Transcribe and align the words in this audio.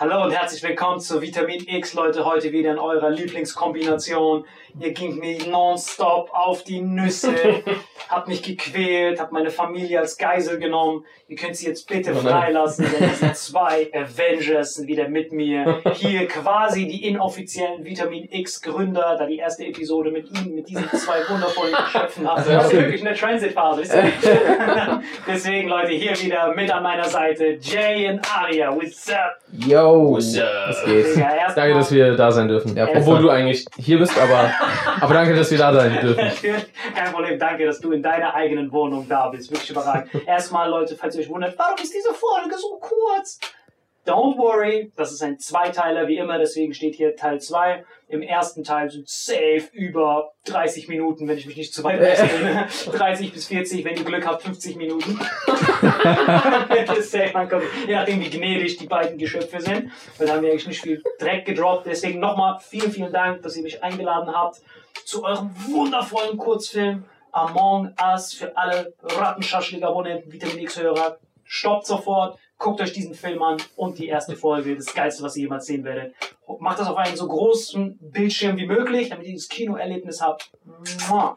Hallo 0.00 0.24
und 0.24 0.30
herzlich 0.30 0.62
willkommen 0.62 0.98
zu 0.98 1.20
Vitamin 1.20 1.62
X, 1.68 1.92
Leute. 1.92 2.24
Heute 2.24 2.52
wieder 2.52 2.70
in 2.70 2.78
eurer 2.78 3.10
Lieblingskombination. 3.10 4.46
Ihr 4.78 4.92
ging 4.92 5.18
mir 5.18 5.46
nonstop 5.46 6.30
auf 6.32 6.64
die 6.64 6.80
Nüsse, 6.80 7.34
habt 8.08 8.26
mich 8.26 8.42
gequält, 8.42 9.20
habt 9.20 9.30
meine 9.30 9.50
Familie 9.50 10.00
als 10.00 10.16
Geisel 10.16 10.58
genommen. 10.58 11.04
Ihr 11.28 11.36
könnt 11.36 11.54
sie 11.56 11.66
jetzt 11.66 11.86
bitte 11.86 12.14
freilassen, 12.14 12.86
denn 12.90 13.10
diese 13.10 13.32
zwei 13.34 13.90
Avengers 13.92 14.76
sind 14.76 14.88
wieder 14.88 15.06
mit 15.06 15.32
mir. 15.32 15.82
Hier 15.92 16.26
quasi 16.28 16.86
die 16.86 17.06
inoffiziellen 17.06 17.84
Vitamin 17.84 18.26
X 18.30 18.62
Gründer, 18.62 19.16
da 19.18 19.26
die 19.26 19.36
erste 19.36 19.66
Episode 19.66 20.10
mit 20.10 20.30
ihnen, 20.30 20.54
mit 20.54 20.66
diesen 20.66 20.88
zwei 20.92 21.28
wundervollen 21.28 21.74
Geschöpfen 21.84 22.26
hat. 22.26 22.48
Das 22.48 22.72
ist 22.72 22.72
wirklich 22.72 23.06
eine 23.06 23.14
Transitphase. 23.14 23.82
Deswegen, 25.26 25.68
Leute, 25.68 25.92
hier 25.92 26.18
wieder 26.22 26.54
mit 26.54 26.70
an 26.70 26.82
meiner 26.82 27.04
Seite 27.04 27.58
Jay 27.60 28.08
und 28.08 28.20
Aria. 28.34 28.74
What's 28.74 29.10
up? 29.10 29.36
Yo, 29.52 29.89
Up? 29.90 30.68
was 30.68 30.84
geht? 30.84 31.16
Ja, 31.16 31.52
Danke, 31.54 31.74
dass 31.74 31.92
wir 31.92 32.16
da 32.16 32.30
sein 32.30 32.48
dürfen. 32.48 32.76
Erst 32.76 32.94
Obwohl 32.96 33.22
du 33.22 33.30
eigentlich 33.30 33.64
hier 33.76 33.98
bist, 33.98 34.18
aber, 34.18 34.50
aber 35.00 35.14
danke, 35.14 35.34
dass 35.34 35.50
wir 35.50 35.58
da 35.58 35.72
sein 35.72 35.98
dürfen. 36.00 36.30
Kein 36.94 37.12
Problem, 37.12 37.38
danke, 37.38 37.66
dass 37.66 37.80
du 37.80 37.92
in 37.92 38.02
deiner 38.02 38.34
eigenen 38.34 38.70
Wohnung 38.72 39.06
da 39.08 39.28
bist. 39.28 39.50
Wirklich 39.50 39.70
überragend. 39.70 40.10
Erstmal, 40.26 40.68
Leute, 40.68 40.96
falls 40.96 41.16
ihr 41.16 41.22
euch 41.22 41.28
wundert, 41.28 41.58
warum 41.58 41.76
ist 41.82 41.92
diese 41.92 42.12
Folge 42.14 42.56
so 42.56 42.78
kurz? 42.80 43.38
Don't 44.06 44.38
worry, 44.38 44.92
das 44.96 45.12
ist 45.12 45.22
ein 45.22 45.38
Zweiteiler 45.38 46.08
wie 46.08 46.16
immer, 46.16 46.38
deswegen 46.38 46.72
steht 46.72 46.94
hier 46.94 47.16
Teil 47.16 47.40
2. 47.40 47.84
Im 48.08 48.22
ersten 48.22 48.64
Teil 48.64 48.90
sind 48.90 49.08
safe 49.08 49.68
über 49.72 50.32
30 50.46 50.88
Minuten, 50.88 51.28
wenn 51.28 51.38
ich 51.38 51.46
mich 51.46 51.56
nicht 51.56 51.74
zu 51.74 51.84
weit 51.84 52.00
auslehne. 52.20 52.66
30 52.92 53.32
bis 53.32 53.46
40, 53.46 53.84
wenn 53.84 53.96
ihr 53.96 54.04
Glück 54.04 54.26
habt, 54.26 54.42
50 54.42 54.76
Minuten. 54.76 55.20
Safe 57.00 57.34
ankommen. 57.34 57.66
Je 57.86 57.94
nachdem, 57.94 58.20
wie 58.20 58.30
gnädig 58.30 58.78
die 58.78 58.86
beiden 58.86 59.18
Geschöpfe 59.18 59.60
sind. 59.60 59.90
Weil 60.18 60.26
da 60.26 60.34
haben 60.34 60.42
wir 60.42 60.50
eigentlich 60.50 60.66
nicht 60.66 60.82
viel 60.82 61.02
Dreck 61.18 61.44
gedroppt. 61.44 61.86
Deswegen 61.86 62.20
nochmal 62.20 62.58
vielen, 62.60 62.90
vielen 62.90 63.12
Dank, 63.12 63.42
dass 63.42 63.56
ihr 63.56 63.62
mich 63.62 63.82
eingeladen 63.82 64.34
habt 64.34 64.60
zu 65.04 65.24
eurem 65.24 65.50
wundervollen 65.68 66.36
Kurzfilm 66.36 67.04
Among 67.32 67.94
Us 68.00 68.32
für 68.32 68.56
alle 68.56 68.92
Rattenschaschlik-Abonnenten, 69.02 70.32
Vitamin 70.32 70.58
X-Hörer. 70.60 71.18
Stoppt 71.44 71.86
sofort, 71.86 72.38
guckt 72.60 72.80
euch 72.82 72.92
diesen 72.92 73.14
Film 73.14 73.42
an 73.42 73.56
und 73.74 73.98
die 73.98 74.06
erste 74.06 74.36
Folge, 74.36 74.76
das 74.76 74.94
Geilste, 74.94 75.24
was 75.24 75.34
ihr 75.36 75.44
jemals 75.44 75.66
sehen 75.66 75.82
werdet. 75.82 76.14
Macht 76.60 76.78
das 76.78 76.86
auf 76.86 76.96
einen 76.96 77.16
so 77.16 77.26
großen 77.26 77.98
Bildschirm 78.00 78.56
wie 78.58 78.66
möglich, 78.66 79.08
damit 79.08 79.26
ihr 79.26 79.32
dieses 79.32 79.48
Kinoerlebnis 79.48 80.20
habt. 80.20 80.50
Mua. 81.08 81.36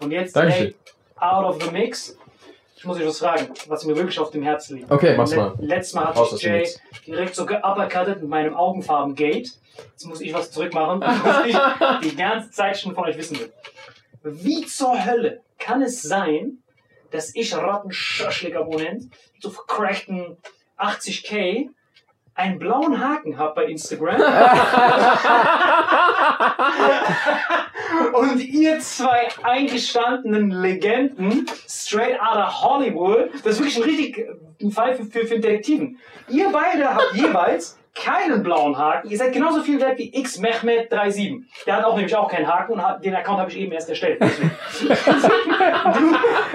Und 0.00 0.12
jetzt 0.12 0.36
direkt 0.36 0.76
out 1.16 1.44
of 1.44 1.62
the 1.62 1.70
mix. 1.70 2.16
Ich 2.76 2.84
muss 2.84 2.98
euch 2.98 3.06
was 3.06 3.18
fragen, 3.18 3.48
was 3.66 3.84
mir 3.84 3.96
wirklich 3.96 4.18
auf 4.18 4.30
dem 4.30 4.42
Herzen 4.42 4.76
liegt. 4.76 4.90
Okay, 4.90 5.16
mach's 5.16 5.34
mal. 5.34 5.54
Letztes 5.58 5.94
Mal 5.94 6.04
Raus 6.04 6.10
hatte 6.10 6.20
aus 6.20 6.32
ich 6.34 6.42
dem 6.42 6.54
Jay 6.54 6.68
direkt 7.06 7.34
so 7.34 7.46
geuppercuttet 7.46 8.20
mit 8.20 8.28
meinem 8.28 8.54
Augenfarben-Gate. 8.54 9.52
Jetzt 9.90 10.04
muss 10.04 10.20
ich 10.20 10.32
was 10.32 10.52
zurückmachen, 10.52 11.00
was 11.24 11.46
ich 11.46 12.10
die 12.10 12.16
ganze 12.16 12.50
Zeit 12.50 12.78
schon 12.78 12.94
von 12.94 13.04
euch 13.04 13.16
wissen 13.16 13.38
will. 13.40 13.52
Wie 14.22 14.64
zur 14.66 15.04
Hölle 15.04 15.40
kann 15.58 15.82
es 15.82 16.02
sein, 16.02 16.58
dass 17.14 17.34
ich 17.36 17.54
Rattenschaschlik-Abonnent 17.54 19.04
mit 19.04 19.40
so 19.40 19.48
vercrackten 19.48 20.36
80k 20.76 21.68
einen 22.34 22.58
blauen 22.58 22.98
Haken 22.98 23.38
habe 23.38 23.54
bei 23.54 23.66
Instagram 23.66 24.20
und 28.14 28.44
ihr 28.44 28.80
zwei 28.80 29.28
eingestandenen 29.44 30.50
Legenden 30.50 31.46
straight 31.68 32.20
out 32.20 32.36
of 32.36 32.62
Hollywood, 32.62 33.30
das 33.44 33.60
ist 33.60 33.60
wirklich 33.60 33.76
ein 33.76 33.84
richtig 33.84 34.18
äh, 34.18 34.34
ein 34.60 34.72
Fall 34.72 34.96
für, 34.96 35.04
für, 35.04 35.24
für 35.24 35.38
Detektiven. 35.38 36.00
Ihr 36.28 36.50
beide 36.50 36.92
habt 36.92 37.14
jeweils 37.14 37.78
keinen 37.94 38.42
blauen 38.42 38.76
Haken. 38.76 39.08
Ihr 39.08 39.16
seid 39.18 39.32
genauso 39.32 39.62
viel 39.62 39.80
wert 39.80 39.98
wie 39.98 40.14
X 40.16 40.38
Mehmet 40.38 40.90
37. 40.90 41.44
Der 41.66 41.76
hat 41.76 41.84
auch 41.84 41.94
nämlich 41.96 42.14
auch 42.16 42.28
keinen 42.28 42.46
Haken 42.46 42.72
und 42.72 42.82
hat, 42.82 43.04
den 43.04 43.14
Account 43.14 43.38
habe 43.38 43.50
ich 43.50 43.56
eben 43.58 43.72
erst 43.72 43.88
erstellt. 43.88 44.18
Deswegen. 44.20 44.50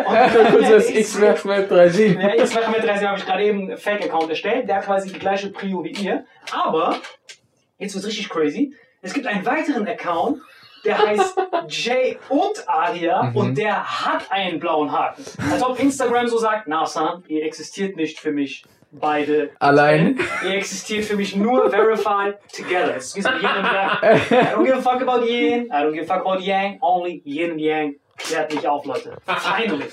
und, 0.06 0.70
das 0.70 0.90
X-Max 0.90 1.46
mit 1.46 1.72
3G. 1.72 2.20
ja, 2.22 2.36
X 2.36 2.54
Mehmet 2.56 2.76
37 2.82 3.08
habe 3.08 3.18
ich 3.20 3.26
gerade 3.26 3.44
eben 3.44 3.60
einen 3.70 3.78
Fake-Account 3.78 4.30
erstellt. 4.30 4.68
Der 4.68 4.78
hat 4.78 4.86
quasi 4.86 5.12
die 5.12 5.20
gleiche 5.20 5.50
Prio 5.50 5.84
wie 5.84 5.92
ihr. 5.92 6.26
Aber, 6.52 6.98
jetzt 7.78 7.94
wird's 7.96 8.08
richtig 8.08 8.30
crazy. 8.30 8.74
Es 9.02 9.14
gibt 9.14 9.28
einen 9.28 9.46
weiteren 9.46 9.88
Account, 9.88 10.42
der 10.84 10.98
heißt 10.98 11.38
Jay 11.70 12.18
und 12.30 12.68
Aria 12.68 13.24
Mhm. 13.24 13.36
und 13.36 13.58
der 13.58 13.84
hat 14.06 14.32
einen 14.32 14.60
blauen 14.60 14.92
Haken. 14.92 15.24
Als 15.52 15.64
ob 15.64 15.80
Instagram 15.80 16.28
so 16.28 16.38
sagt, 16.38 16.68
na 16.68 16.86
Sam, 16.86 17.24
ihr 17.28 17.44
existiert 17.46 17.96
nicht 17.96 18.20
für 18.20 18.32
mich 18.32 18.64
beide. 18.92 19.50
Allein. 19.60 20.20
Ihr 20.44 20.56
existiert 20.56 21.06
für 21.06 21.16
mich 21.16 21.36
nur 21.36 21.70
verified 21.70 22.38
together. 22.56 22.96
Es 22.98 23.08
ist 23.08 23.16
wie 23.18 23.22
so 23.22 23.30
Yin 23.30 23.36
und 23.58 23.66
Yang. 23.66 24.20
I 24.32 24.56
don't 24.56 24.66
give 24.66 24.78
a 24.78 24.82
fuck 24.82 25.02
about 25.02 25.26
Yin, 25.26 25.66
I 25.66 25.84
don't 25.84 25.94
give 25.94 26.04
a 26.10 26.16
fuck 26.16 26.26
about 26.26 26.42
Yang, 26.42 26.78
only 26.82 27.22
Yin 27.26 27.52
und 27.54 27.60
Yang. 27.60 27.96
Klärt 28.18 28.54
mich 28.54 28.68
auf, 28.68 28.86
Leute. 28.86 29.14
Finally. 29.26 29.86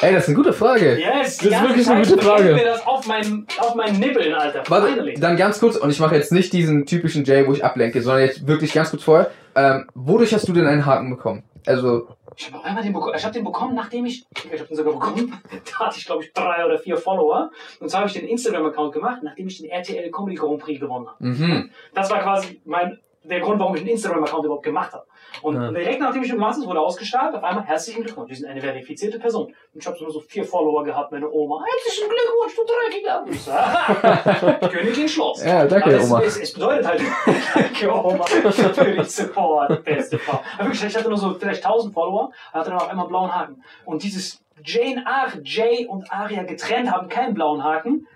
Ey, 0.00 0.12
das 0.12 0.22
ist 0.24 0.28
eine 0.30 0.36
gute 0.36 0.52
Frage. 0.52 0.98
Yes, 0.98 1.38
Das 1.38 1.46
ist 1.46 1.62
wirklich 1.62 1.88
eine 1.88 2.04
gute 2.04 2.22
Frage. 2.22 2.54
mir 2.54 2.64
das 2.64 2.84
auf 2.86 3.06
meinen, 3.06 3.46
auf 3.58 3.74
meinen 3.76 4.00
Nippeln, 4.00 4.34
Alter. 4.34 4.64
Warte, 4.68 4.88
Finally. 4.88 5.14
dann 5.14 5.36
ganz 5.36 5.60
kurz, 5.60 5.76
und 5.76 5.90
ich 5.90 6.00
mache 6.00 6.16
jetzt 6.16 6.32
nicht 6.32 6.52
diesen 6.52 6.86
typischen 6.86 7.24
Jay, 7.24 7.46
wo 7.46 7.52
ich 7.52 7.64
ablenke, 7.64 8.02
sondern 8.02 8.24
jetzt 8.26 8.46
wirklich 8.48 8.72
ganz 8.72 8.90
kurz 8.90 9.04
vorher. 9.04 9.30
Ähm, 9.54 9.86
wodurch 9.94 10.32
hast 10.34 10.48
du 10.48 10.52
denn 10.52 10.66
einen 10.66 10.86
Haken 10.86 11.10
bekommen? 11.10 11.44
Also, 11.66 12.08
Ich 12.36 12.52
habe 12.52 12.64
einmal 12.64 12.82
den 12.82 12.92
bekommen. 12.92 13.14
Ich 13.16 13.24
habe 13.24 13.34
den 13.34 13.44
bekommen, 13.44 13.74
nachdem 13.74 14.06
ich. 14.06 14.24
Ich 14.34 14.52
habe 14.52 14.64
den 14.68 14.76
sogar 14.76 14.94
bekommen. 14.94 15.40
Da 15.78 15.86
hatte 15.86 15.98
ich, 15.98 16.06
glaube 16.06 16.24
ich, 16.24 16.32
drei 16.32 16.64
oder 16.64 16.78
vier 16.78 16.96
Follower. 16.96 17.50
Und 17.80 17.88
zwar 17.90 18.00
habe 18.00 18.08
ich 18.08 18.14
den 18.14 18.28
Instagram-Account 18.28 18.92
gemacht, 18.92 19.22
nachdem 19.22 19.46
ich 19.46 19.58
den 19.58 19.70
RTL 19.70 20.10
Comedy 20.10 20.36
Grand 20.36 20.58
Prix 20.58 20.80
gewonnen 20.80 21.08
habe. 21.08 21.24
mhm. 21.24 21.70
Das 21.94 22.10
war 22.10 22.20
quasi 22.20 22.60
mein, 22.64 22.98
der 23.24 23.40
Grund, 23.40 23.60
warum 23.60 23.74
ich 23.74 23.82
einen 23.82 23.90
Instagram-Account 23.90 24.44
überhaupt 24.44 24.64
gemacht 24.64 24.92
habe. 24.92 25.06
Und 25.42 25.54
Ja. 25.54 25.70
direkt 25.70 26.00
nachdem 26.00 26.22
ich 26.22 26.30
gemacht 26.30 26.56
habe, 26.56 26.66
wurde 26.66 26.80
ausgestrahlt, 26.80 27.34
auf 27.34 27.42
einmal 27.44 27.64
herzlichen 27.64 28.02
Glückwunsch. 28.02 28.30
Sie 28.30 28.40
sind 28.40 28.50
eine 28.50 28.60
verifizierte 28.60 29.18
Person. 29.18 29.46
Und 29.46 29.80
ich 29.80 29.86
habe 29.86 29.98
nur 30.00 30.10
so 30.10 30.20
vier 30.20 30.44
Follower 30.44 30.84
gehabt, 30.84 31.12
meine 31.12 31.30
Oma. 31.30 31.64
Herzlichen 31.64 32.08
Glückwunsch, 32.08 32.56
du 32.56 32.62
Dreckiger. 32.64 33.52
Haha, 33.54 34.68
Königin 34.68 35.08
Schloss. 35.08 35.44
Ja, 35.44 35.66
danke, 35.66 35.90
es, 35.90 36.04
Oma. 36.10 36.20
Es, 36.22 36.38
es 36.40 36.52
bedeutet 36.52 36.86
halt, 36.86 37.00
danke 37.54 37.92
Oma, 37.92 38.24
für 38.24 38.84
den 38.84 39.04
Support, 39.04 39.84
beste 39.84 40.18
Frau. 40.18 40.40
Aber 40.58 40.70
ich 40.70 40.82
hatte 40.82 41.08
nur 41.08 41.18
so 41.18 41.34
vielleicht 41.34 41.64
1000 41.64 41.94
Follower, 41.94 42.30
hatte 42.52 42.70
dann 42.70 42.78
auch 42.80 42.90
immer 42.92 43.02
einen 43.02 43.08
blauen 43.08 43.34
Haken. 43.34 43.64
Und 43.84 44.02
dieses 44.02 44.42
Jane 44.64 45.04
Ar, 45.06 45.28
Jay 45.42 45.86
und 45.86 46.12
Aria 46.12 46.42
getrennt 46.44 46.90
haben 46.90 47.08
keinen 47.08 47.34
blauen 47.34 47.64
Haken, 47.64 48.06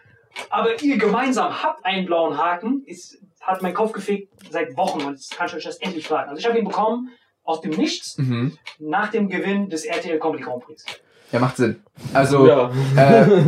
aber 0.51 0.81
ihr 0.83 0.99
gemeinsam 0.99 1.63
habt 1.63 1.85
einen 1.85 2.07
blauen 2.07 2.37
Haken, 2.37 2.83
ist, 2.87 3.19
hat 3.47 3.63
mein 3.63 3.75
Kopf 3.75 3.93
gefegt 3.93 4.33
seit 4.51 4.77
Wochen 4.77 5.03
und 5.03 5.15
jetzt 5.15 5.37
kann 5.37 5.47
ich 5.49 5.55
euch 5.55 5.65
das 5.65 5.77
endlich 5.79 6.07
fragen. 6.09 6.29
Also 6.31 6.41
ich 6.41 6.47
habe 6.47 6.59
ihn 6.59 6.67
bekommen 6.67 7.11
aus 7.45 7.61
dem 7.61 7.71
Nichts 7.73 8.19
Mhm. 8.19 8.59
nach 8.79 9.11
dem 9.11 9.29
Gewinn 9.29 9.69
des 9.71 9.85
RTL 9.85 10.19
Comedy 10.19 10.43
Grand 10.43 10.65
Prix. 10.65 10.85
Ja, 11.33 11.41
macht 11.41 11.57
Sinn. 11.57 11.83
Also, 12.15 12.47
Ja. 12.47 12.71
äh, 12.97 13.01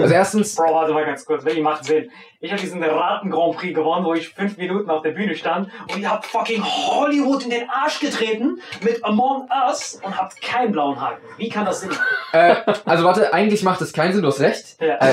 also 0.02 0.12
erstens, 0.12 0.56
Bro, 0.56 0.74
warte 0.74 0.92
mal 0.92 1.04
ganz 1.06 1.24
kurz, 1.24 1.44
wie 1.44 1.60
macht 1.60 1.84
Sinn? 1.84 2.10
Ich 2.40 2.50
habe 2.50 2.60
diesen 2.60 2.82
Raten 2.82 3.30
Grand 3.30 3.56
Prix 3.56 3.72
gewonnen, 3.72 4.04
wo 4.04 4.14
ich 4.14 4.28
fünf 4.30 4.56
Minuten 4.56 4.90
auf 4.90 5.02
der 5.02 5.12
Bühne 5.12 5.36
stand 5.36 5.68
und 5.92 5.96
ihr 6.00 6.10
habt 6.10 6.26
fucking 6.26 6.62
Hollywood 6.64 7.44
in 7.44 7.50
den 7.50 7.70
Arsch 7.70 8.00
getreten 8.00 8.60
mit 8.82 9.04
Among 9.04 9.48
Us 9.68 10.00
und 10.02 10.16
habt 10.18 10.40
keinen 10.42 10.72
blauen 10.72 11.00
Haken. 11.00 11.22
Wie 11.36 11.48
kann 11.48 11.66
das 11.66 11.80
Sinn 11.82 11.90
machen? 11.90 12.02
äh, 12.32 12.56
also 12.84 13.04
warte, 13.04 13.32
eigentlich 13.32 13.62
macht 13.62 13.80
es 13.80 13.92
keinen 13.92 14.12
Sinn, 14.12 14.22
du 14.22 14.28
hast 14.28 14.40
recht. 14.40 14.76
Ja. 14.80 14.96
Äh, 14.96 15.12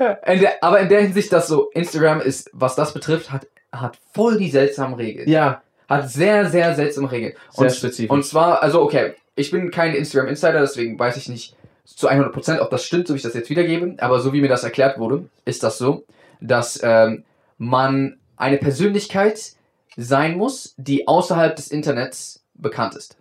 In 0.00 0.40
der, 0.40 0.62
aber 0.62 0.80
in 0.80 0.88
der 0.88 1.02
Hinsicht, 1.02 1.32
dass 1.32 1.48
so 1.48 1.70
Instagram 1.70 2.20
ist, 2.20 2.50
was 2.52 2.74
das 2.74 2.94
betrifft, 2.94 3.30
hat, 3.30 3.46
hat 3.72 3.98
voll 4.12 4.38
die 4.38 4.50
seltsamen 4.50 4.94
Regeln. 4.94 5.28
Ja, 5.28 5.62
Hat 5.88 6.08
sehr, 6.08 6.48
sehr 6.48 6.74
seltsame 6.74 7.10
Regeln. 7.10 7.34
Sehr 7.50 7.66
und, 7.66 7.72
spezifisch. 7.72 8.10
Und 8.10 8.24
zwar, 8.24 8.62
also 8.62 8.80
okay, 8.82 9.14
ich 9.34 9.50
bin 9.50 9.70
kein 9.70 9.94
Instagram-Insider, 9.94 10.60
deswegen 10.60 10.98
weiß 10.98 11.16
ich 11.16 11.28
nicht 11.28 11.56
zu 11.84 12.08
100%, 12.08 12.60
ob 12.60 12.70
das 12.70 12.84
stimmt, 12.84 13.08
so 13.08 13.14
wie 13.14 13.18
ich 13.18 13.22
das 13.22 13.34
jetzt 13.34 13.50
wiedergebe. 13.50 13.96
Aber 13.98 14.20
so 14.20 14.32
wie 14.32 14.40
mir 14.40 14.48
das 14.48 14.64
erklärt 14.64 14.98
wurde, 14.98 15.28
ist 15.44 15.62
das 15.62 15.78
so, 15.78 16.04
dass 16.40 16.80
ähm, 16.82 17.24
man 17.58 18.18
eine 18.36 18.56
Persönlichkeit 18.56 19.52
sein 19.96 20.36
muss, 20.36 20.74
die 20.78 21.06
außerhalb 21.08 21.56
des 21.56 21.68
Internets 21.68 22.44
bekannt 22.54 22.94
ist. 22.94 23.18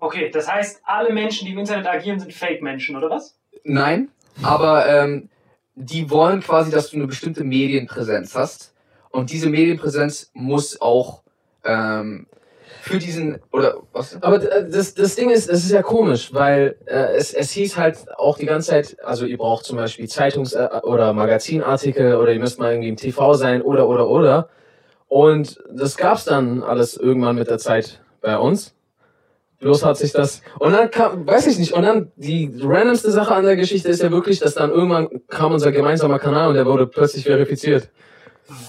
Okay, 0.00 0.30
das 0.30 0.50
heißt, 0.50 0.82
alle 0.84 1.12
Menschen, 1.12 1.46
die 1.46 1.52
im 1.52 1.58
Internet 1.58 1.86
agieren, 1.86 2.20
sind 2.20 2.32
Fake-Menschen, 2.32 2.96
oder 2.96 3.10
was? 3.10 3.36
Nein, 3.64 4.08
aber 4.42 4.86
ähm, 4.86 5.28
die 5.74 6.10
wollen 6.10 6.40
quasi, 6.40 6.70
dass 6.70 6.90
du 6.90 6.96
eine 6.96 7.06
bestimmte 7.06 7.44
Medienpräsenz 7.44 8.34
hast. 8.34 8.74
Und 9.10 9.30
diese 9.30 9.48
Medienpräsenz 9.48 10.30
muss 10.34 10.80
auch 10.80 11.22
ähm, 11.64 12.26
für 12.82 12.98
diesen, 12.98 13.38
oder 13.52 13.76
was? 13.92 14.20
Aber 14.22 14.36
äh, 14.36 14.68
das, 14.68 14.94
das 14.94 15.16
Ding 15.16 15.30
ist, 15.30 15.48
es 15.48 15.64
ist 15.64 15.70
ja 15.70 15.82
komisch, 15.82 16.32
weil 16.32 16.76
äh, 16.86 17.14
es, 17.16 17.32
es 17.32 17.50
hieß 17.52 17.76
halt 17.76 18.06
auch 18.16 18.38
die 18.38 18.46
ganze 18.46 18.70
Zeit, 18.70 18.96
also 19.04 19.24
ihr 19.26 19.38
braucht 19.38 19.64
zum 19.64 19.76
Beispiel 19.76 20.06
Zeitungs- 20.06 20.54
äh, 20.54 20.80
oder 20.82 21.12
Magazinartikel 21.12 22.16
oder 22.16 22.32
ihr 22.32 22.40
müsst 22.40 22.58
mal 22.58 22.72
irgendwie 22.72 22.88
im 22.88 22.96
TV 22.96 23.34
sein 23.34 23.62
oder 23.62 23.88
oder 23.88 24.08
oder. 24.08 24.48
Und 25.06 25.58
das 25.70 25.96
gab's 25.96 26.24
dann 26.24 26.62
alles 26.62 26.96
irgendwann 26.96 27.36
mit 27.36 27.48
der 27.48 27.58
Zeit 27.58 28.00
bei 28.20 28.36
uns. 28.38 28.74
Bloß 29.60 29.84
hat 29.84 29.96
sich 29.96 30.12
das. 30.12 30.40
Und 30.60 30.72
dann 30.72 30.90
kam, 30.90 31.26
weiß 31.26 31.48
ich 31.48 31.58
nicht, 31.58 31.72
und 31.72 31.82
dann 31.82 32.12
die 32.16 32.52
randomste 32.62 33.10
Sache 33.10 33.34
an 33.34 33.44
der 33.44 33.56
Geschichte 33.56 33.88
ist 33.88 34.00
ja 34.02 34.10
wirklich, 34.12 34.38
dass 34.38 34.54
dann 34.54 34.70
irgendwann 34.70 35.08
kam 35.28 35.52
unser 35.52 35.72
gemeinsamer 35.72 36.18
Kanal 36.20 36.48
und 36.48 36.54
der 36.54 36.64
wurde 36.66 36.86
plötzlich 36.86 37.24
verifiziert. 37.24 37.88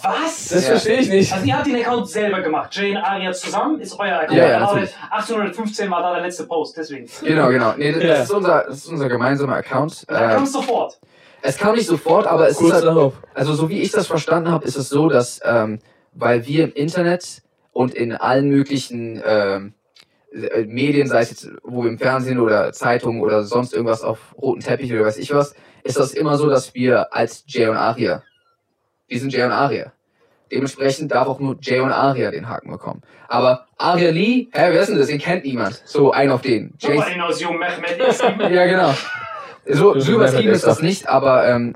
Was? 0.02 0.50
Das 0.50 0.64
Ja. 0.64 0.70
verstehe 0.72 0.98
ich 1.00 1.10
nicht. 1.10 1.32
Also 1.32 1.46
ihr 1.46 1.56
habt 1.58 1.68
den 1.68 1.76
Account 1.78 2.10
selber 2.10 2.42
gemacht. 2.42 2.76
Jane 2.76 3.02
Aria 3.06 3.32
zusammen 3.32 3.80
ist 3.80 3.98
euer 3.98 4.16
Account. 4.18 4.38
Ja, 4.38 4.48
ja, 4.48 4.60
Da 4.60 4.66
war 4.66 4.74
natürlich. 4.74 4.90
der 4.92 5.14
1815 5.14 5.92
war 5.92 6.02
da 6.02 6.14
der 6.16 6.24
letzte 6.24 6.44
Post, 6.46 6.76
deswegen. 6.76 7.08
Genau, 7.24 7.48
genau. 7.50 7.74
Nee, 7.78 7.94
das, 7.94 8.04
Ja. 8.04 8.14
ist 8.24 8.32
unser, 8.32 8.64
das 8.68 8.78
ist 8.78 8.88
unser 8.88 9.08
gemeinsamer 9.08 9.56
Account. 9.56 10.04
Da 10.10 10.20
kam 10.30 10.38
Ähm, 10.40 10.44
es 10.44 10.52
sofort. 10.52 11.00
es 11.44 11.58
kam 11.58 11.76
nicht 11.76 11.88
sofort, 11.88 12.28
aber 12.28 12.50
es 12.50 12.58
Kurz 12.58 12.70
ist 12.70 12.74
halt, 12.76 12.86
darauf. 12.86 13.14
also 13.34 13.54
so 13.54 13.70
wie 13.70 13.80
ich 13.82 13.92
das 13.92 14.08
verstanden 14.08 14.52
habe, 14.52 14.66
ist 14.66 14.76
es 14.76 14.90
so, 14.90 15.08
dass 15.08 15.40
ähm, 15.46 15.80
weil 16.14 16.46
wir 16.46 16.66
im 16.66 16.74
Internet 16.74 17.42
und 17.72 17.94
in 17.94 18.12
allen 18.14 18.50
möglichen 18.50 19.22
ähm, 19.26 19.74
äh, 19.76 19.79
Medien, 20.32 21.08
sei 21.08 21.22
es 21.22 21.32
jetzt 21.32 21.50
wo 21.64 21.84
wir 21.84 21.90
im 21.90 21.98
Fernsehen 21.98 22.40
oder 22.40 22.72
Zeitungen 22.72 23.22
oder 23.22 23.44
sonst 23.44 23.74
irgendwas 23.74 24.04
auf 24.04 24.36
roten 24.38 24.62
Teppich 24.62 24.94
oder 24.94 25.06
weiß 25.06 25.18
ich 25.18 25.34
was, 25.34 25.56
ist 25.84 25.98
das 25.98 26.14
immer 26.14 26.38
so, 26.38 26.50
dass 26.50 26.74
wir 26.76 27.14
als 27.14 27.44
Jay 27.48 27.68
und 27.68 27.78
Aria, 27.78 28.24
wir 29.08 29.20
sind 29.20 29.34
Jay 29.34 29.44
und 29.44 29.52
Aria. 29.52 29.92
Dementsprechend 30.52 31.12
darf 31.12 31.28
auch 31.28 31.40
nur 31.40 31.58
Jay 31.62 31.80
und 31.80 31.92
Aria 31.92 32.32
den 32.32 32.50
Haken 32.50 32.72
bekommen. 32.72 33.02
Aber 33.28 33.68
Aria 33.78 34.10
Lee, 34.10 34.48
hä, 34.52 34.70
wer 34.72 34.82
ist 34.82 34.90
denn 34.90 34.98
das? 34.98 35.08
Den 35.08 35.20
kennt 35.20 35.46
niemand. 35.46 35.82
So, 35.86 36.12
ein 36.12 36.32
auf 36.32 36.42
den. 36.42 36.74
Jay 36.80 36.98
Mehmet 37.54 38.52
ja, 38.52 38.66
genau. 38.66 38.94
So, 39.66 40.00
so 40.00 40.14
übertrieben 40.14 40.52
ist 40.52 40.66
das 40.66 40.82
nicht, 40.82 41.08
aber 41.08 41.48
ähm, 41.48 41.76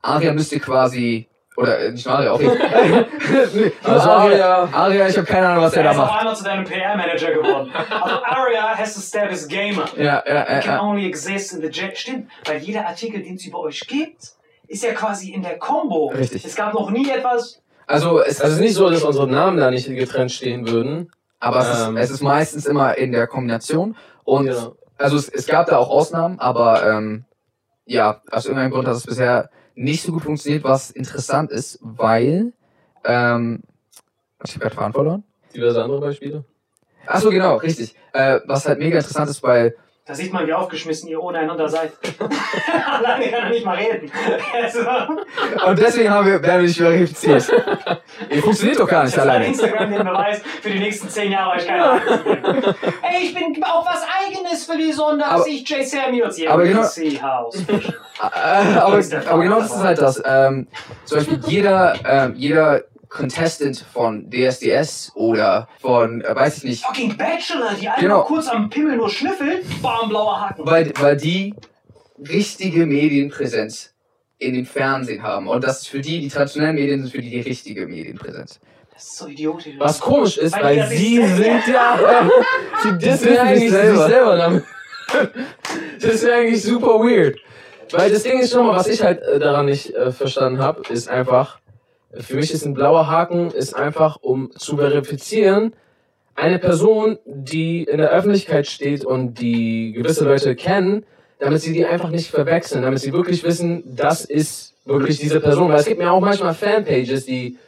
Aria 0.00 0.32
müsste 0.32 0.58
quasi, 0.60 1.28
oder 1.60 1.78
äh, 1.78 1.92
nicht 1.92 2.06
Aria, 2.06 2.32
auch 2.32 2.40
ich. 2.40 2.48
also 3.84 4.10
Aria, 4.10 4.68
Aria, 4.72 5.08
ich 5.08 5.16
habe 5.16 5.26
keine 5.26 5.48
Ahnung, 5.48 5.64
was 5.64 5.72
er 5.74 5.78
Er 5.78 5.84
da 5.84 5.90
ist 5.92 5.98
auf 5.98 6.06
macht. 6.06 6.18
einmal 6.20 6.36
zu 6.36 6.44
deinem 6.44 6.64
PR-Manager 6.64 7.32
geworden. 7.32 7.70
Also 7.74 8.16
Aria 8.24 8.76
has 8.78 8.94
to 8.94 9.00
step 9.00 9.30
as 9.30 9.46
gamer. 9.46 9.84
Ja, 9.96 10.22
ja, 10.26 10.44
can 10.44 10.60
ja, 10.60 10.60
ja. 10.76 10.82
only 10.82 11.06
exist 11.06 11.52
in 11.52 11.60
the 11.60 11.68
Jet. 11.68 11.96
Stimmt, 11.98 12.28
weil 12.46 12.58
jeder 12.58 12.86
Artikel, 12.86 13.22
den 13.22 13.34
es 13.36 13.44
über 13.46 13.60
euch 13.60 13.80
gibt, 13.86 14.32
ist 14.68 14.82
ja 14.84 14.92
quasi 14.92 15.30
in 15.32 15.42
der 15.42 15.58
Combo. 15.58 16.08
Richtig. 16.08 16.44
Es 16.44 16.54
gab 16.56 16.74
noch 16.74 16.90
nie 16.90 17.08
etwas. 17.10 17.60
Also, 17.86 18.20
es, 18.20 18.40
Also 18.40 18.52
es 18.52 18.52
ist 18.54 18.60
nicht 18.60 18.74
so, 18.74 18.88
dass 18.88 19.02
unsere 19.02 19.26
Namen 19.28 19.58
da 19.58 19.70
nicht 19.70 19.88
getrennt 19.88 20.30
stehen 20.32 20.68
würden. 20.68 21.10
aber 21.40 21.60
es 21.60 21.68
ist, 21.70 21.86
ähm, 21.88 21.96
es 21.96 22.10
ist 22.10 22.22
meistens 22.22 22.66
immer 22.66 22.96
in 22.96 23.12
der 23.12 23.26
Kombination. 23.26 23.96
Und 24.24 24.46
Genau. 24.46 24.76
also 24.98 25.16
es, 25.16 25.28
es 25.28 25.46
gab 25.46 25.66
da 25.66 25.78
auch 25.78 25.90
Ausnahmen, 25.90 26.38
aber 26.38 26.86
ähm, 26.88 27.24
ja, 27.86 28.20
aus 28.30 28.44
irgendeinem 28.46 28.70
Grund 28.70 28.86
hat 28.86 28.94
es 28.94 29.04
bisher 29.06 29.50
nicht 29.80 30.02
so 30.02 30.12
gut 30.12 30.24
funktioniert, 30.24 30.62
was 30.62 30.90
interessant 30.90 31.50
ist, 31.50 31.78
weil 31.80 32.52
ähm, 33.04 33.62
ich 34.44 34.52
habe 34.52 34.60
gerade 34.60 34.74
Fahren 34.74 34.92
verloren. 34.92 35.24
Diverse 35.54 35.82
andere 35.82 36.00
Beispiele. 36.00 36.44
Achso, 37.06 37.30
genau, 37.30 37.56
richtig. 37.56 37.94
Äh, 38.12 38.40
was 38.46 38.68
halt 38.68 38.78
mega 38.78 38.98
interessant 38.98 39.30
ist, 39.30 39.42
weil 39.42 39.74
Da 40.10 40.16
sieht 40.16 40.32
man, 40.32 40.44
wie 40.44 40.52
aufgeschmissen 40.52 41.08
ihr 41.08 41.22
ohne 41.22 41.38
einander 41.38 41.68
seid. 41.68 41.92
Alleine 42.98 43.30
kann 43.30 43.44
er 43.44 43.50
nicht 43.50 43.64
mal 43.64 43.76
reden. 43.76 44.10
Also, 44.52 44.80
Und 45.68 45.78
deswegen 45.78 46.10
haben 46.10 46.26
wir, 46.26 46.42
werden 46.42 46.62
wir 46.62 46.66
nicht 46.66 46.78
verifiziert. 46.78 47.48
Ihr 48.28 48.42
funktioniert 48.42 48.80
doch 48.80 48.88
gar 48.88 49.04
nicht 49.04 49.16
alleine. 49.16 49.46
Instagram 49.46 49.88
den 49.88 50.04
Beweis, 50.04 50.42
für 50.62 50.70
die 50.70 50.80
nächsten 50.80 51.08
zehn 51.08 51.30
Jahre 51.30 51.52
euch 51.52 51.64
keine 51.64 51.84
Ahnung. 51.84 52.02
Ey, 53.02 53.22
ich 53.22 53.34
bin 53.34 53.62
auf 53.62 53.86
was 53.86 54.04
Eigenes 54.26 54.64
für 54.64 54.76
die 54.76 54.90
Sonde, 54.90 55.24
als 55.24 55.46
ich 55.46 55.68
Jay 55.68 55.84
Samuels 55.84 56.34
hier 56.34 56.50
aber 56.50 56.64
genau- 56.64 56.82
House. 56.82 57.60
Äh, 57.68 58.78
aber, 58.80 59.00
aber 59.28 59.42
genau 59.44 59.60
das 59.60 59.76
ist 59.76 59.84
halt 59.84 59.98
das. 60.02 60.20
Ähm, 60.26 60.66
zum 61.04 61.18
Beispiel 61.18 61.40
jeder, 61.46 61.94
ähm, 62.04 62.34
jeder 62.34 62.82
Contestant 63.10 63.84
von 63.92 64.30
DSDS 64.30 65.12
oder 65.14 65.68
von, 65.80 66.20
äh, 66.22 66.34
weiß 66.34 66.58
ich 66.58 66.64
nicht, 66.64 66.84
Fucking 66.84 67.16
Bachelor, 67.16 67.74
die 67.74 67.88
einmal 67.88 68.00
Genau. 68.00 68.22
kurz 68.22 68.48
am 68.48 68.70
Pimmel 68.70 68.96
nur 68.96 69.10
schnüffelt, 69.10 69.64
bam, 69.82 70.08
blauer 70.08 70.40
Haken. 70.40 70.64
weil, 70.64 70.92
weil 71.00 71.16
die 71.16 71.54
richtige 72.18 72.86
Medienpräsenz 72.86 73.92
in 74.38 74.54
den 74.54 74.64
Fernsehen 74.64 75.22
haben. 75.22 75.48
Und 75.48 75.64
das 75.64 75.82
ist 75.82 75.88
für 75.88 76.00
die, 76.00 76.20
die 76.20 76.28
traditionellen 76.28 76.76
Medien 76.76 77.02
sind 77.02 77.10
für 77.10 77.20
die 77.20 77.30
die 77.30 77.40
richtige 77.40 77.86
Medienpräsenz. 77.86 78.60
Das 78.94 79.04
ist 79.04 79.16
so 79.18 79.26
idiotisch. 79.26 79.74
Was 79.78 79.98
komisch 80.00 80.38
ist, 80.38 80.54
Weil 80.54 80.78
weil, 80.78 80.88
sie 80.88 81.16
sind 81.26 81.66
ja. 81.66 81.98
sie 82.82 82.98
dissen 82.98 83.36
eigentlich 83.38 83.60
sich 83.60 83.70
sich 83.70 83.70
selber. 83.70 84.08
selber 84.08 84.36
damit. 84.36 84.64
Das 86.00 86.14
ist 86.14 86.28
eigentlich 86.30 86.62
super 86.62 87.00
weird. 87.00 87.38
Weil 87.92 88.10
das 88.12 88.22
Ding 88.22 88.38
ist 88.40 88.52
schon 88.52 88.66
mal, 88.66 88.76
was 88.76 88.86
ich 88.86 89.02
halt 89.02 89.20
äh, 89.22 89.38
daran 89.38 89.66
nicht 89.66 89.92
äh, 89.94 90.12
verstanden 90.12 90.60
habe, 90.62 90.82
ist 90.92 91.08
einfach, 91.08 91.59
für 92.12 92.36
mich 92.36 92.52
ist 92.52 92.64
ein 92.64 92.74
blauer 92.74 93.08
Haken, 93.08 93.50
ist 93.50 93.74
einfach, 93.74 94.18
um 94.20 94.50
zu 94.56 94.76
verifizieren, 94.76 95.72
eine 96.34 96.58
Person, 96.58 97.18
die 97.24 97.84
in 97.84 97.98
der 97.98 98.10
Öffentlichkeit 98.10 98.66
steht 98.66 99.04
und 99.04 99.34
die 99.40 99.92
gewisse 99.92 100.24
Leute 100.24 100.54
kennen, 100.56 101.04
damit 101.38 101.60
sie 101.60 101.72
die 101.72 101.86
einfach 101.86 102.10
nicht 102.10 102.30
verwechseln, 102.30 102.82
damit 102.82 103.00
sie 103.00 103.12
wirklich 103.12 103.44
wissen, 103.44 103.82
das 103.96 104.24
ist 104.24 104.74
wirklich 104.84 105.18
diese 105.18 105.40
Person. 105.40 105.70
Weil 105.70 105.80
es 105.80 105.86
gibt 105.86 106.00
mir 106.00 106.10
auch 106.10 106.20
manchmal 106.20 106.54
Fanpages, 106.54 107.26
die, 107.26 107.58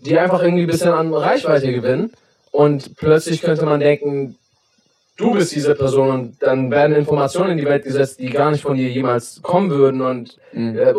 die 0.00 0.18
einfach 0.18 0.42
irgendwie 0.42 0.62
ein 0.62 0.68
bisschen 0.68 0.92
an 0.92 1.12
Reichweite 1.14 1.72
gewinnen 1.72 2.12
und 2.50 2.96
plötzlich 2.96 3.42
könnte 3.42 3.64
man 3.64 3.80
denken, 3.80 4.36
du 5.16 5.32
bist 5.34 5.54
diese 5.54 5.74
Person 5.74 6.10
und 6.10 6.42
dann 6.42 6.70
werden 6.70 6.96
Informationen 6.96 7.52
in 7.52 7.58
die 7.58 7.66
Welt 7.66 7.84
gesetzt, 7.84 8.18
die 8.18 8.30
gar 8.30 8.50
nicht 8.50 8.62
von 8.62 8.76
dir 8.76 8.88
jemals 8.88 9.40
kommen 9.42 9.70
würden 9.70 10.00
und 10.02 10.36
Mhm. 10.52 10.76
äh, 10.76 10.92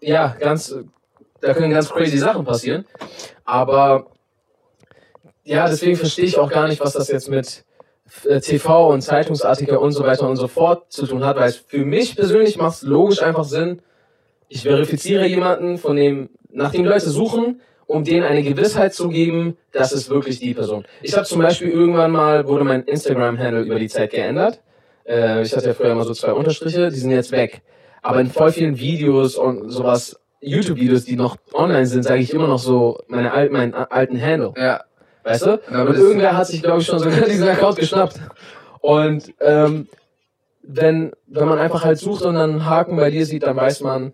ja, 0.00 0.34
ganz, 0.40 0.74
da 1.44 1.54
können 1.54 1.70
ganz 1.70 1.90
crazy 1.90 2.18
Sachen 2.18 2.44
passieren. 2.44 2.84
Aber 3.44 4.06
ja, 5.44 5.68
deswegen 5.68 5.96
verstehe 5.96 6.24
ich 6.24 6.38
auch 6.38 6.50
gar 6.50 6.68
nicht, 6.68 6.80
was 6.80 6.94
das 6.94 7.08
jetzt 7.08 7.28
mit 7.28 7.64
äh, 8.24 8.40
TV 8.40 8.88
und 8.90 9.02
Zeitungsartikel 9.02 9.76
und 9.76 9.92
so 9.92 10.04
weiter 10.04 10.28
und 10.28 10.36
so 10.36 10.48
fort 10.48 10.90
zu 10.90 11.06
tun 11.06 11.24
hat, 11.24 11.36
weil 11.36 11.52
für 11.52 11.84
mich 11.84 12.16
persönlich 12.16 12.56
macht 12.56 12.76
es 12.76 12.82
logisch 12.82 13.22
einfach 13.22 13.44
Sinn, 13.44 13.82
ich 14.48 14.62
verifiziere 14.62 15.26
jemanden, 15.26 15.78
von 15.78 15.96
dem, 15.96 16.30
nach 16.50 16.70
dem 16.70 16.84
Leute 16.84 17.10
suchen, 17.10 17.60
um 17.86 18.04
denen 18.04 18.24
eine 18.24 18.42
Gewissheit 18.42 18.94
zu 18.94 19.08
geben, 19.08 19.56
das 19.72 19.92
ist 19.92 20.08
wirklich 20.08 20.38
die 20.38 20.54
Person. 20.54 20.86
Ich 21.02 21.14
habe 21.14 21.26
zum 21.26 21.42
Beispiel 21.42 21.68
irgendwann 21.68 22.12
mal, 22.12 22.46
wurde 22.46 22.64
mein 22.64 22.84
Instagram-Handle 22.84 23.62
über 23.62 23.78
die 23.78 23.88
Zeit 23.88 24.10
geändert. 24.10 24.60
Äh, 25.06 25.42
ich 25.42 25.54
hatte 25.54 25.66
ja 25.66 25.74
früher 25.74 25.92
immer 25.92 26.04
so 26.04 26.14
zwei 26.14 26.32
Unterstriche, 26.32 26.90
die 26.90 26.98
sind 26.98 27.10
jetzt 27.10 27.32
weg. 27.32 27.62
Aber 28.00 28.20
in 28.20 28.30
voll 28.30 28.52
vielen 28.52 28.78
Videos 28.78 29.36
und 29.36 29.70
sowas, 29.70 30.20
YouTube-Videos, 30.44 31.04
die 31.04 31.16
noch 31.16 31.36
online 31.52 31.86
sind, 31.86 32.02
sage 32.04 32.20
ich 32.20 32.32
immer 32.32 32.46
noch 32.48 32.58
so 32.58 32.98
meine 33.08 33.32
al 33.32 33.50
meinen 33.50 33.74
alten 33.74 34.20
Handle. 34.20 34.52
Ja, 34.56 34.82
Weißt 35.22 35.46
du? 35.46 35.60
aber 35.72 35.90
Und 35.90 35.96
irgendwer 35.96 36.36
hat 36.36 36.46
sich, 36.46 36.62
glaube 36.62 36.80
ich, 36.80 36.86
schon 36.86 36.98
sogar 36.98 37.20
diesen 37.28 37.48
Account 37.48 37.78
geschnappt. 37.78 38.20
Und 38.80 39.32
ähm, 39.40 39.88
wenn, 40.62 41.12
wenn 41.26 41.48
man 41.48 41.58
einfach 41.58 41.84
halt 41.84 41.98
sucht 41.98 42.22
und 42.24 42.34
dann 42.34 42.50
einen 42.50 42.66
Haken 42.66 42.96
bei 42.96 43.10
dir 43.10 43.24
sieht, 43.26 43.42
dann 43.44 43.56
weiß 43.56 43.80
man 43.80 44.12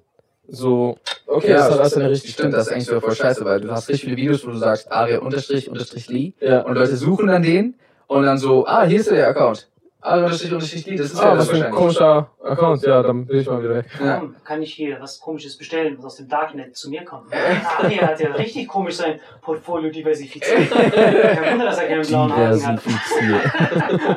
so, 0.49 0.99
okay, 1.27 1.53
das 1.53 1.71
hat 1.71 1.79
alles 1.81 1.97
eine 1.97 2.11
richtige 2.11 2.33
Stimmt, 2.33 2.55
das 2.55 2.67
ist 2.67 2.73
eigentlich 2.73 2.89
voll 2.89 3.15
scheiße, 3.15 3.45
weil 3.45 3.61
du 3.61 3.71
hast 3.71 3.89
richtig 3.89 4.05
viele 4.05 4.17
Videos, 4.17 4.45
wo 4.47 4.51
du 4.51 4.59
sagst, 4.59 4.91
Aria 4.91 5.19
unterstrich 5.21 5.69
unterstrich 5.71 6.09
Lee 6.09 6.33
Ja. 6.41 6.63
und 6.63 6.75
Leute 6.75 6.97
suchen 6.97 7.29
dann 7.29 7.43
den 7.43 7.75
und 8.09 8.25
dann 8.25 8.39
so, 8.39 8.67
ah, 8.67 8.85
hier 8.85 9.01
ist 9.01 9.11
der 9.11 9.29
Account. 9.29 9.69
Aria 10.03 10.25
unterstrich 10.25 10.53
unterstrich 10.53 10.87
Lee, 10.87 10.97
das 10.97 11.13
ist 11.13 11.21
ja 11.21 11.31
Ah, 11.31 11.35
das 11.35 11.49
was 11.49 11.59
für 11.59 11.67
ein 11.67 11.71
komischer 11.73 12.31
Account. 12.43 12.83
Ja, 12.83 13.03
dann 13.03 13.27
bin 13.27 13.41
ich 13.41 13.47
mal 13.47 13.63
wieder 13.63 13.75
weg. 13.77 13.87
Ja. 14.03 14.23
Kann 14.45 14.63
ich 14.63 14.73
hier 14.73 14.99
was 15.01 15.21
komisches 15.21 15.59
bestellen, 15.59 15.97
was 15.99 16.07
aus 16.07 16.17
dem 16.17 16.29
Darknet 16.29 16.77
zu 16.77 16.89
mir 16.89 17.05
kommt? 17.05 17.33
Ari 17.35 17.97
hat 17.97 18.19
ja 18.19 18.33
richtig 18.33 18.69
komisch 18.69 18.97
sein 18.97 19.21
Portfolio 19.43 19.91
diversifiziert. 19.91 20.71
Kein 20.71 21.53
Wunder, 21.53 21.67
dass 21.67 21.79
er 21.79 21.89
keinen 21.89 22.07
blauen 22.07 22.35
Haken 22.35 22.67
hat. 22.67 22.81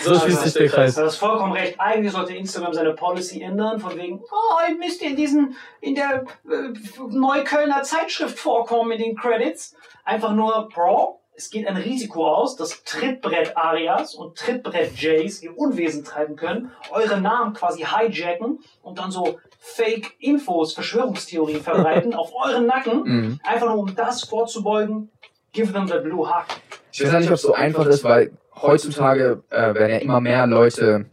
So 0.00 0.14
schließt 0.14 0.42
sich 0.44 0.54
der 0.54 0.68
Kreis. 0.68 0.94
Du 0.94 1.02
hast 1.02 1.16
vollkommen 1.16 1.52
recht. 1.52 1.78
Eigentlich 1.78 2.12
sollte 2.12 2.34
Instagram 2.34 2.72
seine 2.72 2.94
Policy 2.94 3.42
ändern, 3.42 3.78
von 3.78 3.96
wegen, 3.96 4.20
oh, 4.20 4.68
ihr 4.68 4.76
müsst 4.76 5.02
in 5.02 5.16
diesen, 5.16 5.56
in 5.80 5.94
der 5.94 6.24
äh, 6.48 6.72
Neuköllner 7.10 7.82
Zeitschrift 7.82 8.38
vorkommen 8.38 8.92
in 8.92 8.98
den 8.98 9.16
Credits. 9.16 9.74
Einfach 10.04 10.32
nur, 10.32 10.68
Bro, 10.72 11.20
es 11.38 11.50
geht 11.50 11.68
ein 11.68 11.76
Risiko 11.76 12.26
aus, 12.26 12.56
dass 12.56 12.82
Trittbrett-Arias 12.82 14.16
und 14.16 14.36
Trittbrett-Jays 14.36 15.40
ihr 15.44 15.56
Unwesen 15.56 16.02
treiben 16.04 16.34
können, 16.34 16.72
eure 16.90 17.20
Namen 17.20 17.54
quasi 17.54 17.84
hijacken 17.86 18.58
und 18.82 18.98
dann 18.98 19.12
so 19.12 19.38
Fake-Infos, 19.60 20.74
Verschwörungstheorien 20.74 21.60
verbreiten 21.62 22.12
auf 22.20 22.32
euren 22.34 22.66
Nacken, 22.66 23.02
Mhm. 23.04 23.40
einfach 23.44 23.68
nur 23.68 23.78
um 23.78 23.94
das 23.94 24.24
vorzubeugen. 24.24 25.10
Give 25.52 25.72
them 25.72 25.86
the 25.86 25.98
blue 26.02 26.28
hack. 26.28 26.46
Ich 26.92 27.04
weiß 27.04 27.12
nicht, 27.20 27.28
ob 27.28 27.34
es 27.34 27.42
so 27.42 27.54
einfach 27.54 27.86
ist, 27.86 28.02
weil 28.02 28.32
heutzutage 28.60 29.42
äh, 29.50 29.74
werden 29.74 29.90
ja 29.90 29.98
immer 29.98 30.20
mehr 30.20 30.46
Leute, 30.48 31.06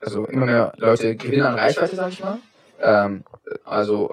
also 0.00 0.24
immer 0.26 0.46
mehr 0.46 0.72
Leute 0.76 1.14
gewinnen 1.14 1.46
an 1.46 1.54
Reichweite, 1.54 1.94
sag 1.94 2.08
ich 2.12 2.20
mal. 2.20 2.38
Ähm, 2.80 3.22
also 3.64 4.12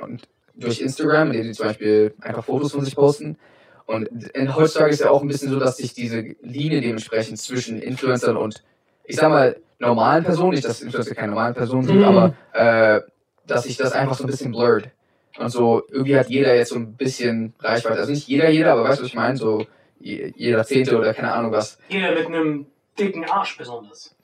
durch 0.53 0.79
Instagram, 0.79 1.31
indem 1.31 1.43
sie 1.45 1.53
zum 1.53 1.67
Beispiel 1.67 2.13
einfach 2.21 2.45
Fotos 2.45 2.71
von 2.71 2.85
sich 2.85 2.95
posten. 2.95 3.37
Und 3.85 4.07
in, 4.33 4.55
heutzutage 4.55 4.91
ist 4.91 5.01
ja 5.01 5.09
auch 5.11 5.21
ein 5.21 5.27
bisschen 5.27 5.49
so, 5.51 5.59
dass 5.59 5.77
sich 5.77 5.93
diese 5.93 6.21
Linie 6.41 6.81
dementsprechend 6.81 7.37
zwischen 7.39 7.79
Influencern 7.81 8.35
und, 8.37 8.63
ich 9.03 9.15
sag 9.15 9.29
mal, 9.29 9.57
normalen 9.79 10.23
Personen, 10.23 10.51
nicht, 10.51 10.65
dass 10.65 10.81
Influencer 10.81 11.13
keine 11.13 11.29
normalen 11.33 11.53
Personen 11.53 11.83
sind, 11.83 11.97
Mhm. 11.99 12.03
aber 12.05 12.33
äh, 12.53 13.01
dass 13.45 13.63
sich 13.63 13.77
das 13.77 13.91
einfach 13.91 14.15
so 14.15 14.23
ein 14.23 14.27
bisschen 14.27 14.51
blurrt. 14.51 14.89
Und 15.37 15.49
so, 15.49 15.83
irgendwie 15.91 16.17
hat 16.17 16.29
jeder 16.29 16.55
jetzt 16.55 16.69
so 16.69 16.75
ein 16.75 16.93
bisschen 16.93 17.53
Reichweite. 17.59 17.99
Also 17.99 18.11
nicht 18.11 18.27
jeder, 18.27 18.49
jeder, 18.49 18.71
aber 18.71 18.85
weißt 18.85 18.99
du, 18.99 19.03
was 19.03 19.09
ich 19.09 19.15
meine? 19.15 19.35
So 19.37 19.65
je- 19.99 20.31
jeder 20.35 20.63
Zehnte 20.63 20.97
oder 20.97 21.13
keine 21.13 21.31
Ahnung 21.33 21.51
was. 21.51 21.77
Jeder 21.89 22.11
mit 22.15 22.25
einem 22.25 22.65
dicken 22.97 23.25
Arsch 23.25 23.57
besonders. 23.57 24.15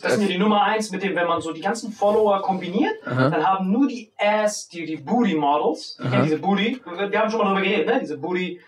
Das 0.00 0.12
sind 0.12 0.22
ja 0.22 0.28
die 0.28 0.38
Nummer 0.38 0.62
eins, 0.62 0.92
mit 0.92 1.02
dem, 1.02 1.16
wenn 1.16 1.26
man 1.26 1.40
so 1.40 1.52
die 1.52 1.60
ganzen 1.62 1.90
Follower 1.90 2.40
kombiniert, 2.42 2.94
Aha. 3.04 3.30
dann 3.30 3.44
haben 3.44 3.72
nur 3.72 3.88
die 3.88 4.12
Ass, 4.16 4.68
die, 4.68 4.84
die 4.84 4.96
Booty 4.98 5.34
Models, 5.34 5.96
die 6.00 6.08
kennen 6.08 6.22
diese 6.24 6.38
Booty, 6.38 6.80
wir 7.08 7.18
haben 7.20 7.30
schon 7.30 7.40
mal 7.40 7.46
drüber 7.54 7.62
geredet, 7.62 7.86
ne? 7.86 7.98
Diese 8.02 8.16
Booty, 8.18 8.60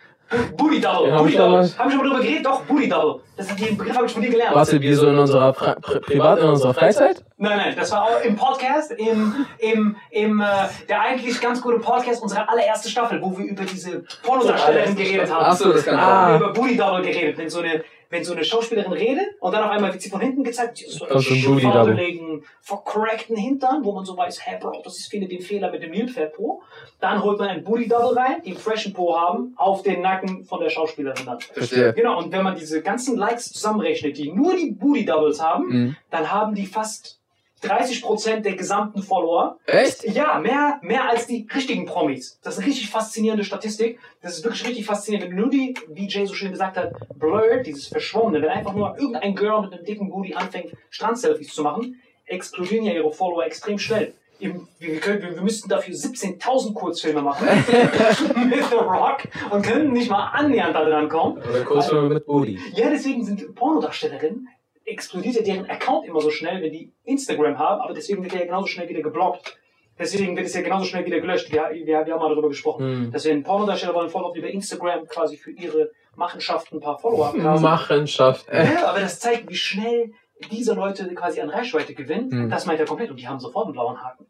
Booty 0.57 0.81
Double, 0.81 1.11
Booty 1.19 1.37
Double. 1.37 1.59
Haben 1.59 1.91
wir 1.91 1.91
schon 1.91 1.99
mal 1.99 2.09
drüber 2.09 2.21
geredet? 2.21 2.47
Doch, 2.47 2.61
Booty 2.63 2.89
Double. 2.89 3.21
Das 3.37 3.51
ist 3.51 3.59
den 3.61 3.77
Begriff 3.77 3.97
habe 3.97 4.07
ich 4.07 4.13
von 4.13 4.23
dir 4.23 4.31
gelernt. 4.31 4.55
Warte, 4.55 4.81
wir 4.81 4.97
so 4.97 5.09
in 5.09 5.19
unserer 5.19 5.53
Pri 5.53 5.75
Pri 5.81 5.99
Privat, 6.01 6.39
in 6.39 6.45
unserer 6.49 6.73
Freizeit? 6.75 7.25
Nein, 7.37 7.57
nein, 7.57 7.75
das 7.77 7.91
war 7.91 8.03
auch 8.05 8.21
im 8.23 8.37
Podcast, 8.37 8.93
im, 8.93 9.47
im, 9.59 9.97
im, 10.11 10.41
äh, 10.41 10.45
der 10.89 11.01
eigentlich 11.01 11.41
ganz 11.41 11.61
gute 11.61 11.79
Podcast, 11.79 12.23
unsere 12.23 12.49
allererste 12.49 12.89
Staffel, 12.89 13.21
wo 13.21 13.37
wir 13.37 13.45
über 13.47 13.65
diese 13.65 14.05
Pornodarstellerin 14.23 14.95
geredet 14.95 15.33
haben. 15.33 15.47
Ach 15.49 15.57
so, 15.57 15.73
das 15.73 15.85
kann 15.85 15.99
Ah. 15.99 16.37
über 16.37 16.53
Booty 16.53 16.77
Double 16.77 17.03
geredet, 17.03 17.37
wenn 17.39 17.49
so 17.51 17.61
eine, 17.61 17.83
wenn 18.11 18.25
so 18.25 18.33
eine 18.33 18.45
Schauspielerin 18.45 18.93
redet 18.93 19.26
und 19.40 19.52
dann 19.52 19.62
auf 19.62 19.71
einmal 19.71 19.93
wird 19.93 20.02
sie 20.02 20.11
von 20.11 20.21
hinten 20.21 20.43
gezeigt, 20.45 20.76
sie 20.79 20.87
ist 20.87 20.95
so 20.99 21.07
Das 21.07 21.25
ist 21.25 21.31
ein 21.31 21.43
Booty 21.45 21.62
Double. 21.62 21.73
schwabbeligen, 21.95 22.45
verkorrekten 22.61 23.37
Hintern, 23.37 23.85
wo 23.85 23.93
man 23.93 24.05
so 24.05 24.17
weiß, 24.17 24.45
hä, 24.47 24.59
Bro, 24.61 24.83
das 24.83 24.99
ist, 24.99 25.09
finde 25.11 25.29
den 25.29 25.40
Fehler 25.40 25.71
mit 25.71 25.83
dem 25.83 25.93
Nilpferd-Po. 25.93 26.61
Dann 26.99 27.23
holt 27.23 27.38
man 27.38 27.49
einen 27.49 27.62
Booty 27.62 27.87
Double 27.88 28.19
rein, 28.19 28.43
die 28.45 28.50
einen 28.50 28.59
freshen 28.59 28.93
Po 28.93 29.17
haben, 29.17 29.55
auf 29.57 29.83
den 29.83 30.02
Nacken 30.02 30.45
von 30.45 30.61
der 30.61 30.71
Schauspielerin 30.71 31.25
dann. 31.25 31.40
Verstehe. 31.40 31.93
Genau, 31.95 32.19
und 32.19 32.33
wenn 32.33 32.43
man 32.43 32.57
diese 32.57 32.83
ganzen 32.83 33.17
Likes 33.17 33.52
zusammenrechnet, 33.52 34.19
die 34.19 34.33
nur 34.33 34.57
die 34.57 34.73
Booty 34.73 35.05
Doubles 35.05 35.40
haben, 35.40 35.69
Mhm. 35.69 35.97
dann 36.11 36.33
haben 36.33 36.55
die 36.57 36.67
fast 36.67 37.20
30% 37.62 38.40
der 38.40 38.55
gesamten 38.57 39.02
Follower. 39.02 39.59
Echt? 39.67 40.05
Ja, 40.05 40.38
mehr, 40.38 40.79
mehr 40.83 41.09
als 41.09 41.26
die 41.26 41.47
richtigen 41.55 41.85
Promis. 41.87 42.38
Das 42.43 42.55
ist 42.55 42.61
eine 42.61 42.69
richtig 42.69 42.90
faszinierende 42.90 43.45
Statistik. 43.45 43.99
Das 44.23 44.37
ist 44.38 44.45
wirklich 44.45 44.67
richtig 44.67 44.87
faszinierend. 44.87 45.31
Wenn 45.31 45.37
nur 45.37 45.50
die, 45.50 45.75
wie 45.88 46.09
Jay 46.09 46.26
so 46.26 46.35
schön 46.35 46.50
gesagt 46.52 46.76
hat, 46.76 46.93
blurred, 47.19 47.67
dieses 47.67 47.87
Verschwommene, 47.88 48.43
wenn 48.43 48.49
einfach 48.50 48.73
nur 48.75 48.97
irgendein 48.99 49.35
Girl 49.35 49.62
mit 49.62 49.73
einem 49.73 49.85
dicken 49.85 50.11
Booty 50.11 50.35
anfängt, 50.35 50.73
Strandselfies 50.90 51.55
zu 51.55 51.62
machen, 51.62 52.00
explodieren 52.26 52.85
ja 52.85 52.93
ihre 52.93 53.12
Follower 53.12 53.45
extrem 53.45 53.79
schnell. 53.79 54.14
Im- 54.38 54.67
Wir, 54.79 54.99
können, 55.00 55.21
wir, 55.21 55.35
wir 55.35 55.43
müssten 55.43 55.69
dafür 55.69 55.95
17.000 55.95 56.73
Kurzfilme 56.73 57.21
machen 57.21 57.47
mit 58.49 58.64
The 58.71 58.75
Rock 58.75 59.25
und 59.50 59.62
können 59.62 59.93
nicht 59.93 60.11
mal 60.11 60.29
annähernd 60.33 60.75
da 60.75 60.85
dran 60.85 61.09
kommen. 61.11 61.37
Oder 61.43 61.62
kurz 61.62 61.93
mit 61.93 62.25
Booty. 62.25 62.59
Ja, 62.75 62.88
deswegen 62.88 63.23
sind 63.25 63.55
Pornodarstellerinnen, 63.55 64.49
explodiert 64.85 65.37
ja 65.37 65.43
deren 65.43 65.71
Account 65.71 66.07
immer 66.07 66.21
so 66.21 66.31
schnell, 66.31 66.63
wenn 66.63 66.73
die 66.73 66.93
Instagram 67.05 67.59
haben, 67.59 67.81
aber 67.81 67.95
deswegen 67.95 68.23
wird 68.23 68.35
er 68.35 68.41
ja 68.41 68.47
genauso 68.47 68.67
schnell 68.67 68.89
wieder 68.89 69.03
geblockt. 69.03 69.57
Deswegen 69.99 70.35
wird 70.35 70.47
es 70.47 70.55
ja 70.55 70.63
genauso 70.63 70.87
schnell 70.87 71.05
wieder 71.05 71.21
gelöscht. 71.21 71.53
Wir, 71.53 71.71
wir, 71.73 71.85
wir 71.85 71.97
haben 71.97 72.21
mal 72.21 72.31
darüber 72.31 72.49
gesprochen. 72.49 72.87
Hm. 72.87 73.13
Dass 73.13 73.27
wenn 73.27 73.43
Pornodarsteller 73.43 73.95
wollen 73.95 74.09
voll 74.09 74.25
oft 74.25 74.37
über 74.37 74.49
Instagram 74.49 75.07
quasi 75.07 75.37
für 75.37 75.51
ihre 75.51 75.91
Machenschaften 76.17 76.79
ein 76.79 76.81
paar 76.81 76.99
Follower 76.99 77.29
abgrasen. 77.29 77.63
Machenschaft. 77.63 78.47
Ja, 78.51 78.89
aber 78.89 79.01
das 79.01 79.21
zeigt, 79.21 79.51
wie 79.51 79.57
schnell 79.57 80.13
diese 80.51 80.73
Leute 80.73 81.07
quasi 81.15 81.43
an 81.43 81.51
Reichweite 81.51 81.95
gewinnen. 81.95 82.31
Hm. 82.31 82.51
Das 82.51 82.65
meint 82.65 82.81
er 82.81 82.87
komplett. 82.87 83.11
Und 83.11 83.21
die 83.21 83.29
haben 83.29 83.41
sofort 83.41 83.67
einen 83.67 83.75
blauen 83.75 84.03
Haken. 84.03 84.27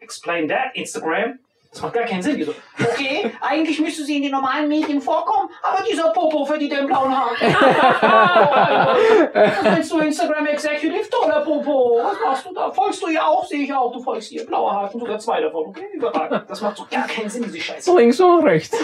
Explain 0.00 0.48
that, 0.48 0.74
Instagram. 0.74 1.38
Das 1.70 1.82
macht 1.82 1.94
gar 1.94 2.04
keinen 2.04 2.22
Sinn. 2.22 2.42
So, 2.44 2.54
okay, 2.82 3.30
eigentlich 3.40 3.78
müsste 3.80 4.04
sie 4.04 4.16
in 4.16 4.22
den 4.22 4.32
normalen 4.32 4.68
Medien 4.68 5.00
vorkommen, 5.00 5.50
aber 5.62 5.82
dieser 5.82 6.10
Popo 6.10 6.44
verdient 6.44 6.72
den 6.72 6.86
blauen 6.86 7.14
Haken. 7.14 7.54
Was 9.34 9.62
meinst 9.62 9.92
du, 9.92 9.98
Instagram 9.98 10.46
Executive? 10.46 11.10
Toller 11.10 11.40
Popo. 11.40 12.00
Was 12.02 12.16
machst 12.24 12.46
du 12.46 12.54
da? 12.54 12.70
Folgst 12.70 13.02
du 13.02 13.08
ihr 13.08 13.24
auch? 13.24 13.44
Sehe 13.44 13.64
ich 13.64 13.72
auch. 13.72 13.92
Du 13.92 14.00
folgst 14.00 14.32
ihr. 14.32 14.46
Blauer 14.46 14.72
Haken, 14.72 15.00
sogar 15.00 15.18
zwei 15.18 15.40
davon. 15.40 15.66
Okay, 15.66 15.86
überragend. 15.92 16.44
Das 16.48 16.60
macht 16.60 16.76
so 16.76 16.86
gar 16.90 17.06
keinen 17.06 17.28
Sinn, 17.28 17.42
diese 17.44 17.60
Scheiße. 17.60 17.96
Links 17.96 18.20
und 18.20 18.44
rechts. 18.44 18.76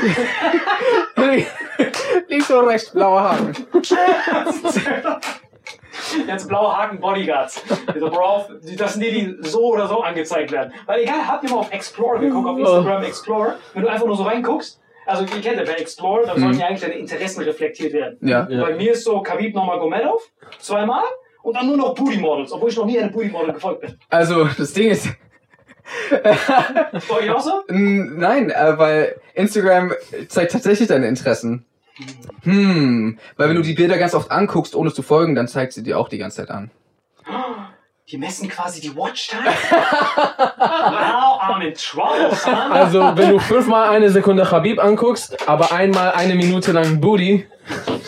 Links 2.28 2.50
und 2.50 2.66
rechts, 2.66 2.90
blauer 2.90 3.22
Haken. 3.22 3.66
Jetzt 6.26 6.48
blaue 6.48 6.76
Haken 6.76 7.00
Bodyguards. 7.00 7.62
Also, 7.86 8.10
Bro, 8.10 8.46
das 8.76 8.94
sind 8.94 9.04
die, 9.04 9.10
die 9.10 9.36
so 9.48 9.72
oder 9.72 9.86
so 9.86 10.02
angezeigt 10.02 10.52
werden. 10.52 10.72
Weil 10.86 11.02
egal, 11.02 11.26
habt 11.26 11.44
ihr 11.44 11.50
mal 11.50 11.58
auf 11.58 11.72
Explore 11.72 12.20
geguckt, 12.20 12.48
auf 12.48 12.58
Instagram 12.58 13.02
Explore, 13.02 13.54
wenn 13.74 13.82
du 13.82 13.88
einfach 13.88 14.06
nur 14.06 14.16
so 14.16 14.22
reinguckst, 14.24 14.80
also 15.06 15.24
ihr 15.24 15.40
kennt 15.40 15.58
ja 15.58 15.64
bei 15.64 15.80
Explore, 15.80 16.26
da 16.26 16.38
sollen 16.38 16.58
ja 16.58 16.66
eigentlich 16.66 16.80
deine 16.80 16.94
Interessen 16.94 17.42
reflektiert 17.42 17.92
werden. 17.92 18.18
Ja. 18.20 18.46
Ja. 18.48 18.62
Bei 18.62 18.74
mir 18.74 18.92
ist 18.92 19.04
so 19.04 19.20
Khabib 19.20 19.54
Nurmagomedov, 19.54 20.22
zweimal, 20.58 21.04
und 21.42 21.56
dann 21.56 21.66
nur 21.66 21.76
noch 21.76 21.94
Booty 21.94 22.18
Models, 22.18 22.52
obwohl 22.52 22.70
ich 22.70 22.76
noch 22.76 22.86
nie 22.86 22.98
einem 22.98 23.10
Booty 23.10 23.28
Model 23.28 23.52
gefolgt 23.52 23.80
bin. 23.80 23.98
Also, 24.10 24.44
das 24.44 24.72
Ding 24.72 24.90
ist, 24.90 25.08
Bei 26.10 27.14
euch 27.16 27.30
auch 27.30 27.40
so? 27.40 27.62
nein, 27.68 28.50
äh, 28.50 28.78
weil 28.78 29.20
Instagram 29.34 29.92
zeigt 30.28 30.52
tatsächlich 30.52 30.88
deine 30.88 31.06
Interessen. 31.08 31.64
Hm, 32.42 33.18
weil 33.36 33.48
wenn 33.48 33.56
du 33.56 33.62
die 33.62 33.74
Bilder 33.74 33.98
ganz 33.98 34.14
oft 34.14 34.30
anguckst, 34.30 34.74
ohne 34.74 34.92
zu 34.92 35.02
folgen, 35.02 35.34
dann 35.34 35.48
zeigt 35.48 35.72
sie 35.72 35.82
dir 35.82 35.98
auch 35.98 36.08
die 36.08 36.18
ganze 36.18 36.38
Zeit 36.38 36.50
an. 36.50 36.70
Die 38.08 38.18
messen 38.18 38.48
quasi 38.48 38.80
die 38.80 38.94
Watchtime. 38.94 39.44
wow, 39.46 41.40
I'm 41.40 41.62
in 41.62 41.72
trouble, 41.72 42.34
son. 42.34 42.52
Also, 42.52 43.16
wenn 43.16 43.30
du 43.30 43.38
fünfmal 43.38 43.88
eine 43.90 44.10
Sekunde 44.10 44.50
Habib 44.50 44.82
anguckst, 44.82 45.48
aber 45.48 45.72
einmal 45.72 46.12
eine 46.12 46.34
Minute 46.34 46.72
lang 46.72 47.00
Booty, 47.00 47.46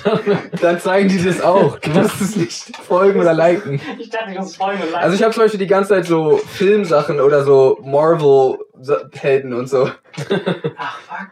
Dann 0.61 0.81
zeigen 0.81 1.09
die 1.09 1.23
das 1.23 1.41
auch. 1.41 1.79
Du 1.79 1.91
musst 1.91 2.21
es 2.21 2.37
nicht 2.37 2.77
folgen 2.77 3.21
oder 3.21 3.33
liken. 3.33 3.81
Ich 3.99 4.11
dachte, 4.11 4.33
ich 4.33 4.39
muss 4.39 4.57
folgen 4.57 4.83
und 4.83 4.91
liken. 4.91 5.03
Also 5.03 5.17
ich 5.17 5.23
habe 5.23 5.33
zum 5.33 5.45
Beispiel 5.45 5.61
die 5.61 5.67
ganze 5.67 5.91
Zeit 5.91 6.07
so 6.07 6.37
Filmsachen 6.37 7.21
oder 7.21 7.45
so 7.45 7.79
Marvel-Helden 7.83 9.55
und 9.55 9.69
so. 9.69 9.91
Ach, 10.77 10.99
fuck. 11.01 11.31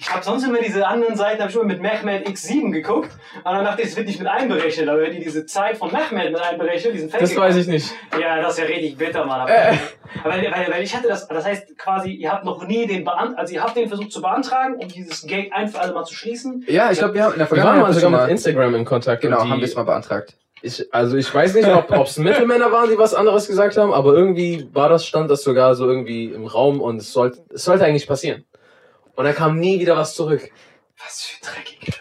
Ich 0.00 0.14
habe 0.14 0.24
sonst 0.24 0.44
immer 0.46 0.60
diese 0.60 0.86
anderen 0.86 1.16
Seiten, 1.16 1.40
habe 1.40 1.50
ich 1.50 1.56
immer 1.56 1.64
mit 1.64 1.82
Mehmet 1.82 2.28
X7 2.28 2.70
geguckt. 2.70 3.10
Und 3.38 3.44
dann 3.44 3.64
dachte 3.64 3.82
ich, 3.82 3.88
es 3.88 3.96
wird 3.96 4.06
nicht 4.06 4.20
mit 4.20 4.28
einberechnet. 4.28 4.88
Aber 4.88 5.00
wenn 5.00 5.10
die 5.10 5.18
diese 5.18 5.44
Zeit 5.44 5.76
von 5.76 5.90
Mehmet 5.90 6.30
mit 6.32 6.40
einberechnet, 6.40 6.94
diesen 6.94 7.10
Fake 7.10 7.20
das 7.20 7.34
weiß 7.34 7.56
ich 7.56 7.66
nicht. 7.66 7.90
Ja, 8.20 8.40
das 8.40 8.52
ist 8.52 8.58
ja 8.60 8.64
richtig 8.66 8.96
bitter, 8.96 9.26
Mann. 9.26 9.40
Aber, 9.40 9.50
Äh. 9.50 9.74
weil, 10.22 10.42
weil, 10.52 10.70
weil 10.70 10.82
ich 10.84 10.94
hatte 10.94 11.08
das, 11.08 11.26
das 11.26 11.44
heißt 11.44 11.76
quasi, 11.76 12.12
ihr 12.12 12.30
habt 12.30 12.44
noch 12.44 12.64
nie 12.64 12.86
den 12.86 13.04
beant 13.04 13.36
also 13.36 13.52
ihr 13.52 13.60
habt 13.62 13.76
den 13.76 13.88
versucht 13.88 14.12
zu 14.12 14.22
beantragen, 14.22 14.76
um 14.76 14.86
dieses 14.86 15.26
Gate 15.26 15.52
ein 15.52 15.66
für 15.66 15.80
alle 15.80 15.92
Mal 15.92 16.04
zu 16.04 16.14
schließen. 16.14 16.64
Ja, 16.68 16.92
ich 16.92 16.98
glaube, 16.98 17.14
wir 17.14 17.24
haben 17.24 17.32
in 17.32 17.38
der 17.40 17.50
Wir 17.50 17.56
waren 17.56 17.58
Vergangenheit 17.58 17.82
mal 17.82 17.88
das 17.88 17.96
sogar 17.96 18.10
mit 18.10 18.20
mal, 18.20 18.30
Instagram 18.30 18.74
in 18.76 18.84
Kontakt. 18.84 19.22
genau, 19.22 19.40
haben 19.40 19.58
wir 19.58 19.64
es 19.64 19.74
mal 19.74 19.82
beantragt. 19.82 20.36
Ich, 20.62 20.92
also 20.92 21.16
ich 21.16 21.32
weiß 21.32 21.54
nicht, 21.54 21.68
ob 21.68 21.90
es 21.90 22.18
Mittelmänner 22.18 22.72
waren, 22.72 22.90
die 22.90 22.98
was 22.98 23.14
anderes 23.14 23.46
gesagt 23.46 23.76
haben, 23.76 23.92
aber 23.92 24.12
irgendwie 24.14 24.68
war 24.72 24.88
das, 24.88 25.06
stand 25.06 25.30
das 25.30 25.42
sogar 25.42 25.74
so 25.76 25.88
irgendwie 25.88 26.26
im 26.26 26.46
Raum 26.46 26.80
und 26.80 26.96
es 26.96 27.12
sollte, 27.12 27.44
es 27.52 27.64
sollte 27.64 27.84
eigentlich 27.84 28.08
passieren. 28.08 28.44
Und 29.18 29.24
da 29.24 29.32
kam 29.32 29.58
nie 29.58 29.80
wieder 29.80 29.96
was 29.96 30.14
zurück. 30.14 30.48
Was 31.04 31.22
für 31.24 31.44
dreckige. 31.44 31.92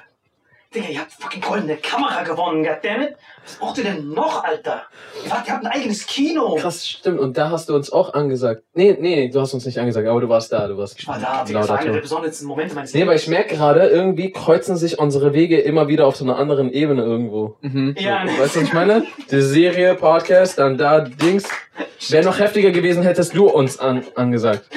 Digga, 0.76 0.88
ihr 0.88 1.00
habt 1.00 1.14
fucking 1.14 1.42
goldene 1.42 1.78
Kamera 1.78 2.22
gewonnen, 2.22 2.64
goddammit. 2.64 3.16
Was 3.44 3.56
braucht 3.56 3.78
ihr 3.80 3.86
denn 3.86 4.10
noch, 4.10 4.44
Alter? 4.44 4.84
Ihr, 5.26 5.32
wart, 5.32 5.48
ihr 5.48 5.54
habt 5.54 5.66
ein 5.66 5.72
eigenes 5.72 6.06
Kino. 6.06 6.58
Krass, 6.58 6.88
stimmt. 6.88 7.20
Und 7.20 7.36
da 7.36 7.50
hast 7.50 7.70
du 7.70 7.76
uns 7.76 7.92
auch 7.92 8.14
angesagt. 8.14 8.62
Nee, 8.76 8.96
nee, 9.00 9.30
du 9.30 9.42
hast 9.42 9.56
uns 9.56 9.66
nicht 9.66 9.80
angesagt, 9.80 10.08
aber 10.08 10.22
du 10.22 10.30
warst 10.30 10.52
da, 10.52 10.68
du 10.68 10.78
warst 10.78 11.00
Ich 11.00 11.08
war 11.08 11.18
da, 11.18 11.44
Digga, 11.44 11.46
genau 11.46 11.60
das 11.62 11.70
war 11.70 11.78
da. 11.78 11.82
einer 11.82 11.94
der 11.94 12.02
besondersten 12.02 12.48
Momente 12.48 12.76
meines 12.76 12.94
Nee, 12.94 13.02
aber 13.02 13.16
ich 13.16 13.28
merke 13.28 13.56
gerade, 13.56 13.88
irgendwie 13.88 14.32
kreuzen 14.32 14.78
sich 14.78 15.00
unsere 15.00 15.34
Wege 15.34 15.60
immer 15.60 15.88
wieder 15.88 16.06
auf 16.06 16.18
so 16.18 16.24
einer 16.24 16.38
anderen 16.38 16.72
Ebene 16.72 17.02
irgendwo. 17.02 17.58
Mhm. 17.62 17.96
Ja, 17.98 18.26
ne. 18.26 18.32
Weißt 18.38 18.58
du, 18.58 18.60
was 18.60 18.68
ich 18.68 18.74
meine? 18.74 19.08
Die 19.32 19.42
Serie, 19.42 19.96
Podcast, 19.96 20.60
dann 20.60 20.78
da, 20.78 21.00
Dings. 21.00 21.50
Wäre 22.10 22.26
noch 22.26 22.38
heftiger 22.38 22.70
gewesen, 22.70 23.02
hättest 23.02 23.36
du 23.36 23.50
uns 23.50 23.80
an, 23.80 24.04
angesagt. 24.14 24.70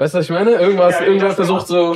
Weißt 0.00 0.14
du, 0.14 0.18
was 0.18 0.24
ich 0.24 0.30
meine? 0.30 0.52
Irgendwas, 0.52 0.98
Ja, 0.98 1.04
irgendwer 1.04 1.28
das 1.28 1.36
versucht 1.36 1.66
so. 1.66 1.94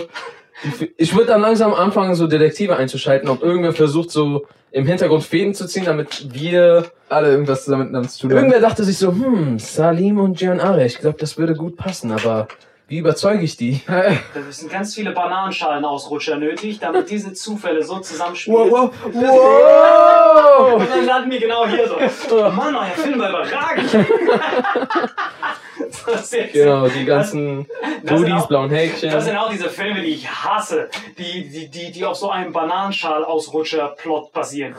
Ich 0.99 1.15
würde 1.15 1.29
dann 1.29 1.41
langsam 1.41 1.73
anfangen, 1.73 2.15
so 2.15 2.27
Detektive 2.27 2.77
einzuschalten, 2.77 3.31
ob 3.31 3.43
irgendwer 3.43 3.73
versucht, 3.73 4.11
so 4.11 4.45
im 4.73 4.87
Hintergrund 4.87 5.25
Fäden 5.25 5.55
zu 5.55 5.67
ziehen, 5.67 5.87
damit 5.87 6.35
wir. 6.35 6.85
Alle 7.09 7.31
irgendwas 7.31 7.65
zusammen 7.65 7.85
miteinander 7.85 8.11
zu 8.11 8.21
tun 8.21 8.31
haben. 8.31 8.37
Irgendwer 8.37 8.61
dachte 8.61 8.85
sich 8.85 8.99
so, 8.99 9.11
hm, 9.11 9.59
Salim 9.59 10.19
und 10.19 10.37
Gian 10.37 10.61
Are, 10.61 10.85
ich 10.85 10.99
glaube, 10.99 11.17
das 11.19 11.39
würde 11.39 11.55
gut 11.55 11.77
passen, 11.77 12.13
aber 12.13 12.47
wie 12.89 12.99
überzeuge 12.99 13.43
ich 13.43 13.57
die? 13.57 13.81
Da 13.89 14.13
sind 14.51 14.71
ganz 14.71 14.95
viele 14.95 15.13
Bananenschalenausrutscher 15.13 16.37
nötig, 16.37 16.81
damit 16.81 17.09
diese 17.09 17.33
Zufälle 17.33 17.83
so 17.83 18.01
zusammenspielen. 18.01 18.71
Wow, 18.71 18.91
wow, 19.03 19.15
wow! 19.15 20.75
Und 20.75 20.91
dann 20.91 21.07
landen 21.07 21.31
wir 21.31 21.41
genau 21.41 21.67
hier 21.67 21.89
so. 21.89 22.37
Mann, 22.51 22.77
euer 22.77 22.85
Film 22.85 23.19
war 23.19 23.31
überragend. 23.31 23.91
Genau, 26.53 26.89
die 26.89 27.05
ganzen 27.05 27.67
Booties, 28.03 28.33
auch- 28.35 28.49
blauen 28.49 28.71
Häkchen. 28.71 29.11
Das 29.11 29.25
sind 29.25 29.37
auch 29.37 29.51
diese 29.51 29.69
Filme, 29.71 30.01
die 30.03 30.09
ich 30.15 30.29
hasse, 30.29 30.89
die, 31.19 31.49
die, 31.49 31.69
die, 31.69 31.93
die 31.93 32.05
auf 32.05 32.17
so 32.17 32.31
einem 32.31 32.53
Bananenschal-Ausrutscher-Plot 32.53 34.33
basieren. 34.33 34.75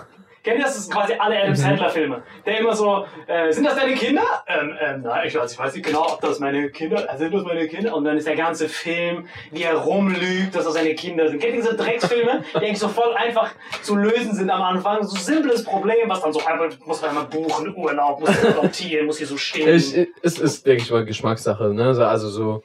Kennt 0.45 0.59
ihr 0.59 0.63
das? 0.63 0.75
Das 0.75 0.85
sind 0.85 0.93
quasi 0.93 1.13
alle 1.17 1.35
Mhm. 1.35 1.41
Adam 1.41 1.55
Sandler-Filme. 1.55 2.23
Der 2.45 2.59
immer 2.59 2.75
so, 2.75 3.05
äh, 3.27 3.51
sind 3.51 3.65
das 3.65 3.75
deine 3.75 3.95
Kinder? 3.95 4.21
Ähm, 4.47 4.77
ähm, 4.79 5.01
nein, 5.01 5.27
ich 5.27 5.35
weiß, 5.35 5.51
ich 5.51 5.59
weiß 5.59 5.73
nicht 5.73 5.85
genau, 5.85 6.03
ob 6.13 6.21
das 6.21 6.39
meine 6.39 6.69
Kinder, 6.69 7.11
äh, 7.11 7.17
sind 7.17 7.33
das 7.33 7.43
meine 7.43 7.67
Kinder? 7.67 7.95
Und 7.95 8.05
dann 8.05 8.15
ist 8.15 8.27
der 8.27 8.35
ganze 8.35 8.69
Film, 8.69 9.27
wie 9.51 9.63
er 9.63 9.73
rumlügt, 9.75 10.53
dass 10.55 10.63
das 10.65 10.75
seine 10.75 10.93
Kinder 10.95 11.27
sind. 11.27 11.39
Kennt 11.41 11.55
ihr 11.55 11.61
diese 11.63 11.75
Drecksfilme, 11.75 12.43
die 12.53 12.57
eigentlich 12.57 12.79
so 12.79 12.87
voll 12.87 13.13
einfach 13.15 13.49
zu 13.81 13.95
lösen 13.95 14.33
sind 14.35 14.49
am 14.51 14.61
Anfang? 14.61 15.03
So 15.03 15.17
simples 15.17 15.63
Problem, 15.65 16.07
was 16.07 16.21
dann 16.21 16.31
so 16.31 16.39
einfach, 16.45 16.69
muss 16.85 17.01
man 17.01 17.09
einmal 17.09 17.25
buchen, 17.25 17.75
Urlaub, 17.75 18.19
muss 18.19 18.29
adoptieren, 18.45 19.07
muss 19.07 19.17
hier 19.17 19.27
so 19.27 19.37
stehen. 19.37 19.67
Ich, 19.75 19.97
es 20.21 20.37
ist, 20.39 20.65
denke 20.67 20.83
ich 20.83 20.91
mal, 20.91 21.03
Geschmackssache, 21.03 21.73
ne? 21.73 21.95
So, 21.95 22.03
Also 22.05 22.29
so. 22.29 22.63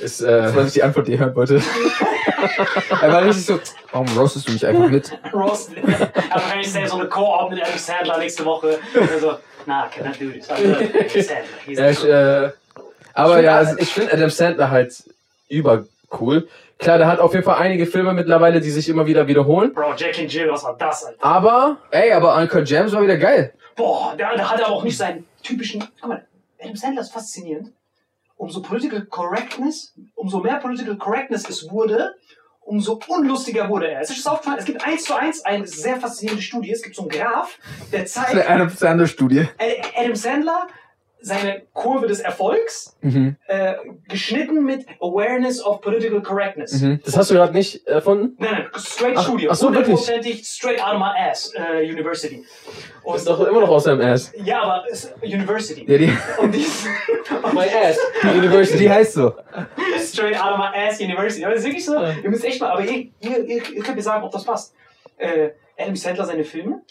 Ist, 0.00 0.20
äh, 0.20 0.26
Das 0.42 0.56
war 0.56 0.64
nicht 0.64 0.74
die 0.76 0.82
Antwort, 0.82 1.06
die 1.06 1.12
ihr 1.12 1.18
hören 1.18 1.34
wollte. 1.36 1.62
er 3.00 3.12
war 3.12 3.22
richtig 3.24 3.46
so, 3.46 3.60
warum 3.92 4.06
roastest 4.18 4.48
du 4.48 4.52
mich 4.52 4.66
einfach 4.66 4.88
mit? 4.88 5.12
Roast. 5.32 5.70
Aber 6.30 6.42
wenn 6.52 6.60
ich 6.60 6.72
sehe, 6.72 6.88
so 6.88 6.96
eine 6.98 7.08
Co-op 7.08 7.50
mit 7.50 7.62
Adam 7.62 7.78
Sandler 7.78 8.18
nächste 8.18 8.44
Woche, 8.44 8.78
also, 9.12 9.36
nah, 9.66 9.86
can 9.88 10.12
I 10.12 10.18
do 10.24 10.30
this? 10.30 10.48
Love 10.48 10.60
Adam 10.60 11.08
Sandler. 11.22 11.44
He's 11.66 11.78
ja, 11.78 11.90
ich, 11.90 12.04
äh, 12.04 12.50
Aber 13.14 13.38
ich 13.38 13.44
ja, 13.44 13.60
es- 13.62 13.78
ich 13.78 13.88
finde 13.90 14.12
Adam 14.12 14.30
Sandler 14.30 14.70
halt 14.70 14.92
übercool. 15.48 16.48
Klar, 16.78 16.98
der 16.98 17.06
hat 17.06 17.20
auf 17.20 17.32
jeden 17.32 17.44
Fall 17.44 17.58
einige 17.60 17.86
Filme 17.86 18.12
mittlerweile, 18.12 18.60
die 18.60 18.70
sich 18.70 18.88
immer 18.88 19.06
wieder 19.06 19.28
wiederholen. 19.28 19.72
Bro, 19.72 19.94
Jack 19.96 20.18
and 20.18 20.32
Jill, 20.32 20.50
was 20.50 20.64
war 20.64 20.76
das, 20.76 21.04
Alter? 21.04 21.24
Aber 21.24 21.76
ey, 21.92 22.12
aber 22.12 22.36
Uncle 22.36 22.64
James 22.64 22.92
war 22.92 23.02
wieder 23.02 23.16
geil. 23.16 23.52
Boah, 23.76 24.14
der, 24.18 24.34
der 24.34 24.50
hat 24.50 24.60
aber 24.62 24.72
auch 24.74 24.82
nicht 24.82 24.96
seinen 24.98 25.24
typischen. 25.44 25.84
Guck 26.00 26.08
mal, 26.08 26.26
Adam 26.60 26.74
Sandler 26.76 27.02
ist 27.02 27.12
faszinierend. 27.12 27.70
Umso 28.42 28.60
Political 28.60 29.06
Correctness, 29.06 29.94
umso 30.16 30.40
mehr 30.40 30.56
Political 30.56 30.96
Correctness 30.96 31.48
es 31.48 31.70
wurde, 31.70 32.16
umso 32.58 32.98
unlustiger 33.06 33.68
wurde 33.68 33.92
er. 33.92 34.00
Es 34.00 34.10
ist 34.10 34.26
aufgefallen, 34.26 34.58
es 34.58 34.64
gibt 34.64 34.84
eins 34.84 35.04
zu 35.04 35.14
eins 35.14 35.44
eine 35.44 35.64
sehr 35.64 36.00
faszinierende 36.00 36.42
Studie. 36.42 36.72
Es 36.72 36.82
gibt 36.82 36.96
so 36.96 37.02
einen 37.02 37.10
Graph, 37.10 37.56
der 37.92 38.04
zeigt 38.04 38.32
Eine 38.32 38.48
Adam 38.48 38.68
Sandler 38.68 39.06
Studie. 39.06 39.46
Adam 39.96 40.16
Sandler 40.16 40.66
seine 41.22 41.62
Kurve 41.72 42.06
des 42.06 42.20
Erfolgs 42.20 42.96
Mhm. 43.00 43.36
äh, 43.46 43.74
geschnitten 44.08 44.64
mit 44.64 44.86
Awareness 45.00 45.64
of 45.64 45.80
Political 45.80 46.20
Correctness. 46.22 46.80
Mhm. 46.80 47.00
das 47.04 47.16
hast 47.16 47.30
du 47.30 47.34
gerade 47.34 47.52
nicht 47.52 47.86
erfunden. 47.86 48.36
Nein, 48.38 48.50
nein, 48.52 48.66
straight 48.76 49.16
Ach- 49.16 49.24
Studio. 49.24 49.50
ach 49.52 49.56
so, 49.56 49.72
wirklich? 49.74 50.00
Straight 50.46 50.82
out 50.82 50.94
of 50.94 50.98
my 50.98 51.12
ass, 51.18 51.52
äh, 51.54 51.82
University. 51.90 52.44
Und, 53.04 53.16
Ist 53.16 53.28
doch 53.28 53.40
immer 53.46 53.60
noch 53.60 53.68
aus 53.70 53.84
seinem 53.84 54.00
Ass. 54.00 54.32
ja, 54.44 54.62
aber 54.62 54.84
es, 54.90 55.12
University. 55.22 55.84
Ja, 55.90 55.98
die, 55.98 56.12
Und 56.38 56.52
die, 56.54 56.64
My 57.54 57.66
Ass. 57.84 57.98
University 58.22 58.78
die 58.78 58.90
heißt 58.90 59.14
so. 59.14 59.34
straight 59.98 60.36
out 60.40 60.52
of 60.52 60.58
my 60.58 60.66
ass 60.76 61.00
University. 61.00 61.44
Aber 61.44 61.54
das 61.54 61.62
ist 61.62 61.66
wirklich 61.68 61.84
so. 61.84 61.94
Ihr 62.00 62.30
müsst 62.30 62.44
echt 62.44 62.60
mal, 62.60 62.70
aber 62.70 62.82
ihr, 62.84 63.08
ihr, 63.20 63.44
ihr, 63.44 63.62
ihr 63.74 63.82
könnt 63.82 63.96
mir 63.96 64.02
sagen, 64.02 64.22
ob 64.24 64.30
das 64.30 64.44
passt. 64.44 64.74
Äh, 65.18 65.50
Adam 65.78 65.96
Sandler 65.96 66.24
seine 66.26 66.44
Filme, 66.44 66.82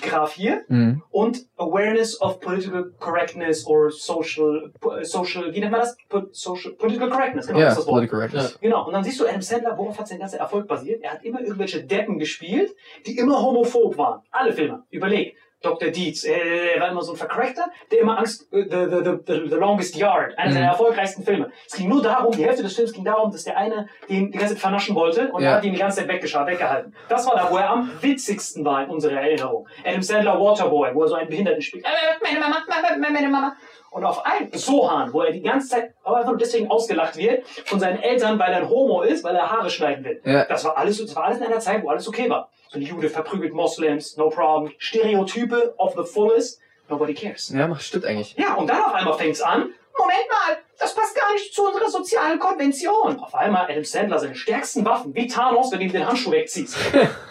Graph 0.00 0.32
hier, 0.32 0.64
Mhm. 0.68 1.02
und 1.10 1.46
Awareness 1.56 2.20
of 2.20 2.40
Political 2.40 2.92
Correctness 2.98 3.66
or 3.66 3.90
Social, 3.90 4.72
Social, 5.02 5.52
wie 5.54 5.60
nennt 5.60 5.72
man 5.72 5.80
das? 5.82 5.96
Po, 6.08 6.22
social, 6.32 6.72
Political 6.72 7.10
Correctness, 7.10 7.46
genau, 7.46 7.60
das 7.60 7.72
ist 7.72 7.78
das 7.80 7.86
Wort. 7.86 7.94
Political 7.94 8.18
Correctness. 8.18 8.58
Genau, 8.60 8.86
und 8.86 8.92
dann 8.92 9.04
siehst 9.04 9.20
du 9.20 9.26
Adam 9.26 9.42
Sandler, 9.42 9.76
worauf 9.76 9.98
hat 9.98 10.08
sein 10.08 10.18
ganzer 10.18 10.38
Erfolg 10.38 10.66
basiert? 10.66 11.02
Er 11.02 11.12
hat 11.12 11.24
immer 11.24 11.40
irgendwelche 11.40 11.84
Deppen 11.84 12.18
gespielt, 12.18 12.74
die 13.06 13.18
immer 13.18 13.40
homophob 13.42 13.96
waren. 13.98 14.22
Alle 14.30 14.52
Filme. 14.52 14.84
Überleg. 14.90 15.36
Dr. 15.62 15.90
Dietz, 15.90 16.24
äh, 16.24 16.74
er 16.74 16.80
war 16.80 16.90
immer 16.90 17.02
so 17.02 17.12
ein 17.12 17.16
Vercrackter, 17.16 17.70
der 17.90 18.00
immer 18.00 18.18
Angst, 18.18 18.52
äh, 18.52 18.62
the, 18.64 18.86
the, 18.90 19.18
the, 19.26 19.48
the, 19.48 19.54
Longest 19.56 19.96
Yard, 19.96 20.36
einer 20.38 20.52
seiner 20.52 20.66
erfolgreichsten 20.66 21.22
Filme. 21.24 21.50
Es 21.66 21.74
ging 21.74 21.88
nur 21.88 22.02
darum, 22.02 22.32
die 22.32 22.44
Hälfte 22.44 22.62
des 22.62 22.74
Films 22.74 22.92
ging 22.92 23.04
darum, 23.04 23.30
dass 23.30 23.44
der 23.44 23.56
eine 23.56 23.88
den 24.08 24.30
die 24.30 24.38
ganze 24.38 24.54
Zeit 24.54 24.60
vernaschen 24.62 24.94
wollte 24.94 25.30
und 25.32 25.42
Ja. 25.42 25.50
er 25.50 25.56
hat 25.56 25.64
ihn 25.64 25.72
die 25.72 25.78
ganze 25.78 25.98
Zeit 26.00 26.08
weggeschaut, 26.08 26.46
weggehalten. 26.46 26.94
Das 27.08 27.26
war 27.26 27.36
da, 27.36 27.50
wo 27.50 27.56
er 27.56 27.70
am 27.70 27.90
witzigsten 28.00 28.64
war 28.64 28.82
in 28.84 28.90
unserer 28.90 29.20
Erinnerung. 29.20 29.66
Adam 29.84 30.02
Sandler 30.02 30.38
Waterboy, 30.40 30.94
wo 30.94 31.02
er 31.02 31.08
so 31.08 31.14
einen 31.14 31.28
Behinderten 31.28 31.62
spielt. 31.62 31.84
Äh, 31.84 31.88
meine 32.22 32.40
Mama, 32.40 32.56
meine, 32.68 33.10
meine 33.12 33.28
Mama. 33.28 33.56
Und 33.90 34.04
auf 34.04 34.24
einen 34.24 34.50
Sohan, 34.54 35.12
wo 35.12 35.20
er 35.20 35.32
die 35.32 35.42
ganze 35.42 35.68
Zeit 35.68 35.94
aber 36.02 36.16
einfach 36.16 36.30
nur 36.30 36.38
deswegen 36.38 36.70
ausgelacht 36.70 37.14
wird 37.16 37.46
von 37.66 37.78
seinen 37.78 38.00
Eltern, 38.00 38.38
weil 38.38 38.50
er 38.50 38.58
ein 38.58 38.68
Homo 38.70 39.02
ist, 39.02 39.22
weil 39.22 39.36
er 39.36 39.52
Haare 39.52 39.68
schneiden 39.68 40.02
will. 40.02 40.18
Ja. 40.24 40.46
Das 40.46 40.64
war 40.64 40.78
alles, 40.78 40.96
das 40.96 41.14
war 41.14 41.24
alles 41.24 41.38
in 41.38 41.44
einer 41.44 41.58
Zeit, 41.58 41.82
wo 41.82 41.90
alles 41.90 42.08
okay 42.08 42.30
war. 42.30 42.48
Ein 42.74 42.82
Jude 42.82 43.10
verprügelt 43.10 43.52
Moslems, 43.52 44.16
no 44.16 44.30
problem. 44.30 44.72
Stereotype 44.78 45.74
of 45.76 45.94
the 45.94 46.04
fullest, 46.04 46.60
nobody 46.88 47.14
cares. 47.14 47.50
Ja, 47.50 47.66
macht 47.66 47.82
stimmt 47.82 48.06
eigentlich. 48.06 48.34
Ja, 48.36 48.54
und 48.54 48.68
dann 48.68 48.82
auf 48.82 48.94
einmal 48.94 49.14
fängt's 49.18 49.42
an. 49.42 49.74
Moment 49.98 50.26
mal, 50.30 50.58
das 50.82 50.94
passt 50.94 51.14
gar 51.14 51.32
nicht 51.32 51.54
zu 51.54 51.64
unserer 51.64 51.88
sozialen 51.88 52.40
Konvention. 52.40 53.18
Auf 53.20 53.34
einmal 53.34 53.70
Adam 53.70 53.84
Sandler 53.84 54.18
seine 54.18 54.34
stärksten 54.34 54.84
Waffen, 54.84 55.14
wie 55.14 55.28
Thanos, 55.28 55.70
wenn 55.70 55.78
du 55.78 55.84
ihm 55.84 55.92
den 55.92 56.06
Handschuh 56.06 56.32
wegziehst. 56.32 56.76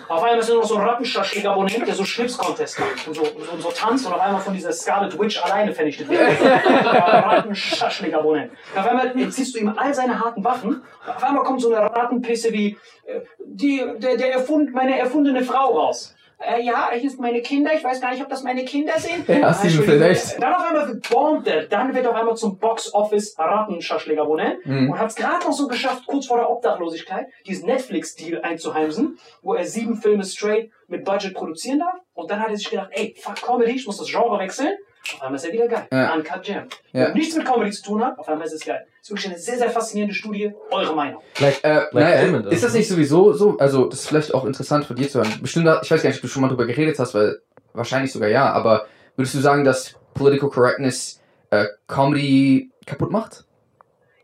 auf 0.07 0.23
einmal 0.23 0.39
ist 0.39 0.47
er 0.47 0.53
nur 0.53 0.63
noch 0.63 0.69
so 0.69 0.77
ein 0.77 0.87
Rattenschläger-Abonnent, 0.87 1.85
der 1.85 1.93
so 1.93 2.05
Schlips-Contest 2.05 2.79
macht 2.79 3.07
und 3.07 3.13
so, 3.13 3.23
und, 3.23 3.45
so, 3.45 3.51
und 3.51 3.61
so 3.61 3.71
tanzt 3.71 4.05
und 4.07 4.13
auf 4.13 4.21
einmal 4.21 4.39
von 4.39 4.53
dieser 4.53 4.71
Scarlet 4.71 5.19
Witch 5.19 5.43
alleine 5.43 5.73
vernichtet 5.73 6.07
wird. 6.07 6.21
Rattenschläger-Abonnent. 6.85 8.53
Auf 8.73 8.87
einmal 8.87 9.07
entziehst 9.19 9.53
du 9.53 9.59
ihm 9.59 9.73
all 9.77 9.93
seine 9.93 10.17
harten 10.17 10.43
Waffen. 10.45 10.81
Auf 11.05 11.21
einmal 11.21 11.43
kommt 11.43 11.59
so 11.59 11.73
eine 11.73 11.85
Rattenpisse 11.85 12.53
wie 12.53 12.77
äh, 13.05 13.19
die, 13.43 13.83
der, 13.97 14.15
der 14.15 14.33
erfund, 14.33 14.73
meine 14.73 14.97
erfundene 14.97 15.43
Frau 15.43 15.77
raus. 15.77 16.15
Äh, 16.41 16.61
ja, 16.63 16.89
hier 16.93 17.09
sind 17.09 17.19
meine 17.21 17.41
Kinder. 17.41 17.71
Ich 17.73 17.83
weiß 17.83 18.01
gar 18.01 18.11
nicht, 18.11 18.21
ob 18.23 18.29
das 18.29 18.43
meine 18.43 18.65
Kinder 18.65 18.93
sind. 18.97 19.27
Ja, 19.27 19.53
Steven, 19.53 19.67
Entschuldigung. 19.67 19.85
vielleicht. 19.85 20.41
Dann 20.41 20.53
auf 20.53 20.63
einmal 20.67 20.95
bombt 21.09 21.47
er. 21.47 21.67
Dann 21.67 21.93
wird 21.93 22.07
auf 22.07 22.15
einmal 22.15 22.35
zum 22.35 22.57
Box-Office 22.57 23.35
Rattenschaschläger-Abonnent 23.37 24.65
Mhm. 24.65 24.89
und 24.91 24.99
hat 24.99 25.09
es 25.09 25.15
gerade 25.15 25.45
noch 25.45 25.53
so 25.53 25.67
geschafft, 25.67 26.05
kurz 26.07 26.27
vor 26.27 26.37
der 26.37 26.49
Obdachlosigkeit, 26.49 27.27
diesen 27.45 27.67
Netflix-Deal 27.67 28.41
einzuheimsen, 28.41 29.17
wo 29.41 29.53
er 29.53 29.65
sieben 29.65 29.95
Filme 29.95 30.23
straight 30.23 30.71
mit 30.87 31.05
Budget 31.05 31.33
produzieren 31.33 31.79
darf. 31.79 31.95
Und 32.13 32.29
dann 32.31 32.39
hat 32.41 32.49
er 32.49 32.57
sich 32.57 32.69
gedacht, 32.69 32.89
ey, 32.91 33.15
fuck 33.19 33.41
Comedy, 33.41 33.71
ich 33.71 33.85
muss 33.85 33.97
das 33.97 34.07
Genre 34.09 34.37
wechseln. 34.39 34.73
Auf 35.15 35.21
einmal 35.23 35.35
ist 35.35 35.45
er 35.45 35.51
wieder 35.53 35.67
geil. 35.67 35.87
Ja. 35.91 36.13
Uncut 36.13 36.47
Jam. 36.47 36.67
Ja. 36.93 37.07
Wenn 37.07 37.13
nichts 37.13 37.35
mit 37.35 37.45
Comedy 37.45 37.71
zu 37.71 37.83
tun 37.83 38.03
hat, 38.05 38.17
auf 38.19 38.27
einmal 38.29 38.45
ist 38.47 38.53
es 38.53 38.63
geil. 38.63 38.85
ist 39.01 39.09
wirklich 39.09 39.27
eine 39.27 39.37
sehr, 39.39 39.57
sehr 39.57 39.69
faszinierende 39.69 40.15
Studie. 40.15 40.53
Eure 40.69 40.95
Meinung. 40.95 41.21
Like, 41.39 41.63
Äh, 41.63 41.81
Black 41.91 41.93
naja, 41.93 42.21
Diamond, 42.23 42.45
ist 42.47 42.63
das 42.63 42.73
nicht 42.73 42.87
sowieso 42.87 43.33
so? 43.33 43.57
Also, 43.57 43.85
das 43.87 44.01
ist 44.01 44.07
vielleicht 44.07 44.33
auch 44.33 44.45
interessant 44.45 44.85
von 44.85 44.95
dir 44.95 45.09
zu 45.09 45.19
hören. 45.19 45.33
Bestimmt, 45.41 45.67
ich 45.81 45.91
weiß 45.91 46.01
gar 46.03 46.09
nicht, 46.09 46.17
ob 46.17 46.21
du 46.21 46.27
schon 46.27 46.41
mal 46.43 46.49
drüber 46.49 46.65
geredet 46.65 46.97
hast, 46.99 47.13
weil 47.15 47.41
wahrscheinlich 47.73 48.11
sogar 48.11 48.29
ja, 48.29 48.51
aber 48.51 48.85
würdest 49.15 49.33
du 49.35 49.39
sagen, 49.39 49.63
dass 49.63 49.95
Political 50.13 50.49
Correctness 50.49 51.19
äh, 51.49 51.65
Comedy 51.87 52.71
kaputt 52.85 53.11
macht? 53.11 53.45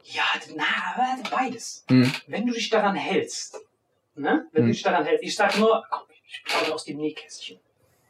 Ja, 0.03 0.23
na, 0.55 0.63
beides. 1.35 1.83
Hm. 1.89 2.09
Wenn 2.27 2.45
du 2.45 2.53
dich 2.53 2.69
daran 2.69 2.95
hältst, 2.95 3.57
ne? 4.15 4.45
Wenn 4.53 4.61
Hm. 4.63 4.67
du 4.69 4.73
dich 4.73 4.83
daran 4.83 5.03
hältst, 5.03 5.23
ich 5.23 5.35
sag 5.35 5.57
nur, 5.59 5.83
komm, 5.89 6.01
ich 6.25 6.43
plaudere 6.45 6.73
aus 6.75 6.85
dem 6.85 6.97
Nähkästchen. 6.97 7.59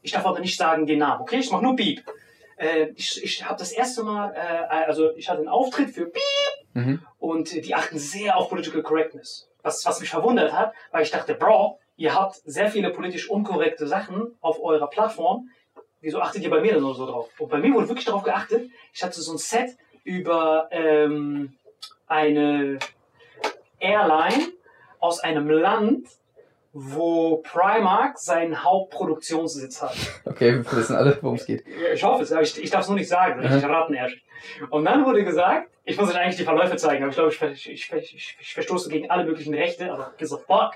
Ich 0.03 0.11
darf 0.11 0.25
aber 0.25 0.39
nicht 0.39 0.57
sagen 0.57 0.85
den 0.85 0.99
Namen, 0.99 1.21
okay? 1.21 1.37
Ich 1.39 1.49
mach 1.51 1.61
nur 1.61 1.75
Piep. 1.75 2.03
Äh, 2.57 2.87
ich 2.95 3.23
ich 3.23 3.45
habe 3.45 3.57
das 3.59 3.71
erste 3.71 4.03
Mal, 4.03 4.33
äh, 4.35 4.85
also 4.85 5.15
ich 5.15 5.29
hatte 5.29 5.39
einen 5.39 5.47
Auftritt 5.49 5.89
für 5.91 6.05
Piep 6.05 6.21
Mhm. 6.73 7.01
und 7.17 7.51
die 7.65 7.73
achten 7.73 7.97
sehr 7.97 8.37
auf 8.37 8.49
Political 8.49 8.83
Correctness. 8.83 9.49
Was, 9.63 9.83
was 9.85 9.99
mich 9.99 10.09
verwundert 10.09 10.53
hat, 10.53 10.73
weil 10.91 11.01
ich 11.03 11.09
dachte, 11.11 11.33
Bro, 11.33 11.79
ihr 11.95 12.13
habt 12.13 12.35
sehr 12.45 12.69
viele 12.69 12.91
politisch 12.91 13.29
unkorrekte 13.29 13.87
Sachen 13.87 14.35
auf 14.41 14.61
eurer 14.61 14.87
Plattform. 14.87 15.49
Wieso 16.01 16.19
achtet 16.21 16.43
ihr 16.43 16.51
bei 16.51 16.61
mir 16.61 16.73
denn 16.73 16.81
nur 16.83 16.93
so 16.93 17.07
drauf? 17.07 17.29
Und 17.39 17.49
bei 17.49 17.57
mir 17.57 17.73
wurde 17.73 17.87
wirklich 17.89 18.05
darauf 18.05 18.21
geachtet. 18.23 18.69
Ich 18.93 19.03
hatte 19.03 19.19
so 19.19 19.31
ein 19.33 19.39
Set 19.39 19.75
über 20.03 20.67
ähm, 20.71 21.57
eine 22.05 22.77
Airline 23.79 24.51
aus 24.99 25.19
einem 25.19 25.49
Land, 25.49 26.07
wo 26.79 27.37
Primark 27.37 28.19
seinen 28.19 28.63
Hauptproduktionssitz 28.63 29.81
hat. 29.81 29.95
Okay, 30.25 30.63
wir 30.63 30.71
wissen 30.73 30.95
alle, 30.95 31.17
worum 31.21 31.35
es 31.35 31.47
geht. 31.47 31.63
Ich 31.91 32.03
hoffe 32.03 32.21
es, 32.21 32.31
aber 32.31 32.43
ich, 32.43 32.61
ich 32.61 32.69
darf 32.69 32.81
es 32.81 32.87
nur 32.87 32.97
nicht 32.97 33.09
sagen, 33.09 33.43
ich 33.43 33.63
raten 33.63 33.95
erst. 33.95 34.15
Und 34.69 34.85
dann 34.85 35.03
wurde 35.03 35.23
gesagt, 35.23 35.71
ich 35.85 35.97
muss 35.97 36.09
euch 36.09 36.17
eigentlich 36.17 36.35
die 36.35 36.43
Verläufe 36.43 36.75
zeigen, 36.75 37.03
aber 37.03 37.09
ich 37.09 37.15
glaube, 37.15 37.31
ich, 37.31 37.71
ich, 37.71 37.91
ich, 37.91 38.37
ich 38.39 38.53
verstoße 38.53 38.89
gegen 38.89 39.09
alle 39.09 39.23
möglichen 39.23 39.55
Rechte, 39.55 39.91
aber 39.91 40.13
gives 40.17 40.33
a 40.33 40.37
fuck. 40.37 40.73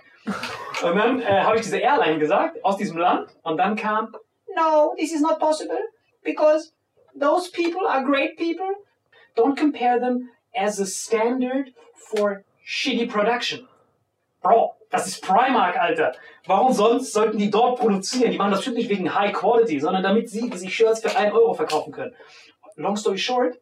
Und 0.84 0.98
dann 0.98 1.22
äh, 1.22 1.44
habe 1.44 1.58
ich 1.58 1.62
diese 1.62 1.78
Airline 1.78 2.18
gesagt, 2.18 2.64
aus 2.66 2.78
diesem 2.78 2.98
Land, 2.98 3.30
und 3.44 3.58
dann 3.58 3.76
kam, 3.76 4.16
no, 4.56 4.96
this 4.98 5.14
is 5.14 5.22
not 5.22 5.38
possible, 5.38 5.78
because 6.24 6.74
those 7.20 7.52
people 7.52 7.88
are 7.88 8.04
great 8.04 8.38
people. 8.38 8.66
Don't 9.36 9.56
compare 9.56 10.00
them 10.00 10.30
as 10.56 10.80
a 10.80 10.86
standard 10.86 11.74
for 11.96 12.44
shitty 12.66 13.08
production. 13.08 13.68
Bro, 14.42 14.76
das 14.90 15.08
ist 15.08 15.22
Primark, 15.22 15.78
Alter. 15.78 16.14
Warum 16.46 16.74
sonst 16.74 17.14
sollten 17.14 17.38
die 17.38 17.52
dort 17.52 17.80
produzieren? 17.80 18.32
Die 18.32 18.38
machen 18.38 18.52
das 18.52 18.60
bestimmt 18.60 18.78
nicht 18.78 18.90
wegen 18.90 19.14
High 19.14 19.34
Quality, 19.34 19.80
sondern 19.80 20.04
damit 20.04 20.30
sie 20.30 20.50
sich 20.54 20.74
Shirts 20.74 21.02
für 21.02 21.16
1 21.16 21.34
Euro 21.34 21.54
verkaufen 21.54 21.94
können. 21.94 22.14
Long 22.76 22.96
story 22.96 23.18
short, 23.18 23.60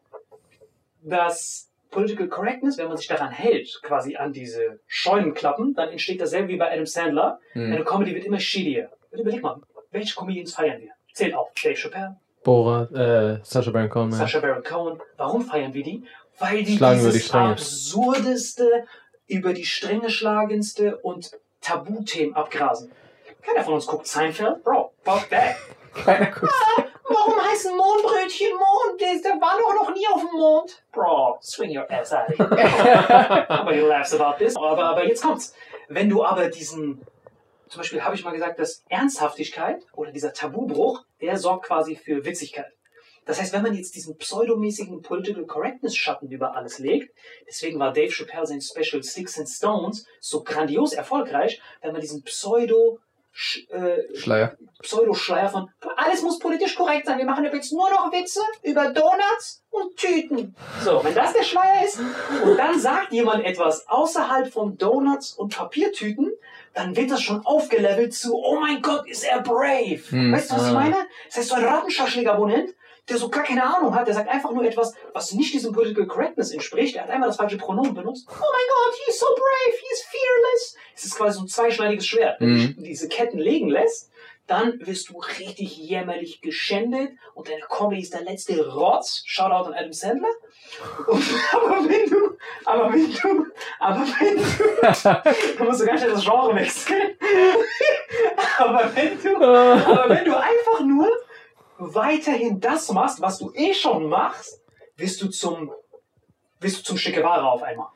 das 1.02 1.70
Political 1.90 2.28
Correctness, 2.28 2.78
wenn 2.78 2.88
man 2.88 2.96
sich 2.96 3.08
daran 3.08 3.30
hält, 3.30 3.80
quasi 3.82 4.16
an 4.16 4.32
diese 4.32 4.80
Scheunenklappen, 4.86 5.74
dann 5.74 5.88
entsteht 5.90 6.20
dasselbe 6.20 6.48
wie 6.48 6.56
bei 6.56 6.72
Adam 6.72 6.86
Sandler. 6.86 7.40
Hm. 7.52 7.72
Eine 7.72 7.84
Comedy 7.84 8.14
wird 8.14 8.24
immer 8.24 8.38
shittier. 8.38 8.90
Und 9.10 9.20
überleg 9.20 9.42
mal, 9.42 9.60
welche 9.90 10.14
Comedians 10.14 10.54
feiern 10.54 10.80
wir? 10.80 10.92
Zählt 11.12 11.34
auf. 11.34 11.50
Dave 11.62 11.74
Chappelle, 11.74 12.16
Borat, 12.44 12.92
äh, 12.92 13.38
Sacha 13.42 13.70
Baron 13.70 13.90
Cohen, 13.90 14.08
man. 14.10 14.18
Sacha 14.18 14.40
Baron 14.40 14.62
Cohen. 14.62 14.98
Warum 15.16 15.42
feiern 15.42 15.74
wir 15.74 15.82
die? 15.82 16.04
Weil 16.38 16.62
die 16.62 16.76
Schlagen 16.76 17.00
dieses 17.00 17.28
die 17.28 17.36
absurdeste, 17.36 18.84
über 19.30 19.52
die 19.52 19.64
Stränge 19.64 20.10
schlagendste 20.10 20.96
und 20.98 21.38
Tabuthemen 21.60 22.34
abgrasen. 22.34 22.92
Keiner 23.42 23.64
von 23.64 23.74
uns 23.74 23.86
guckt 23.86 24.06
Seinfeld. 24.06 24.62
Bro, 24.64 24.92
fuck 25.04 25.28
that. 25.30 25.56
Keiner 25.94 26.26
guckt. 26.26 26.52
Warum 27.04 27.40
heißen 27.44 27.76
Mondbrötchen 27.76 28.52
Mond? 28.52 29.00
Der, 29.00 29.20
der 29.20 29.40
war 29.40 29.58
doch 29.58 29.74
noch 29.74 29.94
nie 29.94 30.06
auf 30.06 30.20
dem 30.20 30.38
Mond. 30.38 30.84
Bro, 30.92 31.38
swing 31.42 31.76
your 31.76 31.90
ass 31.90 32.12
out. 32.12 32.28
Nobody 32.38 33.80
laughs 33.80 34.14
about 34.14 34.38
this. 34.38 34.56
Aber, 34.56 34.84
aber 34.84 35.04
jetzt 35.06 35.22
kommt's. 35.22 35.54
Wenn 35.88 36.08
du 36.08 36.24
aber 36.24 36.48
diesen, 36.48 37.04
zum 37.68 37.80
Beispiel 37.80 38.04
habe 38.04 38.14
ich 38.14 38.24
mal 38.24 38.30
gesagt, 38.30 38.60
dass 38.60 38.84
Ernsthaftigkeit 38.88 39.84
oder 39.94 40.12
dieser 40.12 40.32
Tabubruch, 40.32 41.04
der 41.20 41.36
sorgt 41.36 41.66
quasi 41.66 41.96
für 41.96 42.24
Witzigkeit. 42.24 42.72
Das 43.26 43.40
heißt, 43.40 43.52
wenn 43.52 43.62
man 43.62 43.74
jetzt 43.74 43.94
diesen 43.94 44.16
pseudomäßigen 44.16 45.02
Political 45.02 45.44
Correctness 45.46 45.96
Schatten 45.96 46.30
über 46.30 46.56
alles 46.56 46.78
legt, 46.78 47.14
deswegen 47.46 47.78
war 47.78 47.92
Dave 47.92 48.10
Chappelle 48.10 48.46
sein 48.46 48.60
Special 48.60 49.02
Sticks 49.02 49.38
and 49.38 49.48
Stones 49.48 50.06
so 50.20 50.42
grandios 50.42 50.92
erfolgreich, 50.92 51.60
wenn 51.82 51.92
man 51.92 52.00
diesen 52.00 52.22
Pseudo 52.24 52.98
Sch- 53.32 53.70
äh, 53.70 54.16
Schleier. 54.16 54.56
Pseudoschleier 54.82 55.48
von 55.50 55.70
alles 55.96 56.22
muss 56.22 56.40
politisch 56.40 56.74
korrekt 56.74 57.06
sein. 57.06 57.18
Wir 57.18 57.24
machen 57.26 57.44
jetzt 57.44 57.72
nur 57.72 57.88
noch 57.88 58.10
Witze 58.10 58.40
über 58.64 58.88
Donuts 58.92 59.62
und 59.70 59.96
Tüten. 59.96 60.56
So, 60.82 61.00
wenn 61.04 61.14
das 61.14 61.32
der 61.32 61.44
Schleier 61.44 61.84
ist 61.84 62.00
und 62.42 62.56
dann 62.56 62.80
sagt 62.80 63.12
jemand 63.12 63.44
etwas 63.44 63.86
außerhalb 63.88 64.52
von 64.52 64.76
Donuts 64.78 65.32
und 65.34 65.54
Papiertüten, 65.56 66.32
dann 66.74 66.96
wird 66.96 67.12
das 67.12 67.22
schon 67.22 67.46
aufgelevelt 67.46 68.14
zu, 68.14 68.34
oh 68.34 68.58
mein 68.58 68.82
Gott, 68.82 69.06
ist 69.08 69.22
er 69.22 69.40
brave. 69.42 70.00
Hm. 70.08 70.32
Weißt 70.32 70.50
du, 70.50 70.54
was 70.56 70.62
ich 70.64 70.70
Ah. 70.70 70.80
meine? 70.80 70.96
Das 71.28 71.36
heißt, 71.36 71.48
so 71.50 71.54
ein 71.54 71.64
Rattenschaschlik-Abonnent, 71.64 72.74
der 73.08 73.16
so 73.18 73.28
gar 73.28 73.42
keine 73.44 73.64
Ahnung 73.64 73.94
hat, 73.94 74.06
der 74.06 74.14
sagt 74.14 74.28
einfach 74.28 74.52
nur 74.52 74.64
etwas, 74.64 74.94
was 75.12 75.32
nicht 75.32 75.52
diesem 75.52 75.72
Political 75.72 76.06
Correctness 76.06 76.52
entspricht. 76.52 76.96
Er 76.96 77.02
hat 77.04 77.10
einmal 77.10 77.28
das 77.28 77.36
falsche 77.38 77.56
Pronomen 77.56 77.94
benutzt. 77.94 78.26
Oh 78.28 78.32
mein 78.34 78.68
Gott, 78.68 78.94
he's 79.06 79.18
so 79.18 79.26
brave, 79.26 79.76
he's 79.76 80.02
fearless. 80.10 80.76
Es 80.94 81.04
ist 81.06 81.16
quasi 81.16 81.38
so 81.38 81.44
ein 81.44 81.48
zweischneidiges 81.48 82.06
Schwert. 82.06 82.40
Wenn 82.40 82.52
Mhm. 82.54 82.74
du 82.76 82.82
diese 82.82 83.08
Ketten 83.08 83.38
legen 83.38 83.68
lässt, 83.68 84.10
dann 84.46 84.80
wirst 84.84 85.10
du 85.10 85.18
richtig 85.38 85.76
jämmerlich 85.76 86.40
geschändet 86.40 87.12
und 87.34 87.48
deine 87.48 87.60
Comedy 87.68 88.02
ist 88.02 88.12
der 88.14 88.22
letzte 88.22 88.68
Rotz. 88.68 89.22
Shoutout 89.24 89.68
an 89.68 89.74
Adam 89.74 89.92
Sandler. 89.92 90.28
Und, 91.06 91.22
aber 91.52 91.88
wenn 91.88 92.10
du, 92.10 92.36
aber 92.64 92.92
wenn 92.92 93.12
du, 93.12 93.46
aber 93.78 94.00
wenn 94.00 94.36
du, 94.36 94.42
du 95.58 95.64
musst 95.64 95.80
du 95.80 95.86
ganz 95.86 96.00
schnell 96.00 96.12
das 96.14 96.24
Genre 96.24 96.54
wechseln. 96.56 97.16
aber 98.58 98.90
wenn 98.94 99.22
du, 99.22 99.36
aber 99.36 100.08
wenn 100.08 100.24
du 100.24 100.36
einfach 100.36 100.80
nur 100.80 101.08
weiterhin 101.80 102.60
das 102.60 102.90
machst, 102.92 103.20
was 103.20 103.38
du 103.38 103.52
eh 103.54 103.74
schon 103.74 104.08
machst, 104.08 104.60
wirst 104.96 105.20
du 105.22 105.28
zum, 105.28 105.72
wirst 106.60 106.78
du 106.78 106.82
zum 106.82 106.96
Che 106.96 107.22
auf 107.24 107.62
einmal. 107.62 107.88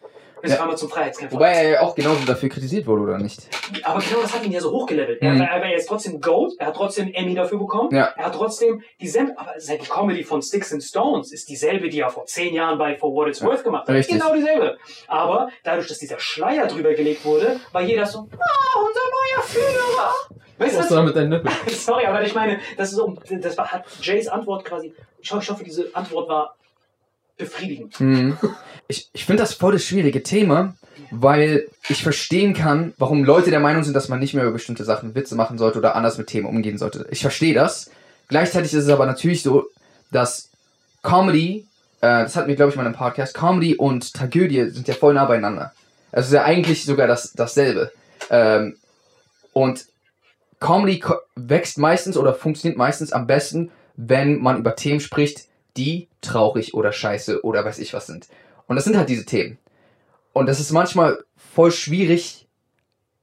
Wirst 0.44 0.52
Ja. 0.52 0.56
auf 0.58 0.62
einmal 0.62 0.76
zum 0.76 0.90
Freiheitskämpfer. 0.90 1.36
Wobei 1.36 1.52
er 1.52 1.70
ja 1.70 1.80
auch 1.80 1.94
genauso 1.94 2.22
dafür 2.26 2.50
kritisiert 2.50 2.86
wurde, 2.86 3.02
oder 3.04 3.18
nicht? 3.18 3.40
Aber 3.82 4.00
genau 4.00 4.20
das 4.20 4.34
hat 4.34 4.44
ihn 4.44 4.52
ja 4.52 4.60
so 4.60 4.72
hochgelevelt. 4.72 5.22
Mhm. 5.22 5.40
Er, 5.40 5.48
er 5.62 5.70
jetzt 5.70 5.86
trotzdem 5.88 6.20
Gold, 6.20 6.52
er 6.58 6.66
hat 6.66 6.76
trotzdem 6.76 7.10
Emmy 7.14 7.34
dafür 7.34 7.58
bekommen. 7.58 7.94
Ja. 7.94 8.12
Er 8.16 8.26
hat 8.26 8.34
trotzdem 8.34 8.82
dieselbe, 9.00 9.32
aber 9.38 9.54
seine 9.58 9.78
Comedy 9.78 10.22
von 10.22 10.42
Sticks 10.42 10.70
and 10.70 10.82
Stones 10.82 11.32
ist 11.32 11.48
dieselbe, 11.48 11.88
die 11.88 12.00
er 12.00 12.10
vor 12.10 12.26
zehn 12.26 12.52
Jahren 12.52 12.76
bei 12.78 12.94
For 12.98 13.10
What 13.14 13.28
It's 13.28 13.42
Worth 13.42 13.64
gemacht 13.64 13.88
hat. 13.88 13.94
Richtig. 13.94 14.18
Genau 14.20 14.34
dieselbe. 14.34 14.76
Aber 15.08 15.48
dadurch, 15.62 15.88
dass 15.88 15.98
dieser 15.98 16.18
Schleier 16.18 16.66
drüber 16.66 16.92
gelegt 16.92 17.24
wurde, 17.24 17.58
war 17.72 17.80
jeder 17.80 18.04
so, 18.04 18.18
ah, 18.18 18.80
unser 18.80 19.00
neuer 19.00 19.42
Führer. 19.44 20.12
Weißt 20.58 20.74
du, 20.74 20.78
Was 20.78 20.84
was 20.84 20.88
soll 20.88 20.98
er 20.98 21.04
mit 21.04 21.16
deinen 21.16 21.30
Nippeln? 21.30 21.54
Sorry, 21.68 22.06
aber 22.06 22.22
ich 22.22 22.34
meine, 22.34 22.58
das 22.76 22.90
ist 22.90 22.96
so, 22.96 23.16
das 23.28 23.58
war, 23.58 23.72
hat 23.72 23.84
Jays 24.00 24.28
Antwort 24.28 24.64
quasi, 24.64 24.94
ich 25.20 25.30
hoffe, 25.30 25.64
diese 25.64 25.90
Antwort 25.94 26.28
war 26.28 26.56
befriedigend. 27.36 27.98
Mhm. 28.00 28.38
Ich, 28.86 29.08
ich 29.12 29.24
finde 29.24 29.42
das 29.42 29.54
voll 29.54 29.72
das 29.72 29.84
schwierige 29.84 30.22
Thema, 30.22 30.74
weil 31.10 31.68
ich 31.88 32.02
verstehen 32.02 32.54
kann, 32.54 32.94
warum 32.98 33.24
Leute 33.24 33.50
der 33.50 33.60
Meinung 33.60 33.82
sind, 33.82 33.94
dass 33.94 34.08
man 34.08 34.20
nicht 34.20 34.34
mehr 34.34 34.44
über 34.44 34.52
bestimmte 34.52 34.84
Sachen 34.84 35.14
Witze 35.14 35.34
machen 35.34 35.58
sollte 35.58 35.78
oder 35.78 35.96
anders 35.96 36.18
mit 36.18 36.28
Themen 36.28 36.46
umgehen 36.46 36.78
sollte. 36.78 37.06
Ich 37.10 37.22
verstehe 37.22 37.54
das. 37.54 37.90
Gleichzeitig 38.28 38.72
ist 38.72 38.84
es 38.84 38.90
aber 38.90 39.06
natürlich 39.06 39.42
so, 39.42 39.66
dass 40.12 40.50
Comedy, 41.02 41.66
äh, 42.00 42.22
das 42.22 42.36
hatten 42.36 42.48
wir, 42.48 42.56
glaube 42.56 42.70
ich, 42.70 42.76
mal 42.76 42.82
in 42.82 42.88
einem 42.88 42.96
Podcast, 42.96 43.34
Comedy 43.34 43.76
und 43.76 44.14
Tragödie 44.14 44.70
sind 44.70 44.86
ja 44.86 44.94
voll 44.94 45.14
nah 45.14 45.24
beieinander. 45.24 45.72
Also 46.12 46.26
es 46.26 46.26
ist 46.28 46.34
ja 46.34 46.44
eigentlich 46.44 46.84
sogar 46.84 47.08
das, 47.08 47.32
dasselbe. 47.32 47.90
Ähm, 48.30 48.76
und 49.52 49.86
Comedy 50.60 51.02
wächst 51.36 51.78
meistens 51.78 52.16
oder 52.16 52.34
funktioniert 52.34 52.78
meistens 52.78 53.12
am 53.12 53.26
besten, 53.26 53.70
wenn 53.96 54.40
man 54.40 54.58
über 54.58 54.76
Themen 54.76 55.00
spricht, 55.00 55.46
die 55.76 56.08
traurig 56.20 56.74
oder 56.74 56.92
scheiße 56.92 57.44
oder 57.44 57.64
weiß 57.64 57.78
ich 57.78 57.92
was 57.94 58.06
sind. 58.06 58.28
Und 58.66 58.76
das 58.76 58.84
sind 58.84 58.96
halt 58.96 59.08
diese 59.08 59.24
Themen. 59.24 59.58
Und 60.32 60.46
das 60.46 60.60
ist 60.60 60.72
manchmal 60.72 61.24
voll 61.36 61.70
schwierig. 61.70 62.48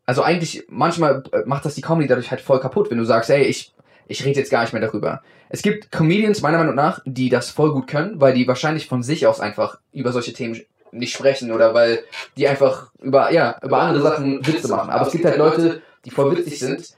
Also 0.06 0.24
eigentlich, 0.24 0.66
manchmal 0.70 1.24
äh, 1.32 1.42
macht 1.46 1.66
das 1.66 1.76
die 1.76 1.82
Comedy 1.82 2.08
dadurch 2.08 2.32
halt 2.32 2.42
voll 2.42 2.60
kaputt, 2.60 2.90
wenn 2.90 2.98
du 2.98 3.06
sagst, 3.06 3.30
ey, 3.30 3.44
ich, 3.44 3.74
ich 4.08 4.26
rede 4.26 4.40
jetzt 4.40 4.52
gar 4.52 4.62
nicht 4.62 4.74
mehr 4.74 4.82
darüber. 4.82 5.22
Es 5.50 5.62
gibt 5.62 5.92
Comedians, 5.92 6.42
meiner 6.42 6.58
Meinung 6.58 6.76
nach, 6.76 7.02
die 7.06 7.30
das 7.30 7.50
voll 7.50 7.72
gut 7.74 7.88
können, 7.88 8.20
weil 8.22 8.34
die 8.34 8.48
wahrscheinlich 8.48 8.88
von 8.88 9.04
sich 9.04 9.28
aus 9.28 9.40
einfach 9.40 9.80
über 9.92 10.12
solche 10.12 10.34
Themen 10.34 10.62
nicht 10.92 11.14
sprechen 11.14 11.52
oder 11.52 11.74
weil 11.74 12.04
die 12.38 12.48
einfach 12.48 12.92
über, 13.02 13.32
ja, 13.32 13.58
über 13.62 13.82
andere 13.82 14.04
Sachen 14.04 14.46
Witze 14.46 14.68
machen. 14.68 14.90
Aber 14.90 15.06
es 15.06 15.12
gibt 15.12 15.26
halt 15.26 15.38
Leute, 15.38 15.82
die 16.06 16.12
voll 16.12 16.36
witzig 16.36 16.60
sind, 16.60 16.96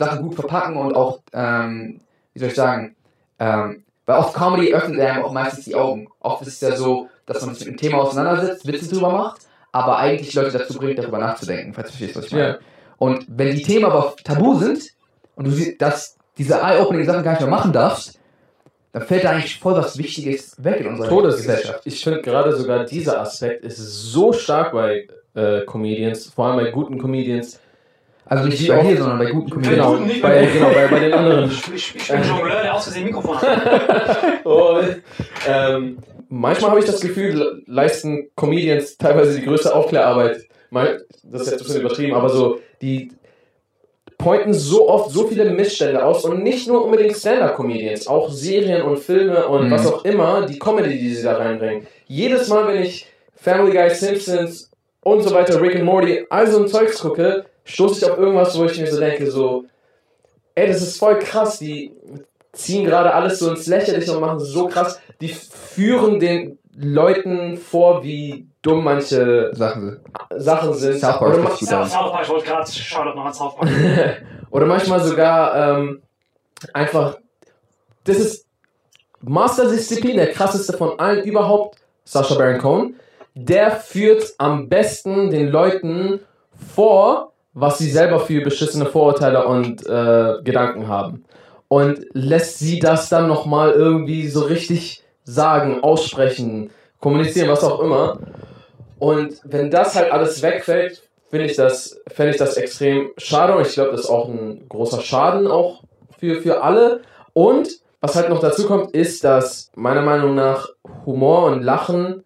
Sachen 0.00 0.22
gut 0.22 0.34
verpacken 0.34 0.76
und 0.76 0.94
auch, 0.94 1.20
ähm, 1.32 2.00
wie 2.32 2.38
soll 2.40 2.48
ich 2.48 2.54
sagen, 2.54 2.96
ähm, 3.38 3.84
weil 4.06 4.18
oft 4.18 4.34
Comedy 4.34 4.74
öffnet 4.74 4.98
einem 4.98 5.22
auch 5.22 5.32
meistens 5.32 5.66
die 5.66 5.74
Augen. 5.76 6.08
Oft 6.18 6.42
ist 6.42 6.54
es 6.54 6.60
ja 6.60 6.74
so, 6.74 7.08
dass 7.26 7.44
man 7.44 7.54
sich 7.54 7.66
mit 7.66 7.76
dem 7.76 7.80
Thema 7.80 7.98
auseinandersetzt, 7.98 8.66
Witze 8.66 8.88
drüber 8.88 9.10
macht, 9.10 9.42
aber 9.72 9.98
eigentlich 9.98 10.34
Leute 10.34 10.58
dazu 10.58 10.78
bringt, 10.78 10.98
darüber 10.98 11.18
nachzudenken, 11.18 11.74
falls 11.74 11.88
du 11.88 11.92
verstehst, 11.92 12.16
was 12.16 12.26
ich 12.26 12.32
meine. 12.32 12.48
Ja. 12.48 12.58
Und 12.98 13.26
wenn 13.28 13.54
die 13.54 13.62
Themen 13.62 13.84
aber 13.84 14.14
tabu 14.24 14.58
sind 14.58 14.90
und 15.36 15.46
du 15.46 15.50
siehst, 15.52 15.80
dass 15.80 16.16
diese 16.38 16.54
eye-opening 16.54 17.04
Sachen 17.04 17.22
gar 17.22 17.32
nicht 17.32 17.42
mehr 17.42 17.50
machen 17.50 17.72
darfst, 17.72 18.18
dann 18.92 19.02
fällt 19.02 19.24
da 19.24 19.30
eigentlich 19.30 19.60
voll 19.60 19.74
was 19.74 19.96
Wichtiges 19.98 20.56
weg 20.62 20.80
in 20.80 20.88
unserer 20.88 21.08
Todesgesellschaft. 21.08 21.82
Ich 21.84 22.02
finde 22.02 22.22
gerade 22.22 22.56
sogar 22.56 22.84
dieser 22.84 23.20
Aspekt 23.20 23.64
ist 23.64 23.76
so 23.76 24.32
stark 24.32 24.72
bei 24.72 25.06
äh, 25.34 25.60
Comedians, 25.66 26.26
vor 26.26 26.46
allem 26.46 26.64
bei 26.64 26.70
guten 26.70 26.98
Comedians. 26.98 27.60
Also 28.30 28.46
nicht 28.48 28.62
Wie 28.62 28.68
bei 28.68 28.80
dir, 28.82 28.96
sondern 28.96 29.18
bei 29.18 29.26
guten 29.26 29.50
Comedians. 29.50 29.76
Genau, 29.76 29.96
nicht 29.96 30.22
bei, 30.22 30.46
genau 30.46 30.70
bei, 30.70 30.86
bei 30.86 31.00
den 31.00 31.12
anderen. 31.12 31.50
Ich, 31.50 31.74
ich, 31.74 31.96
ich 31.96 32.08
bin 32.08 32.22
Jongleur, 32.22 32.62
der 32.62 32.74
aus 32.74 32.84
Versehen 32.84 33.04
Mikrofon 33.06 33.38
hat. 33.40 34.44
Und, 34.44 35.02
ähm, 35.48 35.98
manchmal 36.28 36.70
habe 36.70 36.80
ich 36.80 36.86
das 36.86 37.00
Gefühl, 37.00 37.34
le- 37.36 37.62
leisten 37.66 38.30
Comedians 38.36 38.96
teilweise 38.96 39.38
die 39.38 39.44
größte 39.44 39.74
Aufklärarbeit. 39.74 40.44
Das 41.24 41.42
ist 41.42 41.50
jetzt 41.50 41.60
ein 41.62 41.66
bisschen 41.66 41.80
übertrieben, 41.80 42.14
aber 42.14 42.28
so, 42.28 42.60
die 42.80 43.10
pointen 44.16 44.52
so 44.54 44.88
oft 44.88 45.10
so 45.10 45.26
viele 45.26 45.46
Missstände 45.50 46.04
aus 46.04 46.24
und 46.24 46.42
nicht 46.44 46.68
nur 46.68 46.84
unbedingt 46.84 47.16
Stand-Up-Comedians, 47.16 48.06
auch 48.06 48.30
Serien 48.30 48.82
und 48.82 48.98
Filme 48.98 49.46
und 49.48 49.66
Mhm. 49.66 49.70
was 49.72 49.86
auch 49.92 50.04
immer, 50.04 50.46
die 50.46 50.58
Comedy, 50.58 50.98
die 50.98 51.14
sie 51.14 51.22
da 51.24 51.36
reinbringen. 51.36 51.86
Jedes 52.06 52.48
Mal, 52.48 52.68
wenn 52.68 52.82
ich 52.82 53.06
Family 53.34 53.72
Guy, 53.72 53.90
Simpsons 53.90 54.70
und 55.02 55.22
so 55.22 55.34
weiter, 55.34 55.60
Rick 55.60 55.74
and 55.76 55.84
Morty, 55.84 56.26
all 56.30 56.46
so 56.46 56.60
ein 56.62 56.68
Zeugs 56.68 57.00
gucke, 57.00 57.46
stoße 57.70 58.04
ich 58.04 58.10
auf 58.10 58.18
irgendwas, 58.18 58.58
wo 58.58 58.64
ich 58.64 58.78
mir 58.78 58.90
so 58.90 59.00
denke, 59.00 59.30
so, 59.30 59.64
ey, 60.54 60.66
das 60.68 60.82
ist 60.82 60.98
voll 60.98 61.18
krass, 61.18 61.58
die 61.58 61.92
ziehen 62.52 62.84
gerade 62.84 63.14
alles 63.14 63.38
so 63.38 63.50
ins 63.50 63.66
Lächerliche 63.66 64.12
und 64.12 64.20
machen 64.20 64.40
so 64.40 64.66
krass, 64.66 65.00
die 65.20 65.28
führen 65.28 66.18
den 66.18 66.58
Leuten 66.76 67.56
vor, 67.56 68.02
wie 68.02 68.48
dumm 68.62 68.84
manche 68.84 69.50
Sachen. 69.54 70.00
Sachen 70.36 70.74
sind. 70.74 70.98
South 70.98 71.18
Park 71.18 71.34
Oder, 71.38 71.52
ist 71.52 71.70
ma 71.70 71.86
South 71.86 72.12
Park, 72.12 72.22
ich 72.24 72.28
wollte 72.28 72.46
gerade 72.46 72.70
Shoutout 72.70 73.16
noch 73.16 73.26
an 73.26 73.34
South 73.34 73.56
Park. 73.56 73.70
oder 74.50 74.66
manchmal 74.66 75.00
sogar 75.00 75.78
ähm, 75.78 76.02
einfach, 76.72 77.18
das 78.04 78.18
ist 78.18 78.46
Master 79.20 79.70
Disziplin, 79.70 80.16
der 80.16 80.32
krasseste 80.32 80.76
von 80.76 80.98
allen 80.98 81.24
überhaupt, 81.24 81.78
Sacha 82.04 82.34
Baron 82.34 82.58
Cohen. 82.58 82.96
Der 83.34 83.70
führt 83.70 84.34
am 84.38 84.68
besten 84.68 85.30
den 85.30 85.48
Leuten 85.48 86.20
vor, 86.74 87.29
was 87.52 87.78
sie 87.78 87.90
selber 87.90 88.20
für 88.20 88.42
beschissene 88.42 88.86
Vorurteile 88.86 89.46
und 89.46 89.86
äh, 89.86 90.42
Gedanken 90.42 90.88
haben. 90.88 91.24
Und 91.68 92.04
lässt 92.12 92.58
sie 92.58 92.78
das 92.78 93.08
dann 93.08 93.28
nochmal 93.28 93.70
irgendwie 93.72 94.28
so 94.28 94.40
richtig 94.40 95.04
sagen, 95.24 95.82
aussprechen, 95.82 96.70
kommunizieren, 97.00 97.48
was 97.48 97.64
auch 97.64 97.80
immer. 97.80 98.18
Und 98.98 99.40
wenn 99.44 99.70
das 99.70 99.94
halt 99.94 100.12
alles 100.12 100.42
wegfällt, 100.42 101.02
finde 101.30 101.46
ich 101.46 101.56
das, 101.56 102.00
ich 102.08 102.36
das 102.36 102.56
extrem 102.56 103.10
schade 103.16 103.54
und 103.54 103.66
ich 103.66 103.74
glaube, 103.74 103.92
das 103.92 104.00
ist 104.00 104.10
auch 104.10 104.28
ein 104.28 104.68
großer 104.68 105.00
Schaden 105.00 105.46
auch 105.46 105.84
für, 106.18 106.42
für 106.42 106.62
alle. 106.62 107.02
Und 107.32 107.68
was 108.00 108.16
halt 108.16 108.28
noch 108.28 108.40
dazu 108.40 108.66
kommt, 108.66 108.92
ist, 108.92 109.24
dass 109.24 109.70
meiner 109.74 110.02
Meinung 110.02 110.34
nach 110.34 110.68
Humor 111.06 111.44
und 111.46 111.62
Lachen 111.62 112.24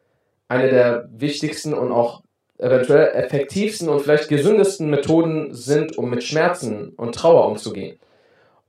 eine 0.48 0.70
der 0.70 1.08
wichtigsten 1.12 1.74
und 1.74 1.92
auch 1.92 2.23
eventuell 2.58 3.08
effektivsten 3.14 3.88
und 3.88 4.00
vielleicht 4.00 4.28
gesündesten 4.28 4.90
Methoden 4.90 5.54
sind, 5.54 5.98
um 5.98 6.10
mit 6.10 6.22
Schmerzen 6.22 6.92
und 6.96 7.14
Trauer 7.14 7.46
umzugehen. 7.48 7.98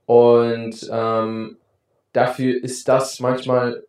Und 0.06 0.88
ähm, 0.90 1.56
dafür 2.12 2.62
ist 2.62 2.88
das 2.88 3.20
manchmal 3.20 3.84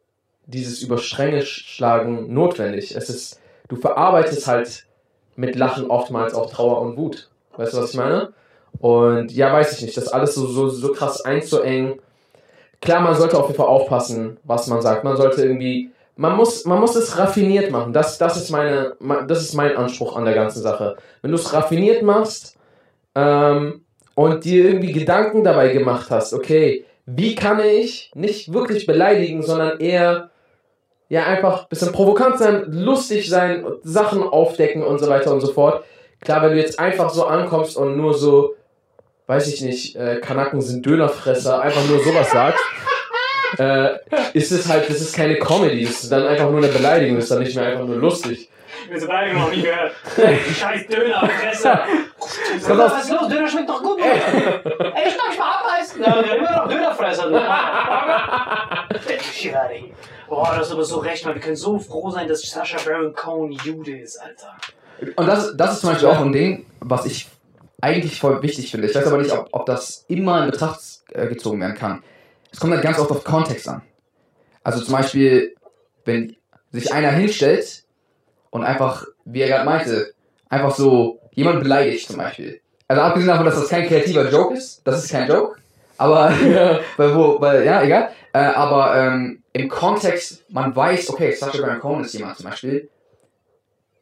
dieses 0.46 0.82
über 0.82 0.98
Stränge 0.98 1.44
schlagen 1.44 2.34
notwendig. 2.34 2.96
Es 2.96 3.10
ist, 3.10 3.40
du 3.68 3.76
verarbeitest 3.76 4.48
halt 4.48 4.86
mit 5.36 5.56
Lachen 5.56 5.90
oftmals 5.90 6.34
auch 6.34 6.52
Trauer 6.52 6.82
und 6.82 6.98
Wut. 6.98 7.30
Weißt 7.56 7.74
du, 7.74 7.78
was 7.78 7.92
ich 7.92 7.98
meine? 7.98 8.34
Und 8.80 9.32
ja, 9.32 9.52
weiß 9.52 9.74
ich 9.74 9.82
nicht, 9.84 9.98
das 9.98 10.08
alles 10.08 10.36
so, 10.36 10.46
so, 10.48 10.70
so 10.70 10.92
krass 10.94 11.22
einzuengen. 11.22 12.00
Klar, 12.82 13.02
man 13.02 13.16
sollte 13.16 13.38
auf 13.38 13.48
jeden 13.48 13.58
Fall 13.58 13.68
aufpassen, 13.68 14.38
was 14.44 14.68
man 14.68 14.82
sagt. 14.82 15.04
Man 15.04 15.18
sollte 15.18 15.44
irgendwie, 15.44 15.92
man 16.18 16.36
muss, 16.36 16.66
man 16.66 16.80
muss 16.80 16.96
es 16.96 17.18
raffiniert 17.18 17.72
machen. 17.72 17.94
Das, 17.94 18.18
das, 18.18 18.38
ist 18.38 18.50
meine, 18.50 18.96
das 19.28 19.42
ist 19.42 19.54
mein 19.54 19.78
Anspruch 19.78 20.18
an 20.18 20.26
der 20.26 20.34
ganzen 20.34 20.62
Sache. 20.62 20.98
Wenn 21.22 21.32
du 21.32 21.38
es 21.38 21.54
raffiniert 21.54 22.02
machst 22.02 22.58
ähm, 23.16 23.86
und 24.16 24.44
dir 24.44 24.66
irgendwie 24.66 24.92
Gedanken 24.92 25.44
dabei 25.44 25.70
gemacht 25.70 26.08
hast, 26.10 26.34
okay, 26.34 26.86
wie 27.06 27.36
kann 27.36 27.60
ich 27.60 28.12
nicht 28.16 28.52
wirklich 28.52 28.86
beleidigen, 28.86 29.44
sondern 29.44 29.80
eher 29.80 30.32
ja 31.08 31.26
einfach 31.26 31.64
ein 31.64 31.70
bisschen 31.70 31.92
provokant 31.92 32.40
sein, 32.40 32.66
lustig 32.68 33.30
sein, 33.30 33.66
Sachen 33.84 34.24
aufdecken 34.24 34.84
und 34.84 35.00
so 35.00 35.08
weiter 35.08 35.32
und 35.32 35.40
so 35.40 35.54
fort. 35.54 35.86
Klar, 36.20 36.42
wenn 36.42 36.52
du 36.52 36.58
jetzt 36.58 36.80
einfach 36.80 37.12
so 37.12 37.26
ankommst 37.26 37.78
und 37.78 37.96
nur 37.96 38.14
so, 38.16 38.56
weiß 39.28 39.48
ich 39.54 39.62
nicht, 39.62 39.96
äh, 39.96 40.20
Kanaken 40.20 40.62
sind 40.62 40.86
Dönerfresser, 40.86 41.62
einfach 41.62 41.88
nur 41.88 42.00
sowas 42.00 42.32
sagst, 42.32 42.60
äh, 43.58 43.90
ist 44.34 44.52
es 44.52 44.68
halt, 44.68 44.90
das 44.90 45.02
ist 45.02 45.16
keine 45.16 45.38
Comedy, 45.38 45.86
das 45.86 46.04
ist 46.04 46.12
dann 46.12 46.26
einfach 46.28 46.50
nur 46.50 46.64
eine 46.64 46.68
Beleidigung, 46.68 47.16
das 47.16 47.26
ist 47.26 47.32
dann 47.32 47.40
nicht 47.40 47.56
mehr 47.56 47.66
einfach 47.66 47.86
nur 47.86 47.98
lustig. 47.98 48.50
Diese 48.94 49.06
Beleidigung 49.08 49.42
noch 49.42 49.52
nie 49.52 49.62
gehört. 49.62 49.92
Scheiß 50.60 50.88
Döner, 50.88 51.28
Fresse. 51.28 51.80
Was 52.68 53.04
ist 53.04 53.12
los? 53.12 53.28
Döner 53.28 53.48
schmeckt 53.48 53.70
doch 53.70 53.84
gut. 53.84 54.00
Ey, 54.02 54.12
ich 54.16 55.18
kann 55.18 55.30
mich 55.30 55.40
mal 55.40 55.52
abbeißen. 55.60 56.02
Ja, 56.02 56.24
wir 56.24 56.32
haben 56.32 56.40
immer 56.40 56.52
noch 56.52 56.68
Dönerfresser. 56.70 57.30
Schirari. 59.34 59.94
Boah, 60.30 60.56
das 60.58 60.68
ist 60.68 60.74
aber 60.74 60.84
so 60.84 61.00
recht, 61.00 61.26
man. 61.26 61.36
Wir 61.36 61.42
können 61.42 61.56
so 61.56 61.80
froh 61.80 62.10
sein, 62.12 62.28
dass 62.28 62.42
Sascha 62.42 62.78
Baron 62.86 63.14
Cohen 63.14 63.52
Jude 63.52 63.98
ist, 63.98 64.18
Alter. 64.18 64.56
Und 65.16 65.28
das, 65.28 65.56
das 65.56 65.74
ist 65.74 65.82
zum 65.82 65.92
Beispiel 65.92 66.10
auch 66.10 66.20
ein 66.20 66.34
Ding, 66.34 66.66
was 66.80 67.06
ich 67.06 67.28
eigentlich 67.82 68.20
voll 68.20 68.42
wichtig 68.42 68.72
finde. 68.72 68.88
Ich 68.88 68.96
weiß 68.96 69.08
aber 69.08 69.18
nicht, 69.18 69.32
ob, 69.32 69.48
ob 69.52 69.66
das 69.66 70.06
immer 70.08 70.44
in 70.44 70.52
Betracht 70.52 70.80
äh, 71.14 71.28
gezogen 71.28 71.62
werden 71.62 71.76
kann. 71.76 72.04
Es 72.58 72.62
kommt 72.62 72.74
halt 72.74 72.82
ganz 72.82 72.98
oft 72.98 73.12
auf 73.12 73.24
Kontext 73.24 73.70
an. 73.70 73.84
Also 74.64 74.84
zum 74.84 74.96
Beispiel, 74.96 75.54
wenn 76.06 76.36
sich 76.72 76.92
einer 76.92 77.12
hinstellt 77.12 77.84
und 78.50 78.64
einfach, 78.64 79.06
wie 79.26 79.42
er 79.42 79.48
gerade 79.48 79.64
meinte, 79.64 80.16
einfach 80.50 80.74
so 80.74 81.20
jemand 81.34 81.60
beleidigt 81.62 82.08
zum 82.08 82.18
Beispiel. 82.18 82.60
Also 82.88 83.04
abgesehen 83.04 83.28
davon, 83.28 83.46
dass 83.46 83.60
das 83.60 83.70
kein 83.70 83.86
kreativer 83.86 84.28
Joke 84.32 84.56
ist, 84.56 84.82
das 84.86 85.04
ist 85.04 85.12
kein 85.12 85.30
Joke, 85.30 85.60
aber 86.00 86.32
weil, 86.98 87.16
wo, 87.16 87.40
weil, 87.40 87.64
ja, 87.64 87.84
egal. 87.84 88.10
Äh, 88.34 88.40
aber 88.40 88.98
ähm, 88.98 89.44
im 89.54 89.70
Kontext, 89.70 90.44
man 90.50 90.76
weiß, 90.76 91.12
okay, 91.12 91.34
Sacha 91.34 91.62
Baron 91.62 91.80
Cohen 91.80 92.06
ist 92.06 92.14
jemand 92.16 92.38
zum 92.38 92.50
Beispiel, 92.50 92.90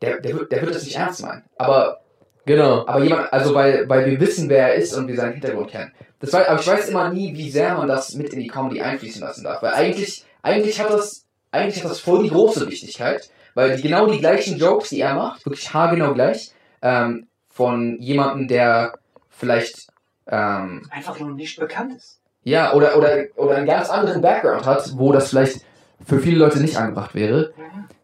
der, 0.02 0.22
der, 0.22 0.46
der 0.46 0.62
wird 0.62 0.74
das 0.74 0.86
nicht 0.86 0.96
ernst 0.96 1.22
meinen. 1.22 1.44
Aber, 1.58 2.05
Genau. 2.45 2.86
aber 2.88 3.03
jemand, 3.03 3.34
also 3.34 3.53
weil, 3.55 3.89
weil 3.89 4.05
wir 4.05 4.19
wissen, 4.19 4.49
wer 4.49 4.69
er 4.69 4.75
ist 4.75 4.93
und 4.93 5.08
wir 5.08 5.15
seinen 5.15 5.34
Hintergrund 5.34 5.71
kennen. 5.71 5.91
Das 6.19 6.31
war, 6.34 6.47
aber 6.47 6.60
ich 6.60 6.67
weiß 6.67 6.89
immer 6.89 7.10
nie, 7.10 7.36
wie 7.36 7.49
sehr 7.49 7.75
man 7.75 7.88
das 7.88 8.13
mit 8.15 8.34
in 8.34 8.39
die 8.39 8.47
Comedy 8.47 8.81
einfließen 8.81 9.21
lassen 9.21 9.43
darf. 9.43 9.62
Weil 9.62 9.73
eigentlich, 9.73 10.25
eigentlich 10.43 10.79
hat 10.79 10.89
das, 10.91 11.25
eigentlich 11.51 11.84
hat 11.84 11.91
das 11.91 11.99
voll 11.99 12.23
die 12.23 12.29
große 12.29 12.69
Wichtigkeit, 12.69 13.29
weil 13.53 13.75
die, 13.75 13.81
genau 13.81 14.08
die 14.08 14.19
gleichen 14.19 14.58
Jokes, 14.58 14.89
die 14.89 15.01
er 15.01 15.15
macht, 15.15 15.45
wirklich 15.45 15.73
haargenau 15.73 16.13
gleich, 16.13 16.51
ähm, 16.81 17.27
von 17.49 17.99
jemandem, 17.99 18.47
der 18.47 18.99
vielleicht, 19.29 19.88
ähm, 20.27 20.84
Einfach 20.91 21.19
nur 21.19 21.31
nicht 21.31 21.60
bekannt 21.60 21.95
ist. 21.95 22.19
ja, 22.43 22.73
oder, 22.73 22.97
oder, 22.97 23.25
oder 23.36 23.55
einen 23.55 23.65
ganz 23.65 23.89
anderen 23.89 24.21
Background 24.21 24.65
hat, 24.65 24.91
wo 24.97 25.12
das 25.12 25.29
vielleicht 25.29 25.62
für 26.05 26.19
viele 26.19 26.38
Leute 26.38 26.60
nicht 26.60 26.77
angebracht 26.77 27.15
wäre, 27.15 27.53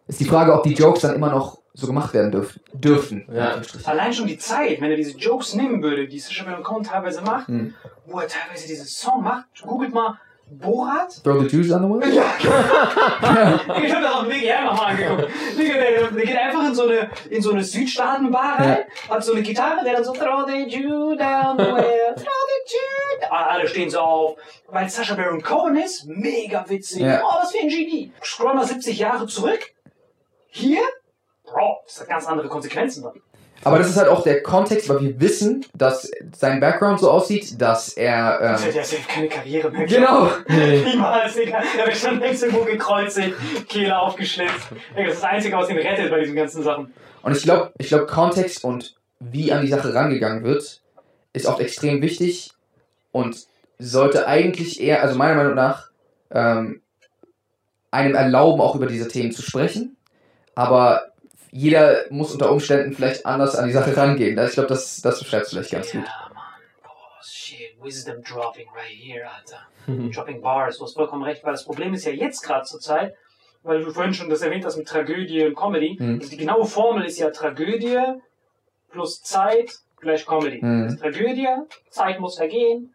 ist 0.07 0.19
die 0.19 0.25
Frage, 0.25 0.53
ob 0.53 0.63
die 0.63 0.73
Jokes 0.73 1.01
dann 1.01 1.15
immer 1.15 1.29
noch 1.29 1.60
so 1.73 1.87
gemacht 1.87 2.13
werden 2.13 2.31
dürf 2.31 2.59
dürften. 2.73 3.25
Ja. 3.33 3.61
Allein 3.85 4.13
schon 4.13 4.27
die 4.27 4.37
Zeit, 4.37 4.81
wenn 4.81 4.89
er 4.91 4.97
diese 4.97 5.17
Jokes 5.17 5.53
nehmen 5.55 5.81
würde, 5.81 6.07
die 6.07 6.19
Sacha 6.19 6.43
Baron 6.43 6.63
Cohen 6.63 6.83
teilweise 6.83 7.21
macht, 7.21 7.47
Hm. 7.47 7.73
wo 8.05 8.19
er 8.19 8.27
teilweise 8.27 8.67
diesen 8.67 8.85
Song 8.85 9.23
macht, 9.23 9.45
googelt 9.65 9.93
mal 9.93 10.19
Borat? 10.53 11.23
Throw 11.23 11.39
the 11.41 11.47
Jews 11.47 11.71
on 11.71 11.81
the 11.83 11.87
wall? 11.87 12.01
Ja. 12.13 12.33
ich 13.83 13.93
habe 13.93 14.03
das 14.03 14.13
auf 14.13 14.21
dem 14.23 14.31
Weg 14.31 14.39
hierher 14.41 14.65
nochmal 14.65 14.87
angeguckt. 14.87 15.29
Der, 15.57 16.11
geht 16.25 16.37
einfach 16.37 16.65
in 16.67 16.75
so 16.75 16.83
eine, 16.87 17.09
in 17.29 17.41
so 17.41 17.51
eine 17.51 17.63
Südstaatenbar 17.63 18.59
rein, 18.59 18.79
hat 19.09 19.23
so 19.23 19.31
eine 19.31 19.43
Gitarre, 19.43 19.83
der 19.85 19.93
dann 19.93 20.03
so 20.03 20.11
Throw 20.11 20.45
the 20.45 20.65
Jew 20.67 21.15
down 21.15 21.57
the 21.57 21.63
well, 21.63 22.15
throw 22.15 22.25
the 22.25 22.73
Jew. 22.73 23.27
Ah, 23.29 23.45
Alle 23.51 23.67
stehen 23.67 23.89
so 23.89 23.99
auf. 23.99 24.37
Weil 24.67 24.89
Sacha 24.89 25.15
Baron 25.15 25.41
Cohen 25.41 25.77
ist, 25.77 26.05
mega 26.07 26.65
witzig. 26.67 27.01
Ja. 27.03 27.21
Oh, 27.23 27.41
was 27.41 27.51
für 27.53 27.59
ein 27.59 27.69
Genie. 27.69 28.11
Scroll 28.21 28.53
mal 28.55 28.65
70 28.65 28.99
Jahre 28.99 29.27
zurück. 29.27 29.61
Hier, 30.49 30.81
Bro, 31.51 31.81
das 31.85 32.01
hat 32.01 32.09
ganz 32.09 32.27
andere 32.27 32.47
Konsequenzen 32.47 33.03
dann. 33.03 33.13
Aber 33.63 33.77
das 33.77 33.89
ist 33.89 33.97
halt 33.97 34.07
auch 34.07 34.23
der 34.23 34.41
Kontext, 34.41 34.89
weil 34.89 35.01
wir 35.01 35.19
wissen, 35.19 35.63
dass 35.75 36.09
sein 36.35 36.59
Background 36.59 36.99
so 36.99 37.11
aussieht, 37.11 37.61
dass 37.61 37.89
er. 37.89 38.39
Ähm, 38.41 38.75
hat 38.75 38.85
safe 38.85 39.07
keine 39.07 39.27
Karriere 39.27 39.69
mehr. 39.69 39.85
genau! 39.85 40.29
Niemals, 40.47 41.35
Digga. 41.35 41.61
Der 41.77 41.85
wird 41.85 41.97
schon 41.97 42.19
längst 42.19 42.43
irgendwo 42.43 42.63
gekreuzigt, 42.63 43.35
Kehle 43.69 43.99
aufgeschlitzt. 43.99 44.71
Digga, 44.97 45.03
das 45.03 45.13
ist 45.13 45.23
das 45.23 45.29
Einzige, 45.29 45.57
was 45.57 45.69
ihn 45.69 45.77
rettet 45.77 46.09
bei 46.09 46.19
diesen 46.21 46.35
ganzen 46.35 46.63
Sachen. 46.63 46.93
Und 47.21 47.37
ich 47.37 47.43
glaube, 47.43 47.71
ich 47.77 47.89
glaub, 47.89 48.07
Kontext 48.07 48.63
und 48.63 48.95
wie 49.19 49.51
an 49.51 49.61
die 49.61 49.67
Sache 49.67 49.93
rangegangen 49.93 50.43
wird, 50.43 50.81
ist 51.33 51.45
oft 51.45 51.59
extrem 51.59 52.01
wichtig 52.01 52.51
und 53.11 53.45
sollte 53.77 54.27
eigentlich 54.27 54.81
eher, 54.81 55.03
also 55.03 55.15
meiner 55.15 55.35
Meinung 55.35 55.53
nach, 55.53 55.91
ähm, 56.31 56.81
einem 57.91 58.15
erlauben, 58.15 58.61
auch 58.61 58.75
über 58.75 58.87
diese 58.87 59.07
Themen 59.07 59.31
zu 59.31 59.41
sprechen. 59.43 59.97
Aber 60.55 61.10
jeder 61.51 62.05
muss 62.09 62.31
unter 62.33 62.51
Umständen 62.51 62.93
vielleicht 62.93 63.25
anders 63.25 63.55
an 63.55 63.67
die 63.67 63.73
Sache 63.73 63.95
rangehen. 63.95 64.37
Ich 64.39 64.53
glaube, 64.53 64.69
das, 64.69 65.01
das 65.01 65.19
beschreibt 65.19 65.45
es 65.45 65.49
vielleicht 65.51 65.71
ganz 65.71 65.93
Ja, 65.93 65.99
gut. 65.99 66.09
Mann. 66.33 66.43
Boah, 66.81 67.23
shit. 67.23 67.75
Wisdom 67.81 68.23
dropping 68.23 68.67
right 68.73 68.95
here, 68.97 69.29
Alter. 69.29 69.59
dropping 70.13 70.41
bars. 70.41 70.77
Du 70.77 70.85
hast 70.85 70.93
vollkommen 70.93 71.23
recht, 71.23 71.43
weil 71.43 71.51
das 71.51 71.65
Problem 71.65 71.93
ist 71.93 72.05
ja 72.05 72.13
jetzt 72.13 72.41
gerade 72.41 72.65
zur 72.65 72.79
Zeit, 72.79 73.15
weil 73.63 73.83
du 73.83 73.91
vorhin 73.91 74.13
schon 74.13 74.29
das 74.29 74.41
erwähnt 74.41 74.65
hast 74.65 74.77
mit 74.77 74.87
Tragödie 74.87 75.45
und 75.45 75.55
Comedy. 75.55 75.97
Mhm. 75.99 76.19
Also 76.19 76.29
die 76.29 76.37
genaue 76.37 76.65
Formel 76.65 77.05
ist 77.05 77.19
ja 77.19 77.29
Tragödie 77.29 77.99
plus 78.89 79.21
Zeit 79.21 79.79
gleich 79.99 80.25
Comedy. 80.25 80.59
Mhm. 80.63 80.97
Tragödie, 80.97 81.47
Zeit 81.89 82.19
muss 82.19 82.37
vergehen. 82.37 82.91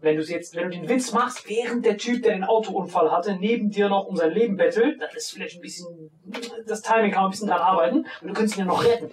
Wenn 0.00 0.16
du 0.16 0.22
jetzt, 0.22 0.54
wenn 0.54 0.70
du 0.70 0.78
den 0.78 0.88
Witz 0.88 1.12
machst, 1.12 1.48
während 1.48 1.84
der 1.84 1.96
Typ, 1.96 2.22
der 2.22 2.34
den 2.34 2.44
Autounfall 2.44 3.10
hatte, 3.10 3.34
neben 3.34 3.70
dir 3.70 3.88
noch 3.88 4.06
um 4.06 4.14
sein 4.14 4.30
Leben 4.30 4.56
bettelt, 4.56 5.02
dann 5.02 5.10
ist 5.12 5.32
vielleicht 5.32 5.56
ein 5.56 5.60
bisschen, 5.60 5.86
das 6.68 6.82
Timing 6.82 7.10
kann 7.10 7.22
man 7.22 7.28
ein 7.28 7.30
bisschen 7.32 7.48
dran 7.48 7.60
arbeiten 7.60 8.06
und 8.20 8.28
du 8.28 8.32
könntest 8.32 8.56
ihn 8.56 8.60
ja 8.60 8.66
noch 8.66 8.84
retten. 8.84 9.10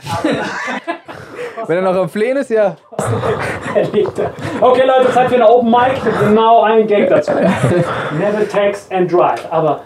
Wenn 1.66 1.76
er 1.76 1.82
noch 1.82 2.00
am 2.00 2.08
Flehen 2.08 2.38
ist, 2.38 2.48
ja. 2.50 2.76
Okay, 4.60 4.86
Leute, 4.86 5.12
Zeit 5.12 5.28
für 5.28 5.34
eine 5.34 5.48
Open 5.48 5.70
Mic. 5.70 6.00
Genau 6.20 6.62
ein 6.62 6.86
Gag 6.86 7.08
dazu. 7.08 7.32
Never 7.32 8.48
text 8.48 8.90
and 8.92 9.12
drive. 9.12 9.46
Aber 9.50 9.82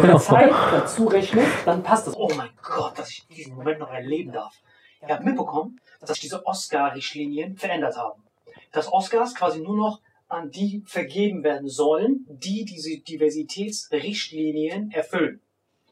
wenn 0.00 0.06
man 0.06 0.20
Zeit 0.20 0.52
dazu 0.72 1.06
rechnet, 1.06 1.46
dann 1.64 1.82
passt 1.82 2.06
das. 2.06 2.16
Oh 2.16 2.30
mein 2.36 2.50
Gott, 2.62 2.98
dass 2.98 3.10
ich 3.10 3.26
diesen 3.28 3.56
Moment 3.56 3.78
noch 3.78 3.92
erleben 3.92 4.32
darf. 4.32 4.54
Ich 5.00 5.12
habe 5.12 5.22
mitbekommen, 5.24 5.80
dass 6.00 6.10
sich 6.10 6.20
diese 6.20 6.44
Oscar-Richtlinien 6.46 7.56
verändert 7.56 7.96
haben. 7.96 8.25
Dass 8.72 8.92
Oscars 8.92 9.34
quasi 9.34 9.60
nur 9.60 9.76
noch 9.76 10.00
an 10.28 10.50
die 10.50 10.82
vergeben 10.86 11.44
werden 11.44 11.68
sollen, 11.68 12.26
die 12.28 12.64
diese 12.64 12.98
Diversitätsrichtlinien 12.98 14.90
erfüllen. 14.90 15.40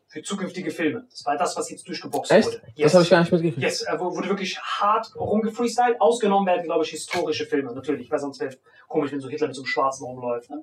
Für 0.09 0.23
zukünftige 0.23 0.71
Filme. 0.71 1.07
Das 1.11 1.25
war 1.27 1.37
das, 1.37 1.57
was 1.57 1.71
jetzt 1.71 1.89
durchgeboxt 1.89 2.31
Echt? 2.31 2.47
wurde. 2.47 2.63
Das 2.77 2.95
habe 2.95 3.03
ich 3.05 3.11
gar 3.11 3.21
nicht 3.21 3.33
mitgekriegt. 3.33 3.61
Yes, 3.63 3.85
wu- 3.99 4.15
wurde 4.15 4.29
wirklich 4.29 4.59
hart 4.61 5.15
rumgefreestylt. 5.17 6.01
Ausgenommen 6.01 6.47
werden, 6.47 6.63
glaube 6.65 6.85
ich, 6.85 6.91
historische 6.91 7.47
Filme, 7.47 7.73
natürlich, 7.75 8.09
weil 8.13 8.21
sonst 8.21 8.39
wäre 8.39 8.57
komisch, 8.87 9.11
wenn 9.11 9.21
so 9.21 9.29
Hitler 9.29 9.49
mit 9.49 9.57
so 9.57 9.63
einem 9.63 9.67
Schwarzen 9.67 10.05
rumläuft. 10.05 10.49
Bro, 10.49 10.63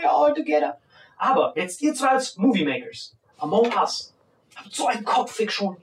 we're 0.00 0.08
all 0.08 0.34
together. 0.34 0.78
Aber 1.16 1.52
jetzt 1.56 1.80
ihr 1.80 1.94
zwei 1.94 2.08
als 2.08 2.36
Movie 2.36 2.64
Makers, 2.64 3.16
Among 3.38 3.72
Us, 3.80 4.12
habt 4.56 4.74
so 4.74 4.86
einen 4.88 5.04
Kopfweg 5.04 5.52
schon. 5.52 5.76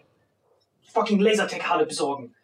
Fucking 0.91 1.19
Lasertech-Halle 1.21 1.85
besorgen. 1.85 2.35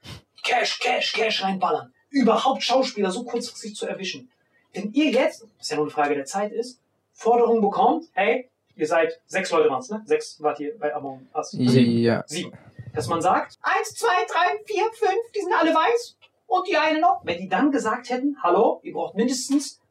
Cash, 0.44 0.80
Cash, 0.80 1.12
Cash 1.14 1.44
reinballern. 1.44 1.92
Überhaupt 2.10 2.64
Schauspieler 2.64 3.12
so 3.12 3.24
kurzfristig 3.24 3.76
zu 3.76 3.88
erwischen. 3.88 4.30
Wenn 4.74 4.92
ihr 4.94 5.12
jetzt, 5.12 5.46
was 5.58 5.70
ja 5.70 5.76
nur 5.78 5.86
eine 5.86 5.92
Frage 5.92 6.16
der 6.16 6.26
Zeit 6.26 6.52
ist, 6.52 6.80
Forderung 7.14 7.62
bekommt, 7.62 8.08
hey, 8.14 8.50
ihr 8.76 8.88
seid 8.88 9.20
sechs 9.26 9.52
Leute 9.52 9.70
waren's, 9.70 9.90
ne? 9.90 10.04
Sechs 10.06 10.42
wart 10.42 10.60
ihr 10.60 10.78
bei 10.78 10.94
Among 10.94 11.28
Us. 11.34 11.54
Ja. 11.54 12.24
Sieben. 12.28 12.52
Dass 12.94 13.08
man 13.08 13.22
sagt, 13.22 13.58
eins, 13.62 13.94
zwei, 13.94 14.26
drei, 14.32 14.64
vier, 14.66 14.86
fünf, 14.94 15.32
die 15.36 15.42
sind 15.42 15.54
alle 15.54 15.74
weiß 15.74 16.18
und 16.48 16.68
die 16.68 16.78
eine 16.78 17.00
noch. 17.00 17.22
Wenn 17.24 17.40
die 17.40 17.50
dann 17.50 17.72
gesagt 17.72 18.10
hätten, 18.10 18.38
hallo, 18.44 18.80
ihr 18.84 18.94
braucht 18.94 19.16
mindestens 19.16 19.82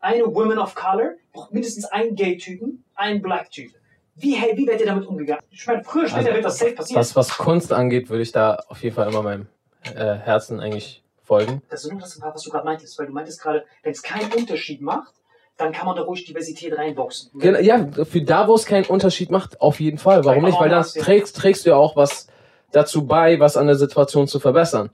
eine 0.00 0.24
Woman 0.26 0.58
of 0.58 0.74
Color, 0.74 1.12
ihr 1.12 1.18
braucht 1.32 1.52
mindestens 1.52 1.86
einen 1.86 2.14
Gay-Typen, 2.14 2.84
einen 2.94 3.22
Black-Typen. 3.22 3.74
Wie, 4.16 4.34
hey, 4.34 4.56
wie 4.56 4.66
wärt 4.66 4.80
ihr 4.80 4.86
damit 4.86 5.06
umgegangen? 5.06 5.42
Ich 5.50 5.66
meine, 5.66 5.82
früher 5.82 6.02
oder 6.02 6.10
später 6.10 6.26
Also, 6.26 6.34
wird 6.34 6.44
das 6.44 6.58
safe 6.58 6.72
passieren. 6.72 7.00
Was, 7.00 7.16
was 7.16 7.36
Kunst 7.36 7.72
angeht, 7.72 8.08
würde 8.10 8.22
ich 8.22 8.32
da 8.32 8.62
auf 8.68 8.82
jeden 8.82 8.94
Fall 8.94 9.08
immer 9.08 9.22
meinem 9.22 9.48
äh, 9.94 10.14
Herzen 10.14 10.60
eigentlich 10.60 11.02
folgen. 11.24 11.62
Das 11.70 11.84
ist 11.84 11.90
nur 11.90 12.00
das, 12.00 12.20
was 12.20 12.42
du 12.42 12.50
gerade 12.50 12.64
meintest, 12.64 12.98
weil 12.98 13.06
du 13.06 13.12
meintest 13.12 13.40
gerade, 13.42 13.64
wenn 13.82 13.92
es 13.92 14.02
keinen 14.02 14.32
Unterschied 14.32 14.80
macht, 14.82 15.12
dann 15.56 15.72
kann 15.72 15.86
man 15.86 15.96
da 15.96 16.02
ruhig 16.02 16.24
Diversität 16.24 16.76
reinboxen. 16.76 17.30
Gen- 17.38 17.64
Ja, 17.64 17.86
für 18.04 18.22
da, 18.22 18.48
wo 18.48 18.54
es 18.56 18.66
keinen 18.66 18.86
Unterschied 18.86 19.30
macht, 19.30 19.60
auf 19.60 19.78
jeden 19.80 19.98
Fall. 19.98 20.24
Warum 20.24 20.44
nicht? 20.44 20.58
Weil 20.58 20.68
dann 20.68 20.84
trägst, 20.84 21.36
trägst 21.36 21.64
du 21.64 21.70
ja 21.70 21.76
auch 21.76 21.94
was 21.96 22.26
dazu 22.72 23.06
bei, 23.06 23.38
was 23.38 23.56
an 23.56 23.66
der 23.66 23.76
Situation 23.76 24.26
zu 24.26 24.40
verbessern. 24.40 24.90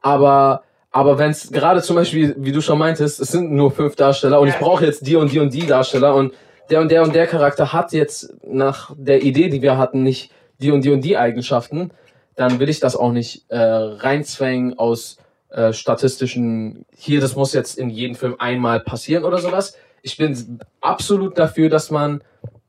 Aber, 0.00 0.64
aber 0.90 1.18
wenn 1.18 1.30
es 1.30 1.50
gerade 1.52 1.82
zum 1.82 1.96
Beispiel, 1.96 2.34
wie 2.38 2.52
du 2.52 2.60
schon 2.60 2.78
meintest, 2.78 3.20
es 3.20 3.28
sind 3.28 3.52
nur 3.52 3.70
fünf 3.70 3.94
Darsteller 3.96 4.40
und 4.40 4.48
ich 4.48 4.58
brauche 4.58 4.84
jetzt 4.84 5.06
die 5.06 5.16
und 5.16 5.30
die 5.32 5.38
und 5.38 5.54
die 5.54 5.66
Darsteller 5.66 6.14
und 6.16 6.34
der 6.70 6.80
und 6.80 6.90
der 6.90 7.02
und 7.02 7.14
der 7.14 7.26
Charakter 7.26 7.72
hat 7.72 7.92
jetzt 7.92 8.34
nach 8.44 8.90
der 8.96 9.22
Idee, 9.22 9.48
die 9.50 9.62
wir 9.62 9.78
hatten, 9.78 10.02
nicht 10.02 10.32
die 10.58 10.72
und 10.72 10.84
die 10.84 10.90
und 10.90 11.02
die 11.02 11.16
Eigenschaften, 11.16 11.92
dann 12.34 12.58
will 12.58 12.68
ich 12.68 12.80
das 12.80 12.96
auch 12.96 13.12
nicht 13.12 13.44
äh, 13.50 13.58
reinzwängen 13.58 14.78
aus 14.78 15.18
äh, 15.52 15.72
statistischen, 15.72 16.86
hier, 16.96 17.20
das 17.20 17.36
muss 17.36 17.52
jetzt 17.52 17.78
in 17.78 17.90
jedem 17.90 18.14
Film 18.14 18.36
einmal 18.38 18.80
passieren 18.80 19.24
oder 19.24 19.38
sowas. 19.38 19.76
Ich 20.02 20.16
bin 20.16 20.60
absolut 20.80 21.38
dafür, 21.38 21.68
dass 21.68 21.90
man 21.90 22.22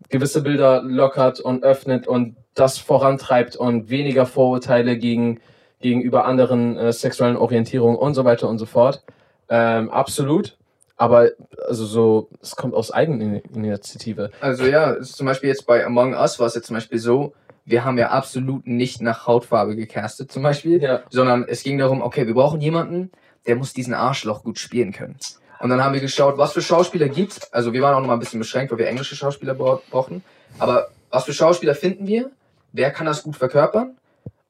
gewisse 0.09 0.41
Bilder 0.41 0.83
lockert 0.83 1.39
und 1.39 1.63
öffnet 1.63 2.07
und 2.07 2.35
das 2.53 2.77
vorantreibt 2.77 3.55
und 3.55 3.89
weniger 3.89 4.25
Vorurteile 4.25 4.97
gegen, 4.97 5.39
gegenüber 5.79 6.25
anderen 6.25 6.77
äh, 6.77 6.93
sexuellen 6.93 7.37
Orientierungen 7.37 7.97
und 7.97 8.13
so 8.13 8.25
weiter 8.25 8.47
und 8.47 8.59
so 8.59 8.65
fort. 8.65 9.03
Ähm, 9.49 9.89
absolut. 9.89 10.57
Aber 10.95 11.29
also 11.67 11.85
so, 11.85 12.29
es 12.41 12.55
kommt 12.55 12.75
aus 12.75 12.91
Eigeninitiative. 12.91 14.29
Also 14.39 14.65
ja, 14.65 15.01
zum 15.01 15.25
Beispiel 15.25 15.49
jetzt 15.49 15.65
bei 15.65 15.83
Among 15.85 16.13
Us 16.13 16.39
war 16.39 16.47
es 16.47 16.55
jetzt 16.55 16.67
zum 16.67 16.75
Beispiel 16.75 16.99
so, 16.99 17.33
wir 17.65 17.85
haben 17.85 17.97
ja 17.97 18.09
absolut 18.09 18.67
nicht 18.67 19.01
nach 19.01 19.25
Hautfarbe 19.27 19.75
gecastet 19.75 20.31
zum 20.31 20.43
Beispiel, 20.43 20.81
Ja. 20.81 21.01
sondern 21.09 21.45
es 21.47 21.63
ging 21.63 21.77
darum, 21.77 22.01
okay, 22.01 22.27
wir 22.27 22.33
brauchen 22.33 22.59
jemanden, 22.61 23.11
der 23.47 23.55
muss 23.55 23.73
diesen 23.73 23.93
Arschloch 23.93 24.43
gut 24.43 24.59
spielen 24.59 24.91
können. 24.91 25.17
Und 25.59 25.69
dann 25.69 25.81
haben 25.83 25.93
wir 25.93 26.01
geschaut, 26.01 26.37
was 26.37 26.51
für 26.53 26.61
Schauspieler 26.61 27.07
gibt's. 27.07 27.51
Also 27.53 27.71
wir 27.71 27.81
waren 27.81 27.95
auch 27.95 27.99
noch 28.01 28.07
mal 28.07 28.13
ein 28.13 28.19
bisschen 28.19 28.39
beschränkt, 28.39 28.71
weil 28.71 28.79
wir 28.79 28.87
englische 28.87 29.15
Schauspieler 29.15 29.53
bra- 29.53 29.79
brauchen. 29.89 30.23
Aber 30.59 30.87
was 31.09 31.23
für 31.23 31.33
Schauspieler 31.33 31.73
finden 31.75 32.05
wir? 32.07 32.31
Wer 32.73 32.91
kann 32.91 33.05
das 33.05 33.23
gut 33.23 33.35
verkörpern? 33.37 33.95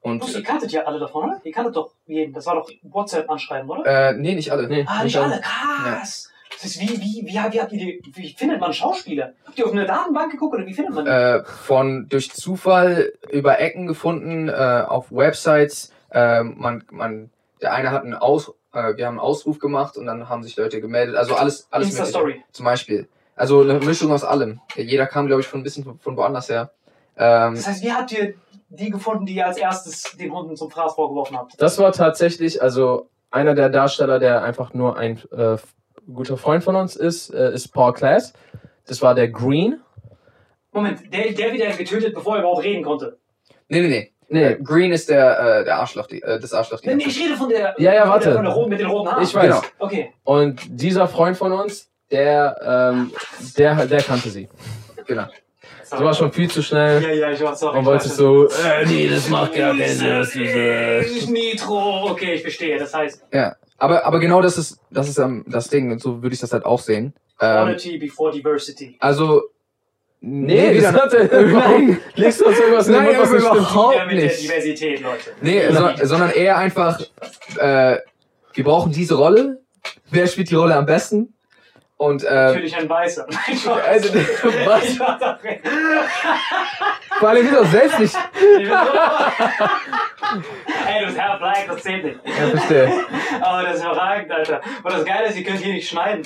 Und 0.02 0.20
Plus, 0.20 0.36
ihr 0.36 0.44
kanntet 0.44 0.72
ja 0.72 0.82
alle 0.84 1.00
davon, 1.00 1.30
oder? 1.30 1.42
Ihr 1.44 1.52
kanntet 1.54 1.76
doch 1.76 1.92
jeden. 2.08 2.34
Das 2.34 2.46
war 2.46 2.56
doch 2.56 2.70
WhatsApp-Anschreiben, 2.82 3.70
oder? 3.70 3.86
äh, 4.10 4.14
nee, 4.14 4.34
nicht 4.36 4.52
alle. 4.52 4.68
Nee, 4.68 4.86
Ah, 4.88 5.04
nicht 5.04 5.16
nicht 5.16 5.18
alle. 5.18 5.40
Krass. 5.42 6.30
Das 6.64 6.80
wie, 6.80 6.90
wie, 6.90 7.26
wie, 7.26 7.28
wie, 7.28 7.40
habt 7.40 7.54
ihr 7.54 7.66
die, 7.66 8.02
wie 8.14 8.34
findet 8.34 8.60
man 8.60 8.74
Schauspieler? 8.74 9.34
Habt 9.46 9.60
ihr 9.60 9.66
auf 9.66 9.72
eine 9.72 9.86
Datenbank 9.86 10.32
geguckt 10.32 10.56
oder 10.56 10.66
wie 10.66 10.74
findet 10.74 10.94
man 10.96 11.06
die? 11.06 11.12
äh, 11.12 11.44
von 11.44 12.08
durch 12.10 12.32
Zufall 12.32 13.14
über 13.30 13.60
Ecken 13.60 13.86
gefunden, 13.88 14.50
äh, 14.50 14.84
auf 14.88 15.12
Websites. 15.12 15.92
Äh, 16.12 16.44
man, 16.44 16.84
man, 16.92 17.30
der 17.62 17.74
eine 17.74 17.92
hat 17.92 18.04
einen 18.04 18.14
Aus, 18.14 18.54
äh, 18.74 18.96
wir 18.96 19.06
haben 19.08 19.14
einen 19.14 19.20
Ausruf 19.20 19.60
gemacht 19.60 19.98
und 19.98 20.06
dann 20.06 20.30
haben 20.30 20.44
sich 20.44 20.56
Leute 20.56 20.80
gemeldet. 20.80 21.16
Also 21.16 21.36
alles, 21.36 21.68
alles 21.72 21.88
mögliche. 21.88 22.04
Insta-Story. 22.04 22.44
Zum 22.52 22.66
Beispiel. 22.66 23.08
Also 23.36 23.62
eine 23.62 23.74
Mischung 23.80 24.12
aus 24.12 24.24
allem. 24.24 24.62
Jeder 24.76 25.08
kam, 25.08 25.28
glaube 25.28 25.42
ich, 25.42 25.48
von 25.48 25.60
ein 25.60 25.64
bisschen 25.64 25.84
von, 25.84 26.00
von 26.00 26.16
woanders 26.18 26.50
her. 26.50 26.72
Ähm, 27.18 27.56
Das 27.56 27.68
heißt, 27.68 27.84
wie 27.84 27.92
habt 27.92 28.12
ihr 28.12 28.36
die 28.70 28.90
gefunden, 28.90 29.26
die 29.26 29.36
ihr 29.36 29.48
als 29.48 29.58
erstes 29.58 30.16
den 30.18 30.32
Hunden 30.32 30.56
zum 30.56 30.70
Fraß 30.70 30.96
vorgeworfen 30.96 31.38
habt? 31.38 31.54
Das 31.60 31.78
war 31.80 31.92
tatsächlich, 31.92 32.62
also 32.62 33.10
einer 33.32 33.56
der 33.56 33.70
Darsteller, 33.70 34.20
der 34.20 34.44
einfach 34.44 34.74
nur 34.74 34.98
ein 34.98 35.20
äh, 35.32 35.58
guter 36.12 36.38
Freund 36.38 36.64
von 36.64 36.76
uns 36.76 36.96
ist, 36.96 37.30
äh, 37.34 37.54
ist 37.54 37.70
Paul 37.74 37.94
Class. 37.94 38.34
Das 38.88 39.02
war 39.02 39.16
der 39.16 39.30
Green. 39.30 39.80
Moment, 40.72 41.02
der, 41.14 41.32
der 41.34 41.54
wieder 41.54 41.68
getötet, 41.72 42.14
bevor 42.14 42.36
er 42.36 42.42
überhaupt 42.42 42.64
reden 42.64 42.84
konnte. 42.84 43.18
nee, 43.68 43.82
nee, 43.82 43.88
nee. 43.88 44.10
Nee, 44.30 44.58
Green 44.64 44.92
ist 44.92 45.10
der, 45.10 45.60
äh, 45.60 45.64
der 45.66 45.76
Arschloch, 45.78 46.08
die, 46.08 46.20
äh, 46.24 46.40
das 46.40 46.54
Arschloch. 46.54 46.80
Nee, 46.84 46.96
nee, 46.96 47.04
ich 47.06 47.20
rede 47.24 47.36
von 47.36 47.50
der. 47.50 47.76
Ja, 47.78 47.94
ja, 47.94 48.02
von 48.04 48.10
warte. 48.12 48.26
Der, 48.30 48.36
von 48.36 48.46
der, 48.46 48.54
roten- 48.54 48.70
mit 48.70 48.80
den 48.80 48.88
roten 48.88 49.12
Haaren. 49.12 49.24
Ich 49.24 49.36
weiß. 49.36 49.44
Genau. 49.44 49.62
Okay. 49.78 50.14
Und 50.24 50.60
dieser 50.70 51.08
Freund 51.08 51.38
von 51.38 51.52
uns, 51.52 51.92
der, 52.10 52.92
ähm, 52.96 53.12
der, 53.58 53.86
der 53.86 54.02
kannte 54.02 54.30
sie. 54.30 54.50
Genau. 55.06 55.26
Das 55.92 56.02
war 56.02 56.14
schon 56.16 56.32
viel 56.32 56.50
zu 56.50 56.64
schnell. 56.64 57.04
Ja, 57.04 57.10
ja, 57.12 57.32
ich 57.32 57.42
war 57.42 57.56
sorry. 57.56 57.78
Und 57.78 57.86
wollte 57.86 58.10
so, 58.10 58.48
äh, 58.48 58.86
nee, 58.88 59.08
das 59.08 59.30
macht 59.30 59.54
gar 59.54 59.76
keinen 59.78 59.88
Sinn. 59.88 60.10
das 60.10 60.30
ist, 60.30 60.38
äh, 60.56 61.02
Nitro. 61.30 62.10
Okay, 62.10 62.34
ich 62.34 62.42
verstehe. 62.42 62.80
Das 62.80 62.92
heißt, 62.96 63.26
Ja. 63.32 63.56
Aber, 63.84 64.06
aber 64.06 64.20
genau 64.20 64.42
das 64.42 64.58
ist, 64.58 64.80
das 64.92 65.10
ist 65.10 65.18
ähm, 65.18 65.44
das 65.46 65.68
Ding. 65.68 65.92
Und 65.92 66.00
so 66.02 66.24
würde 66.24 66.34
ich 66.34 66.40
das 66.40 66.54
halt 66.54 66.64
auch 66.64 66.80
sehen. 66.80 67.14
Ähm, 67.42 67.66
Quality 67.66 67.98
before 67.98 68.32
Diversity. 68.32 68.96
also. 69.00 69.42
Nee, 70.22 70.76
wieder- 70.78 70.94
das 70.94 71.02
hat 71.02 71.14
er 71.14 71.42
Nein. 71.48 72.00
Legst 72.16 72.40
du 72.40 72.46
uns 72.46 72.58
irgendwas 72.58 72.88
in 72.88 72.94
den 72.94 73.04
Nein, 73.04 73.12
Mund, 73.18 73.24
was 73.24 73.32
nicht 73.32 73.42
stimmt? 73.42 73.58
überhaupt 73.58 73.96
Ja, 73.98 74.06
mit 74.06 74.18
der 74.18 74.24
nicht. 74.24 74.42
Diversität, 74.44 75.02
Leute. 75.02 75.32
Nee, 75.42 75.70
so, 75.70 76.06
sondern 76.08 76.30
eher 76.32 76.58
einfach, 76.58 77.02
äh, 77.58 77.98
wir 78.54 78.64
brauchen 78.64 78.94
diese 78.94 79.16
Rolle. 79.16 79.60
Wer 80.12 80.28
spielt 80.28 80.50
die 80.50 80.56
Rolle 80.56 80.76
am 80.78 80.86
besten? 80.86 81.33
Und 82.06 82.24
äh, 82.24 82.34
Natürlich 82.34 82.76
ein 82.76 82.90
Weißer. 82.90 83.26
Nein, 83.30 83.58
also, 83.88 84.14
was? 84.14 84.84
Ich 84.84 85.00
war 85.00 85.18
doch 85.18 85.44
recht. 85.44 85.62
Vor 87.20 87.30
allem 87.30 87.46
wir 87.46 87.52
doch 87.60 87.66
selbst 87.66 88.00
nicht. 88.00 88.16
Ich 88.36 88.58
bin 88.58 88.68
so- 88.68 88.74
Ey, 90.90 91.00
du 91.02 91.06
bist 91.08 91.22
half 91.22 91.40
black, 91.40 91.66
das 91.68 91.82
zählt 91.84 92.04
nicht. 92.04 92.20
Ja, 92.26 92.48
verstehe. 92.58 92.92
Aber 93.42 93.64
das 93.64 93.76
ist 93.78 93.84
überragend, 93.84 94.32
Alter. 94.32 94.62
Und 94.84 94.94
das 94.94 95.06
Geile 95.06 95.28
ist, 95.28 95.38
ihr 95.38 95.44
könnt 95.44 95.60
hier 95.60 95.74
nicht 95.74 95.90
schneiden. 95.90 96.24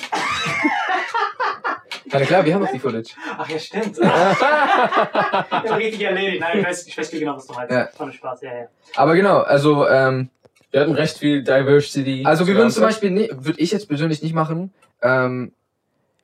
Na 2.10 2.20
klar, 2.20 2.44
wir 2.44 2.54
haben 2.54 2.62
doch 2.64 2.72
die 2.72 2.78
Footage. 2.78 3.10
Ach 3.36 3.48
ja, 3.48 3.58
stimmt. 3.58 3.98
ich 3.98 4.04
hab 4.04 5.76
richtig 5.76 6.00
erledigt. 6.02 6.40
Nein, 6.40 6.58
ich 6.60 6.66
weiß, 6.66 6.86
ich 6.86 6.96
weiß 6.98 7.10
viel 7.10 7.20
genau, 7.20 7.36
was 7.36 7.46
du 7.46 7.54
meinst. 7.54 7.72
Ja. 7.72 7.88
Nur 7.98 8.12
Spaß, 8.12 8.42
ja, 8.42 8.54
ja. 8.54 8.66
Aber 8.96 9.14
genau, 9.14 9.40
also, 9.40 9.86
ähm, 9.86 10.30
Wir 10.70 10.80
hatten 10.80 10.94
recht 10.94 11.18
viel 11.18 11.42
Diversity. 11.42 12.24
also 12.26 12.46
wir 12.46 12.54
würden 12.56 12.70
zum. 12.70 12.82
Beispiel, 12.84 13.30
würde 13.38 13.60
ich 13.60 13.72
jetzt 13.72 13.88
persönlich 13.88 14.22
nicht 14.22 14.34
machen, 14.34 14.72
ähm, 15.02 15.52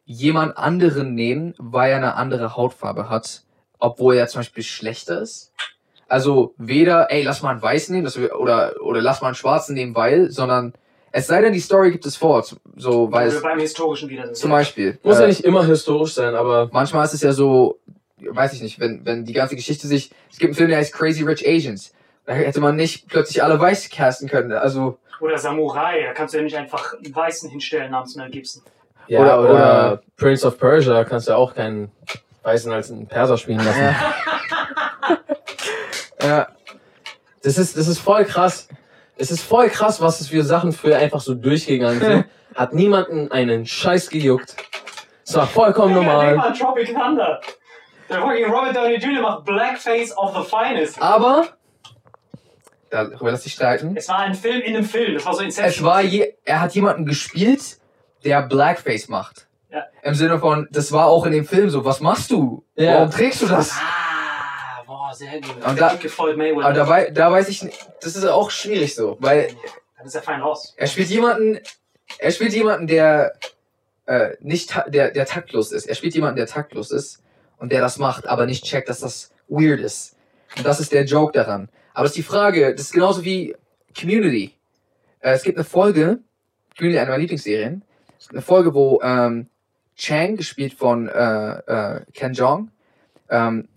jemand 0.04 0.56
anderen 0.56 1.14
nehmen, 1.14 1.54
weil 1.58 1.90
er 1.90 1.96
eine 1.96 2.14
andere 2.14 2.56
Hautfarbe 2.56 3.08
hat, 3.08 3.42
obwohl 3.78 4.16
er 4.16 4.28
zum 4.28 4.40
Beispiel 4.40 4.62
schlechter 4.62 5.20
ist. 5.20 5.52
Also 6.08 6.54
weder, 6.58 7.10
ey, 7.10 7.22
lass 7.22 7.42
mal 7.42 7.50
einen 7.50 7.62
Weißen 7.62 7.94
nehmen, 7.94 8.12
wir, 8.14 8.38
oder, 8.38 8.74
oder 8.82 9.00
lass 9.00 9.20
mal 9.20 9.28
einen 9.28 9.34
Schwarzen 9.34 9.74
nehmen, 9.74 9.94
weil, 9.94 10.30
sondern 10.30 10.74
es 11.12 11.26
sei 11.28 11.40
denn, 11.40 11.52
die 11.52 11.60
Story 11.60 11.92
gibt 11.92 12.06
es 12.06 12.16
vor, 12.16 12.44
so, 12.76 13.10
weil 13.10 13.26
Weil 13.26 13.30
wir 13.30 13.36
es, 13.36 13.42
beim 13.42 13.58
Historischen 13.58 14.08
wieder 14.08 14.24
sind. 14.24 14.36
zum 14.36 14.50
Beispiel. 14.50 14.98
Muss 15.02 15.18
äh, 15.18 15.22
ja 15.22 15.26
nicht 15.28 15.44
immer 15.44 15.64
historisch 15.64 16.12
sein, 16.14 16.34
aber 16.34 16.68
manchmal 16.72 17.04
ist 17.04 17.14
es 17.14 17.22
ja 17.22 17.32
so, 17.32 17.78
weiß 18.18 18.52
ich 18.52 18.62
nicht, 18.62 18.80
wenn, 18.80 19.06
wenn 19.06 19.24
die 19.24 19.32
ganze 19.32 19.56
Geschichte 19.56 19.86
sich, 19.86 20.10
es 20.30 20.38
gibt 20.38 20.50
einen 20.50 20.56
Film, 20.56 20.68
der 20.70 20.78
heißt 20.78 20.92
Crazy 20.92 21.22
Rich 21.22 21.46
Asians. 21.48 21.92
Da 22.26 22.32
hätte 22.32 22.60
man 22.60 22.76
nicht 22.76 23.08
plötzlich 23.08 23.42
alle 23.42 23.60
weiß 23.60 23.90
casten 23.90 24.28
können. 24.28 24.52
Also, 24.52 24.98
Oder 25.20 25.38
Samurai, 25.38 26.02
da 26.04 26.12
kannst 26.12 26.34
du 26.34 26.38
ja 26.38 26.44
nicht 26.44 26.56
einfach 26.56 26.94
einen 26.94 27.14
Weißen 27.14 27.48
hinstellen 27.50 27.90
namens 27.92 28.16
Mel 28.16 28.30
Gibson. 28.30 28.62
Ja, 29.08 29.20
Oder- 29.20 29.40
oder, 29.40 29.50
oder- 29.50 30.02
Prince 30.16 30.46
of 30.46 30.58
Persia 30.58 31.04
kannst 31.04 31.26
du 31.28 31.32
ja 31.32 31.36
auch 31.38 31.54
keinen 31.54 31.90
Weißen 32.42 32.72
als 32.72 32.90
einen 32.90 33.06
Perser 33.06 33.36
spielen 33.38 33.58
lassen. 33.64 33.94
ja, 36.22 36.48
Das 37.42 37.58
ist, 37.58 37.76
das 37.76 37.88
ist 37.88 37.98
voll 37.98 38.24
krass. 38.24 38.68
Es 39.18 39.30
ist 39.30 39.42
voll 39.42 39.68
krass, 39.68 40.00
was 40.00 40.20
es 40.22 40.28
für 40.28 40.42
Sachen 40.42 40.72
früher 40.72 40.96
einfach 40.96 41.20
so 41.20 41.34
durchgegangen 41.34 42.00
sind. 42.00 42.24
Hat 42.54 42.72
niemanden 42.72 43.30
einen 43.30 43.66
Scheiß 43.66 44.08
gejuckt. 44.08 44.56
Es 45.26 45.34
war 45.34 45.46
vollkommen 45.46 45.94
normal. 45.94 46.36
mal 46.36 46.52
Tropic 46.54 46.86
Thunder. 46.94 47.40
Der 48.08 48.20
fucking 48.20 48.46
Robert 48.46 48.74
Downey 48.76 48.94
Jr. 48.96 49.20
macht 49.22 49.44
Blackface 49.44 50.16
of 50.16 50.34
the 50.36 50.42
finest. 50.42 51.00
aber, 51.02 51.48
darüber 52.90 53.30
lass 53.32 53.44
ich 53.44 53.52
streiten. 53.52 53.94
Es 53.96 54.08
war 54.08 54.20
ein 54.20 54.34
Film 54.34 54.62
in 54.62 54.76
einem 54.76 54.84
Film. 54.86 55.14
Das 55.14 55.26
war 55.26 55.34
so 55.34 55.42
Inception. 55.42 55.70
Es 55.70 55.82
war 55.82 56.00
je, 56.02 56.32
er 56.44 56.60
hat 56.60 56.74
jemanden 56.74 57.04
gespielt, 57.06 57.78
der 58.24 58.42
Blackface 58.42 59.08
macht. 59.08 59.46
Ja. 59.70 59.84
Im 60.02 60.14
Sinne 60.14 60.38
von, 60.38 60.68
das 60.70 60.92
war 60.92 61.06
auch 61.06 61.26
in 61.26 61.32
dem 61.32 61.44
Film 61.46 61.70
so, 61.70 61.84
was 61.84 62.00
machst 62.00 62.30
du? 62.30 62.64
Ja. 62.76 62.94
Warum 62.96 63.10
trägst 63.10 63.42
du 63.42 63.46
das? 63.46 63.72
Ah, 63.72 64.82
boah, 64.86 65.12
sehr 65.14 65.40
gut. 65.40 65.56
Und 65.66 65.80
da- 65.80 65.94
Mayweather. 66.36 66.64
Aber 66.64 66.72
da, 66.74 66.88
wei- 66.88 67.10
da 67.10 67.30
weiß 67.32 67.48
ich 67.48 67.60
das 68.00 68.16
ist 68.16 68.24
auch 68.26 68.50
schwierig 68.50 68.94
so, 68.94 69.16
weil 69.20 69.48
Dann 69.96 70.06
ist 70.06 70.14
er 70.14 70.22
fein 70.22 70.40
raus. 70.40 70.74
Er 70.76 70.86
spielt 70.86 71.08
jemanden, 71.08 71.58
er 72.18 72.30
spielt 72.30 72.52
jemanden, 72.52 72.86
der 72.86 73.32
äh, 74.06 74.30
nicht, 74.40 74.74
der, 74.88 75.10
der 75.10 75.26
taktlos 75.26 75.72
ist. 75.72 75.86
Er 75.86 75.94
spielt 75.94 76.14
jemanden, 76.14 76.36
der 76.36 76.46
taktlos 76.46 76.90
ist 76.90 77.22
und 77.58 77.72
der 77.72 77.80
das 77.80 77.98
macht, 77.98 78.26
aber 78.28 78.46
nicht 78.46 78.64
checkt, 78.64 78.88
dass 78.88 79.00
das 79.00 79.32
weird 79.48 79.80
ist. 79.80 80.16
Und 80.56 80.66
das 80.66 80.78
ist 80.80 80.92
der 80.92 81.04
Joke 81.04 81.32
daran. 81.32 81.68
Aber 81.94 82.04
es 82.04 82.10
ist 82.12 82.16
die 82.18 82.22
Frage, 82.22 82.72
das 82.74 82.86
ist 82.86 82.92
genauso 82.92 83.24
wie 83.24 83.56
Community. 83.98 84.52
Äh, 85.20 85.32
es 85.32 85.42
gibt 85.42 85.56
eine 85.56 85.64
Folge, 85.64 86.18
Community, 86.76 86.98
eine 87.00 87.10
meiner 87.10 87.20
Lieblingsserien, 87.20 87.82
eine 88.30 88.42
Folge, 88.42 88.74
wo 88.74 89.00
ähm, 89.02 89.48
Chang, 89.96 90.36
gespielt 90.36 90.74
von 90.74 91.08
äh, 91.08 91.52
äh, 91.58 92.00
Ken 92.12 92.32
Jeong, 92.32 92.70
ähm, 93.30 93.68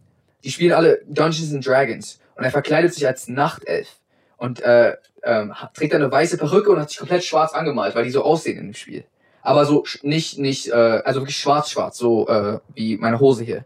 die 0.43 0.51
spielen 0.51 0.73
alle 0.73 1.01
Dungeons 1.07 1.53
and 1.53 1.65
Dragons 1.65 2.19
und 2.35 2.43
er 2.43 2.51
verkleidet 2.51 2.93
sich 2.93 3.05
als 3.05 3.27
Nachtelf 3.27 3.99
und 4.37 4.61
äh, 4.61 4.95
ähm, 5.23 5.53
trägt 5.73 5.93
eine 5.93 6.11
weiße 6.11 6.37
Perücke 6.37 6.71
und 6.71 6.79
hat 6.79 6.89
sich 6.89 6.99
komplett 6.99 7.23
schwarz 7.23 7.53
angemalt, 7.53 7.95
weil 7.95 8.05
die 8.05 8.11
so 8.11 8.23
aussehen 8.23 8.57
in 8.57 8.65
dem 8.65 8.73
Spiel. 8.73 9.03
Aber 9.41 9.65
so 9.65 9.83
nicht, 10.01 10.39
nicht, 10.39 10.69
äh, 10.69 10.73
also 10.73 11.21
wirklich 11.21 11.37
schwarz-schwarz, 11.37 11.97
so 11.97 12.27
äh, 12.27 12.59
wie 12.73 12.97
meine 12.97 13.19
Hose 13.19 13.43
hier. 13.43 13.65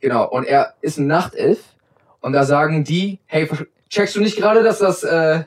Genau. 0.00 0.28
Und 0.28 0.44
er 0.44 0.74
ist 0.80 0.98
ein 0.98 1.06
Nachtelf 1.06 1.60
und 2.20 2.32
da 2.32 2.44
sagen 2.44 2.84
die, 2.84 3.20
hey, 3.26 3.48
checkst 3.88 4.16
du 4.16 4.20
nicht 4.20 4.36
gerade, 4.36 4.62
dass 4.62 4.78
das, 4.78 5.04
äh, 5.04 5.44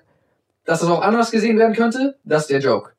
dass 0.66 0.80
das 0.80 0.90
auch 0.90 1.02
anders 1.02 1.32
gesehen 1.32 1.58
werden 1.58 1.76
könnte? 1.76 2.18
Das 2.24 2.44
ist 2.44 2.52
der 2.52 2.60
Joke. 2.60 2.95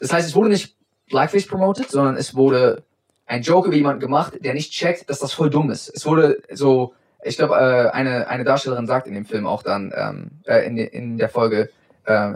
Das 0.00 0.12
heißt, 0.12 0.26
es 0.28 0.34
wurde 0.34 0.48
nicht 0.50 0.74
Blackface 1.10 1.46
promoted, 1.46 1.90
sondern 1.90 2.16
es 2.16 2.34
wurde 2.34 2.82
ein 3.26 3.42
Joke 3.42 3.68
über 3.68 3.76
jemanden 3.76 4.00
gemacht, 4.00 4.34
der 4.40 4.54
nicht 4.54 4.72
checkt, 4.72 5.08
dass 5.08 5.18
das 5.20 5.32
voll 5.32 5.50
dumm 5.50 5.70
ist. 5.70 5.88
Es 5.94 6.04
wurde 6.06 6.42
so, 6.52 6.94
ich 7.22 7.36
glaube, 7.36 7.54
äh, 7.54 7.90
eine, 7.94 8.26
eine 8.28 8.44
Darstellerin 8.44 8.86
sagt 8.86 9.06
in 9.06 9.14
dem 9.14 9.24
Film 9.26 9.46
auch 9.46 9.62
dann, 9.62 9.92
ähm, 9.96 10.30
äh, 10.46 10.66
in, 10.66 10.76
in 10.78 11.18
der 11.18 11.28
Folge, 11.28 11.70
äh, 12.06 12.32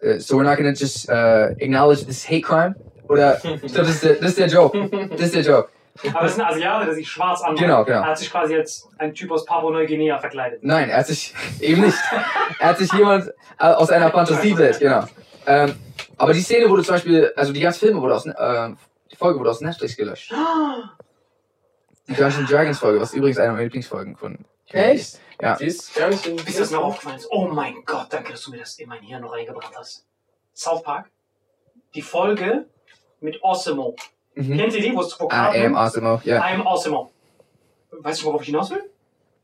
äh, 0.00 0.18
so 0.18 0.36
we're 0.36 0.42
not 0.44 0.56
gonna 0.56 0.70
just 0.72 1.08
uh, 1.08 1.54
acknowledge 1.60 2.04
this 2.04 2.28
hate 2.28 2.42
crime. 2.42 2.74
Oder, 3.08 3.36
ich 3.62 3.72
glaube, 3.72 3.86
das, 3.86 3.90
ist 3.90 4.04
der- 4.04 4.14
das 4.14 4.28
ist 4.30 4.38
der 4.38 4.46
Joke. 4.48 5.08
Das 5.10 5.20
ist 5.20 5.34
der 5.34 5.42
Joke. 5.42 5.68
Aber 6.14 6.24
es 6.24 6.32
ist 6.32 6.40
ein 6.40 6.46
Asiate, 6.46 6.86
der 6.86 6.94
sich 6.94 7.08
schwarz 7.08 7.42
anmacht. 7.42 7.58
Genau, 7.60 7.84
genau. 7.84 7.98
Er 8.00 8.06
hat 8.06 8.18
sich 8.18 8.30
quasi 8.30 8.56
als 8.56 8.88
ein 8.98 9.12
Typ 9.14 9.30
aus 9.32 9.44
Papua-Neuguinea 9.44 10.18
verkleidet. 10.18 10.60
Nein, 10.62 10.88
er 10.88 10.98
hat 10.98 11.06
sich 11.06 11.34
eben 11.60 11.82
nicht. 11.82 11.98
Er 12.58 12.68
hat 12.68 12.78
sich 12.78 12.90
jemand 12.92 13.28
äh, 13.58 13.64
aus 13.64 13.90
einer 13.90 14.10
Fantasiewelt, 14.12 14.78
genau. 14.80 15.04
Ähm, 15.46 15.74
aber 16.20 16.32
die 16.32 16.40
Szene 16.40 16.68
wurde 16.68 16.82
zum 16.84 16.94
Beispiel, 16.94 17.32
also 17.36 17.52
die 17.52 17.60
ganze 17.60 17.80
Filme 17.80 18.00
wurde 18.00 18.14
aus, 18.14 18.26
äh, 18.26 18.70
die 19.10 19.16
Folge 19.16 19.38
wurde 19.40 19.50
aus 19.50 19.60
Netflix 19.60 19.96
gelöscht. 19.96 20.32
Die 22.08 22.14
Dungeons 22.14 22.48
Dragons 22.50 22.78
Folge, 22.78 23.00
was 23.00 23.12
übrigens 23.14 23.38
eine 23.38 23.52
meiner 23.52 23.64
Lieblingsfolgen 23.64 24.16
von. 24.16 24.38
Echt? 24.68 25.18
Ja. 25.40 25.54
In 25.56 25.66
Bis 25.66 26.56
das 26.58 26.70
mir 26.70 26.78
aufgefallen 26.78 27.16
ist. 27.16 27.28
Oh 27.30 27.46
mein 27.48 27.76
Gott, 27.84 28.06
danke, 28.10 28.32
dass 28.32 28.42
du 28.42 28.50
mir 28.50 28.58
das 28.58 28.78
in 28.78 28.88
mein 28.88 29.02
Hirn 29.02 29.22
noch 29.22 29.32
reingebracht 29.32 29.72
hast. 29.76 30.04
South 30.54 30.82
Park. 30.82 31.10
Die 31.94 32.02
Folge 32.02 32.66
mit 33.20 33.42
Osimo. 33.42 33.96
Mhm. 34.34 34.56
Kennt 34.56 34.74
ihr 34.74 34.82
die, 34.82 34.94
wo 34.94 35.00
es 35.00 35.18
wo 35.18 35.26
Ah, 35.26 35.50
Cartman- 35.50 35.66
AM 35.66 35.76
Awesome, 35.76 36.20
ja. 36.24 36.36
I 36.36 36.54
am 36.54 36.66
Osimo. 36.66 37.10
Weißt 37.90 38.22
du, 38.22 38.26
worauf 38.26 38.42
ich 38.42 38.46
hinaus 38.48 38.70
will? 38.70 38.84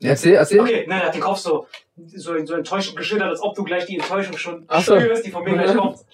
Erzähl, 0.01 0.35
erzähl. 0.35 0.61
Okay, 0.61 0.85
nein, 0.87 1.01
er 1.01 1.07
hat 1.07 1.15
den 1.15 1.21
Kopf 1.21 1.39
so, 1.39 1.67
so, 2.15 2.45
so 2.45 2.53
enttäuschend 2.53 2.95
geschüttert, 2.95 3.29
als 3.29 3.41
ob 3.41 3.55
du 3.55 3.63
gleich 3.63 3.85
die 3.87 3.97
Enttäuschung 3.97 4.37
schon 4.37 4.63
Ach 4.67 4.81
so. 4.83 4.97
spürst, 4.99 5.25
die 5.25 5.31
von 5.31 5.43
mir 5.43 5.53
gleich 5.53 5.75
kommt. 5.75 5.99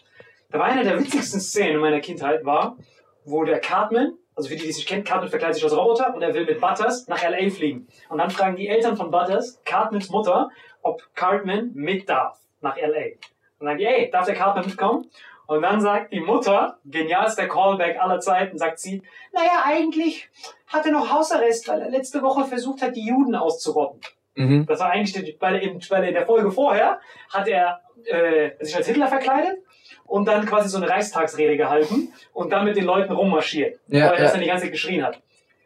War 0.54 0.66
eine 0.66 0.84
der 0.84 1.00
witzigsten 1.00 1.40
Szenen 1.40 1.76
in 1.76 1.82
meiner 1.82 2.00
Kindheit, 2.00 2.46
war, 2.46 2.78
wo 3.26 3.44
der 3.44 3.60
Cartman, 3.60 4.14
also 4.36 4.50
für 4.50 4.56
die, 4.56 4.62
die 4.62 4.70
es 4.70 4.78
nicht 4.78 4.88
kennen, 4.88 5.04
Cartman 5.04 5.30
verkleidet 5.30 5.56
sich 5.56 5.64
als 5.64 5.76
Roboter 5.76 6.14
und 6.14 6.22
er 6.22 6.34
will 6.36 6.46
mit 6.46 6.62
Butters 6.62 7.08
nach 7.08 7.24
L.A. 7.24 7.50
fliegen. 7.50 7.88
Und 8.10 8.20
dann 8.20 8.30
fragen 8.30 8.56
die 8.56 8.68
Eltern 8.68 8.96
von 8.96 9.10
Butters, 9.10 9.60
Cartmans 9.66 10.10
Mutter, 10.10 10.52
ob 10.84 11.02
Cartman 11.16 11.72
mit 11.74 12.08
darf 12.08 12.40
nach 12.62 12.78
L.A. 12.78 13.18
Und 13.60 13.66
dann 13.66 13.80
die, 13.80 13.86
ey, 13.86 14.12
darf 14.12 14.28
der 14.28 14.36
Cartman 14.36 14.68
mitkommen? 14.68 15.10
Und 15.48 15.64
dann 15.64 15.82
sagt 15.82 16.14
die 16.14 16.20
Mutter, 16.20 16.78
genialster 16.86 17.48
Callback 17.48 18.00
aller 18.00 18.20
Zeiten, 18.20 18.58
sagt 18.58 18.80
sie, 18.80 19.02
naja, 19.32 19.64
eigentlich 19.66 20.30
hat 20.68 20.86
er 20.86 20.92
noch 20.92 21.12
Hausarrest, 21.12 21.68
weil 21.68 21.82
er 21.82 21.90
letzte 21.90 22.22
Woche 22.22 22.46
versucht 22.46 22.82
hat, 22.84 22.96
die 22.96 23.08
Juden 23.08 23.36
auszurotten. 23.36 24.02
Mhm. 24.36 24.66
Das 24.66 24.80
war 24.80 24.90
eigentlich, 24.92 25.14
der- 25.14 25.34
weil, 25.40 25.56
er 25.56 25.62
in, 25.62 25.80
weil 25.90 26.04
in 26.06 26.14
der 26.14 26.26
Folge 26.26 26.52
vorher 26.52 27.00
hat 27.30 27.48
er 27.48 27.82
äh, 28.06 28.52
sich 28.60 28.76
als 28.76 28.88
Hitler 28.88 29.08
verkleidet 29.08 29.60
und 30.06 30.26
dann 30.28 30.46
quasi 30.46 30.70
so 30.70 30.78
eine 30.78 30.90
Reichstagsrede 30.90 31.56
gehalten 31.58 32.12
und 32.34 32.50
dann 32.52 32.66
mit 32.66 32.76
den 32.76 32.86
Leuten 32.86 33.14
rummarschiert, 33.14 33.80
Ja, 33.88 34.08
weil 34.08 34.14
er 34.16 34.22
das 34.22 34.22
ja. 34.22 34.32
dann 34.32 34.42
die 34.42 34.48
ganze 34.48 34.64
Zeit 34.64 34.72
geschrien 34.72 35.04
hat. 35.06 35.22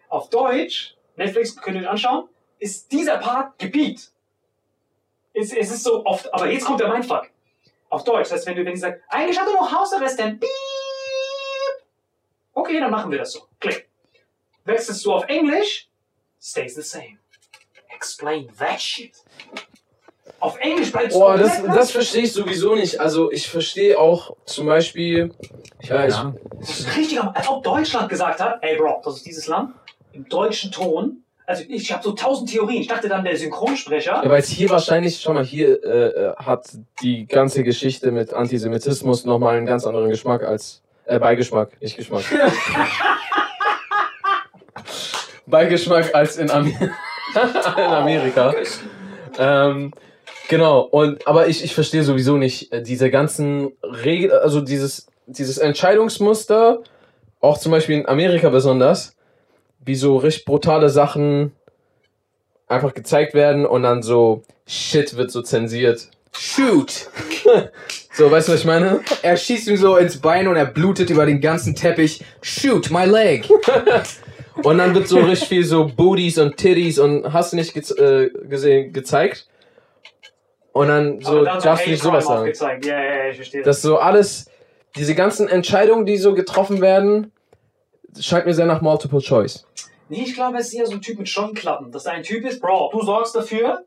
Auf 0.10 0.30
Deutsch, 0.30 0.96
Netflix, 1.16 1.56
könnt 1.56 1.78
ihr 1.78 1.84
euch 1.84 1.90
anschauen, 1.90 2.28
ist 2.60 2.92
dieser 2.92 3.18
Part 3.18 3.58
gebiet. 3.60 4.12
Es, 5.34 5.54
es 5.54 5.72
ist 5.72 5.84
so 5.84 6.06
oft, 6.06 6.34
aber 6.34 6.48
jetzt 6.50 6.66
kommt 6.66 6.80
der 6.80 6.90
Mindfuck. 6.90 7.30
Auf 7.90 8.04
Deutsch, 8.04 8.24
das 8.30 8.34
heißt, 8.34 8.48
wenn 8.48 8.56
du, 8.58 8.66
wenn 8.66 8.74
die 8.74 8.80
sagt, 8.80 9.02
eigentlich 9.08 9.40
hat 9.40 9.48
er 9.48 9.54
noch 9.54 9.72
Hausarrest, 9.72 10.20
dann 10.20 10.40
piep. 10.40 10.50
Okay, 12.54 12.80
dann 12.80 12.92
machen 12.92 13.12
wir 13.12 13.20
das 13.20 13.32
so. 13.32 13.42
Klick. 13.60 13.88
Wechselst 14.66 15.06
du 15.06 15.14
auf 15.14 15.26
Englisch, 15.28 15.88
stays 16.42 16.76
the 16.76 16.82
same. 16.82 17.18
Explain 17.98 18.48
that 18.60 18.80
shit. 18.80 19.12
Auf 20.40 20.58
Englisch 20.60 20.92
bleibst 20.92 21.16
du 21.16 21.20
Boah, 21.20 21.36
das, 21.36 21.56
komplett 21.56 21.78
das 21.78 21.92
verstehe 21.92 22.24
ich 22.24 22.32
sowieso 22.32 22.76
nicht. 22.76 23.00
Also 23.00 23.32
ich 23.32 23.50
verstehe 23.50 23.98
auch 23.98 24.36
zum 24.46 24.68
Beispiel. 24.68 25.32
Ja, 25.82 26.06
ich, 26.06 26.16
Das 26.60 26.80
ist 26.80 26.96
richtig, 26.96 27.20
als 27.20 27.48
ob 27.48 27.64
Deutschland 27.64 28.08
gesagt 28.10 28.40
hat, 28.40 28.60
ey 28.62 28.78
Bro, 28.78 29.02
das 29.04 29.18
ist 29.18 29.26
dieses 29.26 29.48
Land, 29.48 29.74
im 30.12 30.30
deutschen 30.30 30.72
Ton. 30.72 31.24
Also 31.48 31.64
ich, 31.68 31.92
habe 31.92 32.04
so 32.04 32.12
tausend 32.12 32.52
Theorien. 32.52 32.82
Ich 32.82 32.88
dachte 32.88 33.08
dann, 33.08 33.24
der 33.24 33.36
Synchronsprecher, 33.38 34.22
ja, 34.24 34.30
weil 34.30 34.42
es 34.42 34.50
hier 34.50 34.70
wahrscheinlich, 34.70 35.20
schau 35.20 35.34
mal, 35.34 35.46
hier 35.46 35.84
äh, 35.84 36.08
äh, 36.10 36.36
hat 36.36 36.68
die 37.02 37.26
ganze 37.26 37.64
Geschichte 37.64 38.12
mit 38.12 38.34
Antisemitismus 38.34 39.26
nochmal 39.26 39.58
einen 39.58 39.66
ganz 39.66 39.86
anderen 39.86 40.10
Geschmack 40.10 40.44
als 40.44 40.84
Äh, 41.06 41.20
Beigeschmack, 41.20 41.82
nicht 41.82 41.96
Geschmack. 41.96 42.24
Beigeschmack 45.48 46.14
als 46.14 46.36
in, 46.38 46.52
Amer 46.52 46.92
in 47.78 47.84
Amerika. 47.84 48.54
Ähm, 49.38 49.94
genau, 50.48 50.82
und 50.82 51.28
aber 51.28 51.48
ich, 51.48 51.64
ich 51.64 51.74
verstehe 51.74 52.04
sowieso 52.04 52.38
nicht 52.38 52.72
äh, 52.72 52.82
diese 52.82 53.10
ganzen 53.10 53.72
Regeln, 53.84 54.32
also 54.32 54.62
dieses, 54.62 55.08
dieses 55.26 55.58
Entscheidungsmuster, 55.58 56.80
auch 57.40 57.58
zum 57.58 57.72
Beispiel 57.72 58.00
in 58.00 58.08
Amerika 58.08 58.50
besonders, 58.50 59.16
wie 59.80 59.96
so 59.96 60.18
richtig 60.18 60.46
brutale 60.46 60.90
Sachen 60.90 61.52
einfach 62.68 62.94
gezeigt 62.94 63.34
werden 63.34 63.66
und 63.66 63.84
dann 63.84 64.02
so 64.02 64.44
Shit 64.66 65.16
wird 65.16 65.32
so 65.32 65.42
zensiert. 65.42 66.10
Shoot! 66.34 67.10
So, 68.18 68.32
weißt 68.32 68.48
du, 68.48 68.54
was 68.54 68.62
ich 68.62 68.66
meine? 68.66 69.02
Er 69.22 69.38
schießt 69.38 69.68
ihm 69.68 69.78
so 69.78 69.96
ins 69.96 70.18
Bein 70.18 70.48
und 70.48 70.56
er 70.56 70.66
blutet 70.66 71.12
über 71.12 71.28
den 71.28 71.40
ganzen 71.40 71.76
Teppich. 71.76 72.24
Shoot, 72.42 72.90
my 72.90 73.06
leg! 73.06 73.48
Und 74.64 74.78
dann 74.78 74.94
wird 74.94 75.08
so 75.08 75.20
richtig 75.20 75.48
viel 75.48 75.64
so 75.64 75.88
Booties 75.88 76.38
und 76.38 76.58
Titties 76.58 77.00
und 77.00 77.32
hast 77.32 77.54
du 77.54 77.58
nicht 77.58 77.74
ge 77.74 77.84
äh, 77.98 78.30
gesehen, 78.48 78.94
gezeigt. 78.94 79.48
Und 80.74 80.88
dann 80.90 81.22
so 81.22 81.44
dann 81.44 81.62
darfst 81.62 81.86
du 81.86 81.92
nicht 81.92 82.04
sowas 82.04 82.26
sagen. 82.26 82.52
Ja, 82.84 83.04
ja, 83.04 83.16
ja, 83.16 83.30
ich 83.30 83.38
verstehe. 83.38 83.64
Das 83.64 83.82
so 83.82 83.98
alles, 83.98 84.50
diese 84.96 85.16
ganzen 85.16 85.48
Entscheidungen, 85.48 86.06
die 86.06 86.18
so 86.18 86.34
getroffen 86.34 86.82
werden, 86.82 87.32
scheint 88.20 88.46
mir 88.46 88.54
sehr 88.54 88.66
nach 88.66 88.82
Multiple 88.82 89.20
Choice. 89.20 89.66
Nee, 90.10 90.24
ich 90.24 90.36
glaube, 90.36 90.58
es 90.58 90.68
ist 90.68 90.74
eher 90.74 90.86
so 90.86 90.94
ein 90.94 91.02
Typ 91.02 91.20
mit 91.20 91.28
Schonklappen. 91.28 91.92
Dass 91.92 92.04
da 92.04 92.12
ein 92.12 92.24
Typ 92.24 92.46
ist, 92.46 92.62
Bro, 92.62 92.92
du 92.94 93.02
sorgst 93.04 93.36
dafür, 93.36 93.86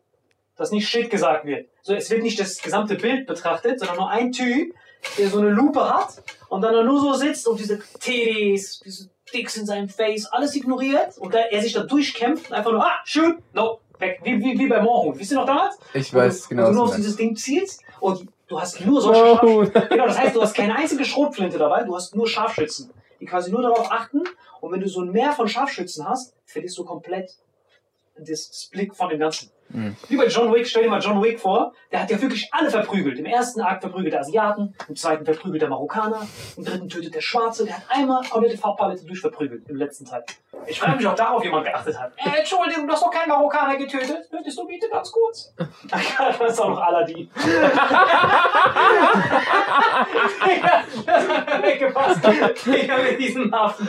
dass 0.57 0.71
nicht 0.71 0.89
Shit 0.89 1.11
gesagt 1.11 1.47
wird. 1.47 1.69
So, 1.83 1.95
es 1.95 2.11
wird 2.11 2.23
nicht 2.23 2.39
das 2.39 2.61
gesamte 2.61 2.97
Bild 2.97 3.27
betrachtet, 3.27 3.79
sondern 3.79 3.97
nur 3.97 4.11
ein 4.11 4.33
Typ, 4.33 4.75
der 5.17 5.29
so 5.29 5.39
eine 5.39 5.49
Lupe 5.49 5.81
hat 5.81 6.23
und 6.49 6.61
dann 6.61 6.75
da 6.75 6.83
nur 6.83 7.01
so 7.01 7.15
sitzt 7.15 7.49
und 7.49 7.59
diese 7.59 7.79
Titties, 7.99 8.81
diese 8.85 9.09
Dicks 9.31 9.57
in 9.57 9.67
seinem 9.67 9.89
Face, 9.89 10.27
alles 10.27 10.55
ignoriert 10.55 11.19
und 11.19 11.35
er 11.35 11.63
sich 11.63 11.73
da 11.73 11.83
durchkämpft 11.83 12.51
und 12.51 12.57
einfach 12.57 12.73
nur, 12.73 12.85
ah, 12.85 13.01
shoot, 13.05 13.37
no, 13.53 13.81
weg. 14.01 14.21
Wie, 14.25 14.39
wie, 14.41 14.59
wie 14.59 14.67
bei 14.67 14.81
Moorhuhn. 14.81 15.19
Wisst 15.19 15.33
ihr 15.33 15.39
noch 15.39 15.47
damals? 15.47 15.79
Ich 15.95 16.13
weiß 16.13 16.49
genau, 16.49 16.63
Wo 16.63 16.67
was 16.67 16.73
du 16.73 16.77
nur 16.77 16.89
auf 16.89 16.97
dieses 16.97 17.17
Ding 17.17 17.37
zielst 17.37 17.83
und 18.01 18.29
du 18.49 18.61
hast 18.61 18.85
nur 18.85 19.01
solche. 19.01 19.21
Scharfschützen. 19.21 19.83
Genau, 19.91 20.07
das 20.07 20.19
heißt, 20.19 20.37
du 20.37 20.43
hast 20.43 20.55
keine 20.55 20.77
einzige 20.77 21.05
Schrotflinte 21.05 21.59
dabei, 21.59 21.85
du 21.85 21.95
hast 21.95 22.15
nur 22.15 22.27
Scharfschützen, 22.27 22.93
die 23.21 23.27
quasi 23.27 23.51
nur 23.51 23.63
darauf 23.63 23.91
achten. 23.91 24.23
Und 24.61 24.73
wenn 24.73 24.81
du 24.81 24.89
so 24.89 25.01
ein 25.01 25.11
Meer 25.11 25.33
von 25.33 25.49
Scharfschützen 25.49 26.09
hast, 26.09 26.35
verlierst 26.45 26.77
du 26.79 26.85
komplett 26.85 27.35
das 28.17 28.69
Blick 28.71 28.95
von 28.95 29.09
dem 29.09 29.19
Ganzen. 29.19 29.51
Mhm. 29.73 29.97
Wie 30.09 30.17
bei 30.17 30.27
John 30.27 30.53
Wick, 30.53 30.67
stell 30.67 30.83
dir 30.83 30.91
mal 30.91 31.01
John 31.01 31.23
Wick 31.23 31.41
vor, 31.41 31.73
der 31.93 32.03
hat 32.03 32.11
ja 32.11 32.21
wirklich 32.21 32.49
alle 32.53 32.71
verprügelt. 32.71 33.19
Im 33.19 33.27
ersten 33.27 33.61
Akt 33.61 33.83
verprügelt 33.83 34.13
der 34.13 34.21
Asiaten, 34.21 34.75
im 34.89 34.97
zweiten 34.97 35.25
verprügelt 35.25 35.63
der 35.63 35.69
Marokkaner, 35.69 36.27
im 36.57 36.65
dritten 36.65 36.89
tötet 36.89 37.15
der 37.15 37.21
Schwarze, 37.21 37.65
der 37.65 37.77
hat 37.77 37.85
einmal 37.89 38.23
komplette 38.29 38.59
Farbpalette 38.59 39.05
durchverprügelt 39.05 39.69
im 39.69 39.77
letzten 39.77 40.05
Teil. 40.07 40.25
Ich 40.67 40.79
frage 40.79 40.97
mich, 40.97 41.07
ob 41.07 41.17
darauf 41.17 41.43
jemand 41.45 41.65
geachtet 41.65 41.99
hat. 41.99 42.13
Äh, 42.17 42.39
Entschuldigung, 42.41 42.87
du 42.87 42.93
hast 42.93 43.03
doch 43.03 43.11
keinen 43.11 43.29
Marokkaner 43.29 43.77
getötet. 43.77 44.29
Könntest 44.31 44.59
du 44.59 44.67
bitte 44.67 44.89
ganz 44.89 45.11
kurz? 45.11 45.55
das 45.89 46.53
ist 46.53 46.61
auch 46.61 46.71
noch 46.71 46.81
Aladdin. 46.81 47.31
ja, 50.63 50.85
das 51.07 51.29
hat 51.29 51.63
weggepasst. 51.63 52.21
Digga, 52.67 52.99
mit 52.99 53.19
diesem 53.21 53.53
Affen. 53.55 53.89